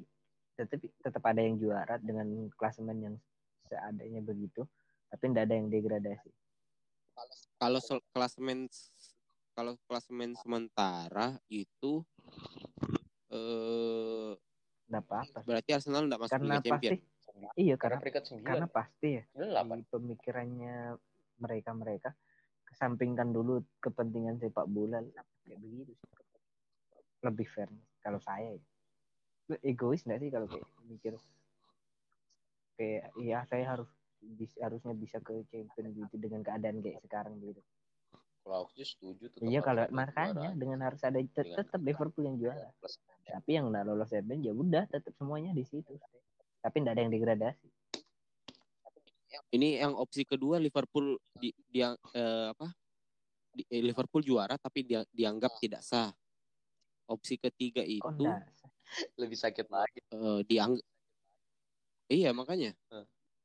Tetapi 0.60 0.86
tetap 1.00 1.22
ada 1.24 1.40
yang 1.40 1.56
juara 1.56 1.94
dengan 1.98 2.28
klasemen 2.52 2.98
yang 3.00 3.16
seadanya 3.64 4.20
begitu, 4.20 4.68
tapi 5.08 5.32
tidak 5.32 5.48
ada 5.48 5.54
yang 5.56 5.68
degradasi. 5.72 6.30
Kalau 7.56 7.80
klasemen 8.12 8.68
kalau 9.56 9.72
klasemen 9.88 10.36
sementara 10.36 11.40
itu 11.48 12.04
eh 13.32 14.36
berarti 15.48 15.70
Arsenal 15.72 16.04
tidak 16.04 16.20
masuk 16.26 16.34
Karena 16.36 16.54
Liga 16.60 16.70
pasti 16.76 16.86
Champion. 16.92 16.98
Iya 17.56 17.74
karena 17.76 17.98
karena 17.98 18.02
peringkat 18.04 18.24
sembilan. 18.28 18.46
karena 18.48 18.66
pasti 18.68 19.08
ya 19.16 19.24
di 19.32 19.84
pemikirannya 19.88 20.76
mereka 21.40 21.70
mereka 21.72 22.10
kesampingkan 22.68 23.32
dulu 23.34 23.64
kepentingan 23.82 24.38
sepak 24.38 24.66
bola 24.70 25.02
kayak 25.44 25.58
begitu 25.58 25.92
sih. 25.96 26.08
lebih 27.20 27.46
fair 27.50 27.68
kalau 28.00 28.20
saya 28.22 28.56
ya. 28.56 28.62
Egois 29.66 30.06
nggak 30.06 30.20
sih 30.22 30.30
kalau 30.30 30.46
kayak 30.46 30.66
mikir? 30.86 31.12
Kayak 32.78 33.04
iya 33.18 33.38
saya 33.50 33.64
harus 33.76 33.90
bis- 34.20 34.60
harusnya 34.62 34.94
bisa 34.94 35.18
ke 35.18 35.42
champion 35.50 35.90
gitu 35.92 36.14
dengan 36.16 36.40
keadaan 36.46 36.78
kayak 36.80 37.02
sekarang 37.02 37.34
gitu. 37.42 37.60
Kalau 38.40 38.64
aku 38.64 38.70
sih 38.78 38.86
setuju 38.88 39.28
tetap 39.28 39.44
iya 39.44 39.60
kalau 39.60 39.84
makanya 39.92 40.48
juara. 40.54 40.60
dengan 40.60 40.78
harus 40.86 41.02
ada 41.04 41.18
tetap 41.20 41.80
Liverpool 41.82 42.24
yang 42.24 42.38
juara. 42.40 42.72
Plus, 42.80 42.94
tapi 43.26 43.50
yang 43.58 43.68
nggak 43.68 43.84
lolos 43.84 44.10
champion 44.14 44.38
ya 44.40 44.52
udah 44.54 44.84
tetap 44.88 45.12
semuanya 45.18 45.52
di 45.52 45.66
situ 45.66 45.98
tapi 46.60 46.76
nggak 46.84 46.94
ada 46.96 47.02
yang 47.02 47.12
degradasi 47.12 47.66
Ini 49.50 49.82
yang 49.86 49.94
opsi 49.94 50.26
kedua 50.26 50.58
Liverpool 50.58 51.14
di 51.38 51.54
dia 51.70 51.94
eh, 52.14 52.46
apa? 52.50 52.66
Di, 53.50 53.62
eh, 53.66 53.82
Liverpool 53.82 54.22
juara 54.22 54.58
tapi 54.58 54.82
dia 54.82 55.06
dianggap 55.10 55.58
tidak 55.58 55.82
sah. 55.86 56.10
Opsi 57.06 57.38
ketiga 57.38 57.82
itu 57.82 58.02
oh 58.02 58.14
lebih 59.18 59.38
sakit 59.38 59.66
lagi 59.70 60.02
eh, 60.02 60.40
dianggap 60.46 60.86
Iya, 62.10 62.34
makanya. 62.34 62.74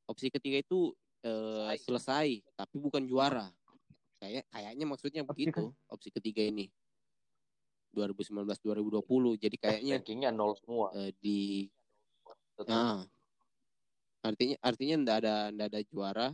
Opsi 0.10 0.34
ketiga 0.34 0.58
itu 0.58 0.90
eh, 1.22 1.78
selesai 1.78 2.42
tapi 2.58 2.76
bukan 2.82 3.06
juara. 3.06 3.54
Kayak 4.18 4.50
kayaknya 4.50 4.86
maksudnya 4.90 5.22
Opsi 5.22 5.30
begitu. 5.30 5.70
Opsi 5.86 6.10
ketiga 6.10 6.42
ini. 6.42 6.66
2019 7.94 8.42
2020. 8.60 9.38
Jadi 9.38 9.56
kayaknya 9.62 10.02
rankingnya 10.02 10.30
nol 10.34 10.58
semua 10.58 10.90
eh, 10.98 11.14
di 11.22 11.70
tetap 12.56 12.72
Nah, 12.72 12.98
artinya 14.26 14.58
artinya 14.64 14.96
ndak 15.06 15.18
ada 15.22 15.36
ndak 15.54 15.68
ada 15.70 15.82
juara, 15.86 16.28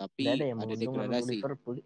tapi 0.00 0.24
nggak 0.26 0.36
ada 0.40 0.46
yang 0.46 0.58
ada 0.58 0.74
degradasi. 0.74 1.36
Liverpool 1.38 1.78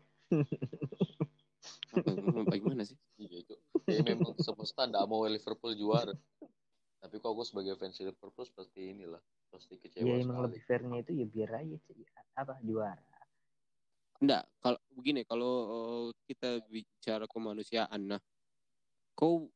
Apa- 1.92 2.48
Bagaimana 2.48 2.82
sih? 2.88 2.96
Iya 3.20 3.44
itu. 3.44 3.54
Ya, 3.86 4.00
memang 4.02 4.34
semesta 4.40 4.88
nggak 4.88 5.04
mau 5.04 5.22
Liverpool 5.28 5.76
juara. 5.76 6.16
Tapi 7.02 7.18
kok 7.18 7.30
aku 7.34 7.42
sebagai 7.42 7.74
fans 7.76 7.98
Liverpool 7.98 8.46
seperti 8.46 8.94
inilah, 8.94 9.18
pasti 9.50 9.74
kecewa 9.74 10.06
ya 10.06 10.22
emang 10.22 10.38
sekali. 10.38 10.46
lebih 10.48 10.60
fairnya 10.64 10.98
itu 11.02 11.12
ya 11.18 11.26
biar 11.26 11.50
aja 11.58 11.76
sih, 11.90 12.06
apa 12.38 12.54
juara 12.62 13.02
Ndak, 14.22 14.46
kalau 14.62 14.78
begini, 14.94 15.26
kalau 15.26 15.52
eh, 15.66 16.06
kita 16.30 16.62
bicara 16.70 17.26
kemanusiaan, 17.26 18.06
nah, 18.06 18.22
kau 19.18 19.50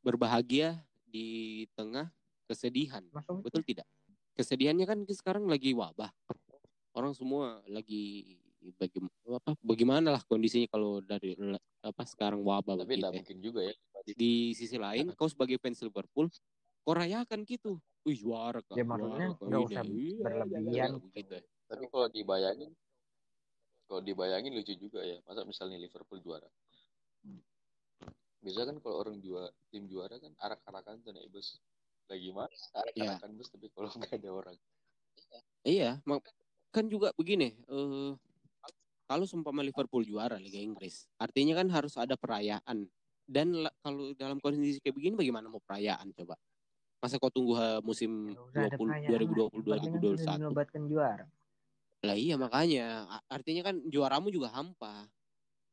berbahagia 0.00 0.80
di 1.04 1.68
tengah 1.76 2.08
kesedihan, 2.52 3.02
masuk 3.08 3.40
betul 3.40 3.64
tidak? 3.64 3.88
Kesedihannya 4.36 4.84
kan 4.84 4.98
sekarang 5.08 5.44
lagi 5.48 5.72
wabah, 5.72 6.12
orang 6.92 7.12
semua 7.16 7.64
lagi 7.68 8.36
bagi 8.78 9.02
apa 9.26 9.58
bagaimana 9.58 10.14
lah 10.14 10.22
kondisinya 10.22 10.70
kalau 10.70 11.02
dari 11.02 11.34
apa 11.82 12.02
sekarang 12.06 12.46
wabah 12.46 12.78
Tapi 12.78 12.86
begitu 12.86 13.00
nggak 13.02 13.12
ya. 13.12 13.18
mungkin 13.18 13.38
juga 13.42 13.60
ya. 13.66 13.74
di 14.14 14.54
sisi 14.54 14.78
lain 14.78 15.10
kau 15.18 15.26
sebagai 15.26 15.58
fans 15.58 15.82
Liverpool 15.82 16.30
kau 16.86 16.94
rayakan 16.94 17.42
gitu 17.42 17.82
wih 18.06 18.18
juara 18.18 18.62
kak 18.62 18.78
Ya, 18.78 18.86
maksudnya 18.86 19.34
nggak 19.34 19.62
usah 19.66 19.82
iya, 19.82 20.14
berlebihan. 20.22 20.70
iya, 20.70 20.84
begitu 20.94 21.32
ya. 21.38 21.42
Tapi 21.70 21.84
kalau 21.88 22.06
dibayangin, 22.10 22.70
kalau 23.86 24.00
dibayangin 24.04 24.52
lucu 24.54 24.74
juga 24.76 25.00
ya. 25.02 25.18
Masa 25.24 25.42
misalnya 25.46 25.78
Liverpool 25.80 26.20
juara. 26.20 26.46
Biasa 28.42 28.66
kan 28.66 28.76
kalau 28.82 28.96
orang 29.06 29.22
juara, 29.22 29.48
tim 29.70 29.86
juara 29.86 30.18
kan 30.18 30.34
arak-arakan 30.42 30.98
tuh 31.06 31.14
nih 31.14 31.30
bos. 31.30 31.62
Lagi 32.10 32.28
mana? 32.34 32.50
Arak-arakan 32.74 33.30
bos 33.36 33.48
tapi 33.50 33.66
kalau 33.70 33.88
nggak 33.98 34.12
ada 34.18 34.30
orang. 34.30 34.56
iya 35.62 36.02
kan 36.74 36.88
juga 36.90 37.14
begini 37.14 37.54
eh 37.54 38.12
kalau 39.06 39.28
seumpama 39.28 39.62
Liverpool 39.62 40.02
juara 40.02 40.40
Liga 40.40 40.58
Inggris 40.58 41.06
artinya 41.20 41.60
kan 41.62 41.68
harus 41.70 41.94
ada 41.94 42.18
perayaan 42.18 42.88
dan 43.28 43.48
la- 43.54 43.76
kalau 43.84 44.10
dalam 44.18 44.42
kondisi 44.42 44.82
kayak 44.82 44.96
begini 44.98 45.14
bagaimana 45.14 45.46
mau 45.46 45.62
perayaan 45.62 46.10
coba 46.16 46.34
masa 46.98 47.20
kau 47.22 47.30
tunggu 47.30 47.54
ha, 47.54 47.78
musim 47.84 48.34
Nggak 48.34 48.42
usah 48.42 48.58
ada 48.58 48.76
20 48.78 48.88
perayaan 48.88 49.10
lah. 49.12 49.20
Yang 49.22 49.30
penting 49.30 49.38
kan 49.38 49.52
sudah 49.52 49.78
2020 49.78 50.18
2021 50.18 50.40
dinobatkan 50.40 50.82
juara 50.90 51.24
lah 52.02 52.16
iya 52.18 52.34
makanya 52.34 52.86
artinya 53.30 53.62
kan 53.70 53.76
juaramu 53.86 54.28
juga 54.34 54.48
hampa 54.50 55.06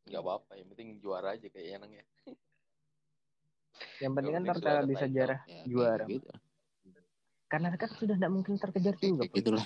Nggak 0.09 0.21
apa-apa. 0.25 0.51
Yang 0.57 0.67
penting 0.73 0.89
juara 0.97 1.27
aja 1.37 1.47
kayak 1.53 1.67
enaknya. 1.79 2.03
yang 3.99 4.11
penting 4.15 4.33
kan 4.33 4.43
ada 4.47 4.83
di 4.83 4.95
sejarah 4.95 5.39
ya, 5.45 5.61
Juara. 5.67 6.05
gitu. 6.07 6.29
karena 7.49 7.67
kan 7.75 7.89
sudah 7.97 8.15
tidak 8.15 8.31
mungkin 8.31 8.53
terkejar 8.55 8.95
juga 8.97 9.23
itulah 9.31 9.65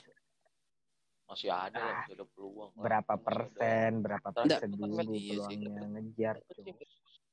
Masih 1.24 1.50
ada 1.50 1.80
lah, 1.80 1.82
Ah, 1.82 1.98
masih 2.06 2.14
ada 2.14 2.26
peluang. 2.30 2.70
berapa 2.78 3.10
Masih 3.10 3.18
ada. 3.18 3.26
persen 3.26 3.92
berapa 4.06 4.28
persen 4.30 4.70
dulu 4.70 5.02
iya 5.02 5.18
sih. 5.18 5.30
peluangnya 5.34 5.82
ngejar 5.90 6.36
tuh. 6.46 6.66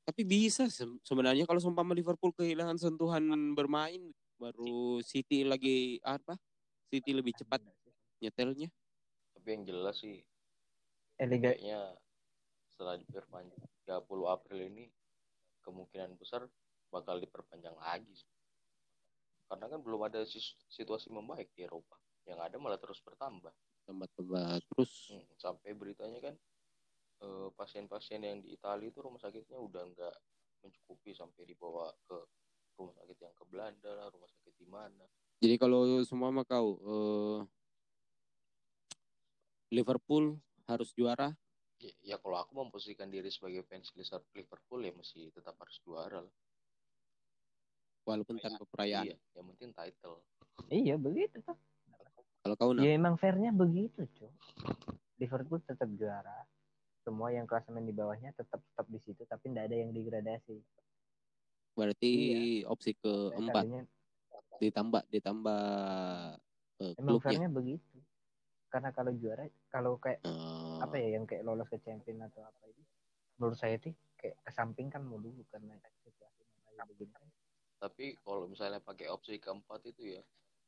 Tapi 0.08 0.22
bisa 0.24 0.62
se- 0.72 0.98
sebenarnya 1.04 1.44
kalau 1.44 1.60
seumpama 1.60 1.92
Liverpool 1.92 2.32
kehilangan 2.32 2.80
sentuhan 2.80 3.20
bermain 3.52 4.00
baru 4.40 5.04
City 5.04 5.44
lagi 5.44 6.00
apa? 6.00 6.32
City 6.88 7.12
lebih 7.12 7.36
cepat 7.36 7.60
nyetelnya. 8.18 8.72
Tapi 9.36 9.46
yang 9.52 9.62
jelas 9.68 10.00
sih 10.00 10.24
eh 11.20 11.26
Liga 11.28 11.52
setelah 12.72 12.96
diperpanjang 12.96 13.60
30 13.84 14.24
April 14.32 14.64
ini 14.64 14.88
kemungkinan 15.60 16.16
besar 16.16 16.48
bakal 16.90 17.22
diperpanjang 17.22 17.74
lagi. 17.78 18.18
Karena 19.46 19.66
kan 19.66 19.80
belum 19.82 20.06
ada 20.06 20.22
situasi 20.70 21.10
membaik 21.10 21.50
di 21.54 21.66
Eropa. 21.66 21.98
Yang 22.26 22.40
ada 22.46 22.56
malah 22.58 22.78
terus 22.78 23.02
bertambah. 23.02 23.50
Tempat-tempat 23.86 24.62
terus 24.70 25.10
Hmm, 25.10 25.26
sampai 25.34 25.74
beritanya 25.74 26.18
kan 26.22 26.34
eh, 27.26 27.48
pasien-pasien 27.58 28.22
yang 28.22 28.38
di 28.38 28.54
Italia 28.54 28.86
itu 28.86 29.02
rumah 29.02 29.18
sakitnya 29.18 29.58
udah 29.58 29.82
nggak 29.90 30.16
mencukupi 30.62 31.16
sampai 31.16 31.42
dibawa 31.48 31.90
ke 32.06 32.18
rumah 32.78 32.94
sakit 32.94 33.16
yang 33.18 33.34
ke 33.34 33.44
Belanda 33.48 33.90
lah, 33.90 34.06
rumah 34.12 34.30
sakit 34.30 34.54
di 34.54 34.68
mana. 34.70 35.04
Jadi 35.40 35.56
kalau 35.56 36.04
semua 36.06 36.30
mah 36.30 36.46
kau 36.46 36.78
eh, 36.78 37.40
Liverpool 39.74 40.38
harus 40.70 40.94
juara, 40.94 41.34
Ya, 41.80 41.92
ya 42.04 42.16
kalau 42.20 42.36
aku 42.36 42.52
memposisikan 42.60 43.08
diri 43.08 43.32
sebagai 43.32 43.64
fans 43.64 43.88
Liverpool 44.36 44.84
ya 44.84 44.92
masih 44.92 45.32
tetap 45.32 45.56
harus 45.56 45.80
juara 45.80 46.20
lah. 46.20 46.34
Walaupun 48.02 48.36
tanpa 48.38 48.64
perayaan. 48.66 49.06
Iya, 49.06 49.16
yang 49.34 49.46
penting 49.54 49.70
title. 49.72 50.18
iya 50.68 50.94
begitu 50.96 51.40
tuh 51.40 51.56
Kalau 52.40 52.56
kau 52.56 52.72
nah, 52.72 52.80
ya 52.84 52.96
emang 52.96 53.16
fairnya 53.16 53.52
begitu 53.52 54.04
cuy 54.16 54.32
Liverpool 55.20 55.60
tetap 55.60 55.88
juara. 55.92 56.48
Semua 57.00 57.32
yang 57.32 57.44
klasemen 57.44 57.84
di 57.84 57.92
bawahnya 57.92 58.32
tetap 58.32 58.60
tetap 58.60 58.86
di 58.88 58.96
situ 58.96 59.24
tapi 59.24 59.52
tidak 59.52 59.68
ada 59.68 59.76
yang 59.76 59.90
degradasi. 59.92 60.56
Berarti 61.72 62.10
Iya. 62.12 62.68
opsi 62.68 62.96
keempat 62.96 63.64
Kalinya 63.64 63.82
ditambah 64.60 65.02
ditambah 65.08 65.62
eh, 66.80 66.92
emang 66.96 67.16
klubnya. 67.16 67.24
fairnya 67.24 67.50
begitu. 67.50 67.96
Karena 68.70 68.88
kalau 68.92 69.12
juara 69.12 69.44
kalau 69.68 69.96
kayak 69.96 70.20
Eh, 70.24 70.78
apa 70.80 70.96
ya 70.96 71.16
yang 71.16 71.24
kayak 71.24 71.44
lolos 71.44 71.68
ke 71.68 71.76
champion 71.80 72.20
atau 72.24 72.40
apa 72.40 72.62
itu 72.68 72.80
menurut 73.36 73.56
saya 73.56 73.76
sih 73.76 73.92
kayak 74.16 74.36
kesampingkan 74.44 75.00
mulu 75.00 75.32
karena 75.48 75.72
situasi 76.04 76.44
yang 76.76 76.84
begini 76.88 77.12
Tapi 77.80 78.12
kalau 78.20 78.44
misalnya 78.44 78.84
pakai 78.84 79.08
opsi 79.08 79.40
keempat 79.40 79.80
itu 79.88 80.20
ya, 80.20 80.22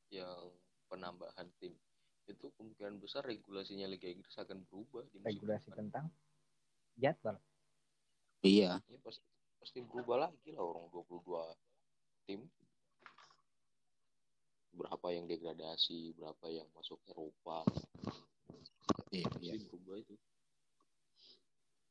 yang 0.08 0.48
penambahan 0.88 1.44
tim, 1.60 1.76
itu 2.24 2.48
kemungkinan 2.56 2.96
besar 3.04 3.20
regulasinya 3.28 3.84
Liga 3.84 4.08
Inggris 4.08 4.32
akan 4.40 4.64
berubah 4.64 5.04
di 5.12 5.20
regulasi 5.20 5.68
depan. 5.68 5.78
tentang 5.84 6.06
jadwal 6.96 7.36
Iya, 8.42 8.82
Ini 8.90 8.98
pasti 9.06 9.22
pasti 9.62 9.78
berubah 9.86 10.26
lagi 10.26 10.50
lah 10.50 10.66
orang 10.66 10.90
22 10.90 11.54
tim. 12.26 12.42
Berapa 14.74 15.14
yang 15.14 15.30
degradasi, 15.30 16.18
berapa 16.18 16.50
yang 16.50 16.66
masuk 16.74 16.98
Eropa, 17.06 17.62
iya, 19.14 19.30
iya. 19.38 19.54
pasti 19.54 19.68
berubah 19.70 19.96
itu. 20.02 20.14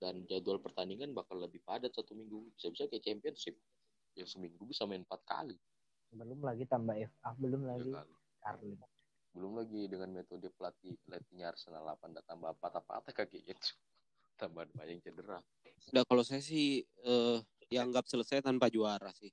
Dan 0.01 0.27
jadwal 0.27 0.59
pertandingan 0.59 1.15
bakal 1.15 1.39
lebih 1.39 1.63
padat 1.63 1.95
satu 1.95 2.19
minggu. 2.19 2.51
Bisa-bisa 2.57 2.91
kayak 2.91 3.05
championship. 3.05 3.55
Yang 4.15 4.29
seminggu 4.37 4.63
bisa 4.67 4.83
main 4.85 5.01
empat 5.01 5.21
kali. 5.23 5.57
belum 6.11 6.43
lagi 6.43 6.67
tambah 6.67 6.91
FA 6.91 7.29
belum 7.39 7.61
lagi. 7.63 7.91
Carling 8.43 8.75
belum 9.31 9.63
lagi 9.63 9.87
dengan 9.87 10.11
metode 10.11 10.51
pelatih 10.51 10.99
pelatihnya 11.07 11.55
Arsenal 11.55 11.87
8 11.87 12.19
dan 12.19 12.23
tambah 12.27 12.51
patah-patah 12.59 13.15
kakinya 13.15 13.55
itu 13.55 13.69
tambah 14.41 14.67
banyak 14.75 14.99
cedera 14.99 15.39
Udah 15.87 16.03
kalau 16.03 16.19
saya 16.27 16.43
sih 16.43 16.83
eh 16.83 17.37
dianggap 17.71 18.03
selesai 18.11 18.43
tanpa 18.43 18.67
juara 18.67 19.07
sih. 19.15 19.31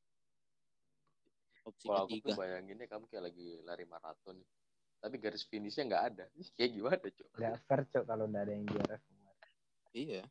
Opsi 1.67 1.91
kalau 1.91 2.07
aku 2.07 2.15
tuh 2.23 2.31
ketiga. 2.31 2.39
bayanginnya 2.39 2.87
kamu 2.87 3.05
kayak 3.11 3.25
lagi 3.27 3.59
lari 3.67 3.85
maraton 3.85 4.39
tapi 4.99 5.15
garis 5.19 5.47
finishnya 5.47 5.85
nggak 5.87 6.05
ada 6.15 6.25
kayak 6.57 6.71
gimana 6.75 6.97
cok 7.03 7.29
nggak 7.35 7.57
fair 7.67 7.81
cok 7.91 8.05
kalau 8.07 8.25
nggak 8.31 8.43
ada 8.47 8.53
yang 8.55 8.65
juara 8.67 8.97
semua 9.03 9.33
Iya. 9.93 10.23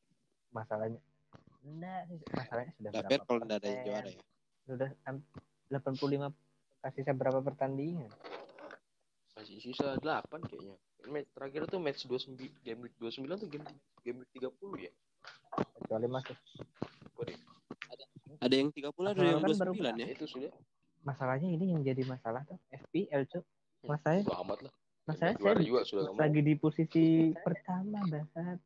masalahnya 0.51 1.01
enggak 1.61 2.01
sih 2.07 2.17
masalahnya 2.31 2.71
sudah 2.79 2.89
Nggak 2.91 3.03
berapa 3.03 3.11
fair 3.11 3.21
kalau 3.27 3.39
nggak 3.43 3.59
ada 3.59 3.67
yang 3.67 3.81
juara 3.83 4.07
ya. 4.09 4.23
Sudah 4.67 4.91
am- 5.07 5.23
85 5.71 6.31
kasih 6.83 7.01
saya 7.03 7.15
berapa 7.15 7.39
pertandingan? 7.39 8.11
Masih 9.33 9.57
sisa 9.59 9.95
8 9.95 10.03
kayaknya. 10.43 10.75
Match 11.07 11.29
terakhir 11.31 11.61
tuh 11.67 11.79
match 11.79 12.03
29 12.03 12.35
game 12.61 12.79
week 12.83 12.95
29 12.99 13.23
tuh 13.37 13.47
game 13.47 13.65
game 14.03 14.17
week 14.19 14.31
30 14.35 14.85
ya? 14.87 14.91
Kecuali 15.77 16.07
masuk 16.07 16.35
Waduh, 17.15 17.37
Ada 18.37 18.53
yang 18.53 18.69
30 18.69 18.91
ada 19.07 19.23
yang 19.23 19.41
kan 19.41 19.51
baru 19.55 19.73
29 19.73 19.97
ya. 19.97 20.05
ya? 20.05 20.07
Itu 20.13 20.25
sudah. 20.27 20.51
Masalahnya 21.01 21.47
ini 21.47 21.71
yang 21.71 21.81
jadi 21.81 22.03
masalah 22.03 22.43
tuh 22.43 22.59
FPL 22.69 23.23
cuk. 23.25 23.43
Masalahnya 23.87 24.23
Bodo 24.27 24.37
amat 24.43 24.59
lah. 24.67 24.73
masalahnya 25.07 25.37
juara 25.39 25.55
saya 25.55 25.63
juga 25.63 25.81
sudah 25.87 26.03
lagi 26.19 26.41
di 26.43 26.53
posisi 26.59 27.05
pertama 27.39 28.03
bahasa 28.03 28.59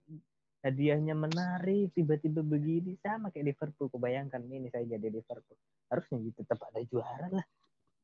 hadiahnya 0.62 1.18
menarik 1.18 1.94
tiba-tiba 1.98 2.46
begini 2.46 2.98
sama 3.02 3.34
kayak 3.34 3.54
Liverpool. 3.54 3.90
Kebayangkan 3.90 4.42
ini 4.46 4.70
saya 4.70 4.86
jadi 4.86 5.08
Liverpool. 5.10 5.58
Harusnya 5.90 6.18
gitu 6.22 6.40
tetap 6.46 6.62
ada 6.70 6.82
juara 6.86 7.28
lah. 7.30 7.46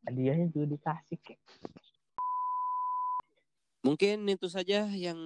Hadiahnya 0.06 0.50
juga 0.52 0.66
dikasih 0.78 1.18
kayak. 1.22 1.42
Mungkin 3.86 4.28
itu 4.28 4.52
saja 4.52 4.90
yang 4.92 5.18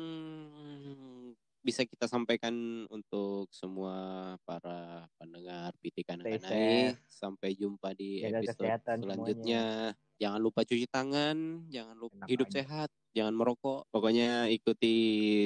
bisa 1.61 1.85
kita 1.85 2.09
sampaikan 2.09 2.85
untuk 2.89 3.45
semua 3.53 4.33
para 4.41 5.05
pendengar 5.21 5.69
Stay 5.77 6.01
Kanai. 6.01 6.97
Sampai 7.05 7.53
jumpa 7.53 7.93
di 7.93 8.25
Jaga 8.25 8.41
episode 8.41 8.65
selanjutnya. 9.05 9.63
Jangan 10.21 10.37
lupa 10.41 10.61
cuci 10.61 10.85
tangan, 10.85 11.65
jangan 11.69 11.97
lupa 11.97 12.13
Enak 12.21 12.29
hidup 12.29 12.47
aja. 12.49 12.55
sehat, 12.61 12.89
jangan 13.13 13.33
merokok. 13.33 13.89
Pokoknya 13.89 14.45
ikuti 14.53 14.93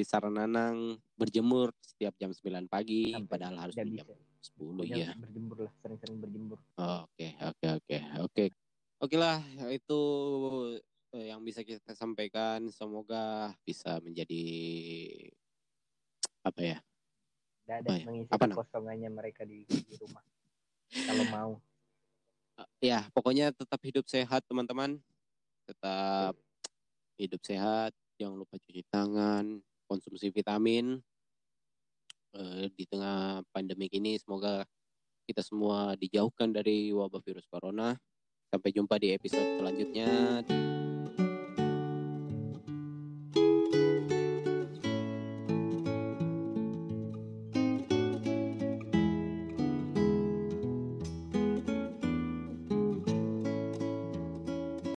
saran 0.04 0.36
Nanang 0.36 1.00
berjemur 1.16 1.72
setiap 1.80 2.12
jam 2.20 2.32
9 2.32 2.68
pagi, 2.68 3.12
Sampai 3.12 3.28
padahal 3.28 3.56
harus 3.56 3.72
jam 3.72 3.88
bisa 3.88 4.04
10 4.04 4.76
Pokoknya 4.76 4.96
ya. 5.00 5.12
berjemur 5.16 5.56
lah 5.64 5.72
sering-sering 5.80 6.18
berjemur 6.20 6.58
Oke, 6.76 7.28
oke, 7.40 7.66
oke, 7.80 7.96
oke. 8.20 8.44
Oke 8.96 9.16
lah, 9.16 9.40
itu 9.72 10.00
eh, 11.16 11.32
yang 11.32 11.40
bisa 11.40 11.64
kita 11.64 11.96
sampaikan. 11.96 12.68
Semoga 12.68 13.56
bisa 13.64 13.96
menjadi 14.04 14.44
apa 16.46 16.60
ya? 16.62 16.78
tidak 17.66 17.76
ada 17.82 17.88
Oh, 17.90 17.96
iya. 17.98 18.04
mengisi 18.06 18.30
Apa, 18.30 18.46
kekosongannya 18.46 19.10
mereka 19.10 19.42
di, 19.42 19.66
di 19.66 19.94
rumah 19.98 20.22
kalau 20.94 21.26
mau 21.34 21.52
Ya, 22.80 23.04
pokoknya 23.12 23.52
tetap 23.52 23.80
hidup 23.84 24.08
sehat, 24.08 24.40
teman-teman. 24.48 24.96
Tetap 25.68 26.32
hidup 27.20 27.40
sehat. 27.44 27.92
Jangan 28.16 28.36
lupa 28.36 28.56
cuci 28.56 28.80
tangan, 28.88 29.60
konsumsi 29.84 30.32
vitamin. 30.32 31.00
Eh, 32.36 32.68
di 32.72 32.84
tengah 32.88 33.44
pandemik 33.52 33.92
ini, 33.92 34.16
semoga 34.20 34.64
kita 35.28 35.44
semua 35.44 35.96
dijauhkan 36.00 36.52
dari 36.52 36.92
wabah 36.96 37.20
virus 37.20 37.48
corona. 37.48 37.96
Sampai 38.48 38.72
jumpa 38.72 38.96
di 38.96 39.12
episode 39.12 39.58
selanjutnya. 39.58 40.40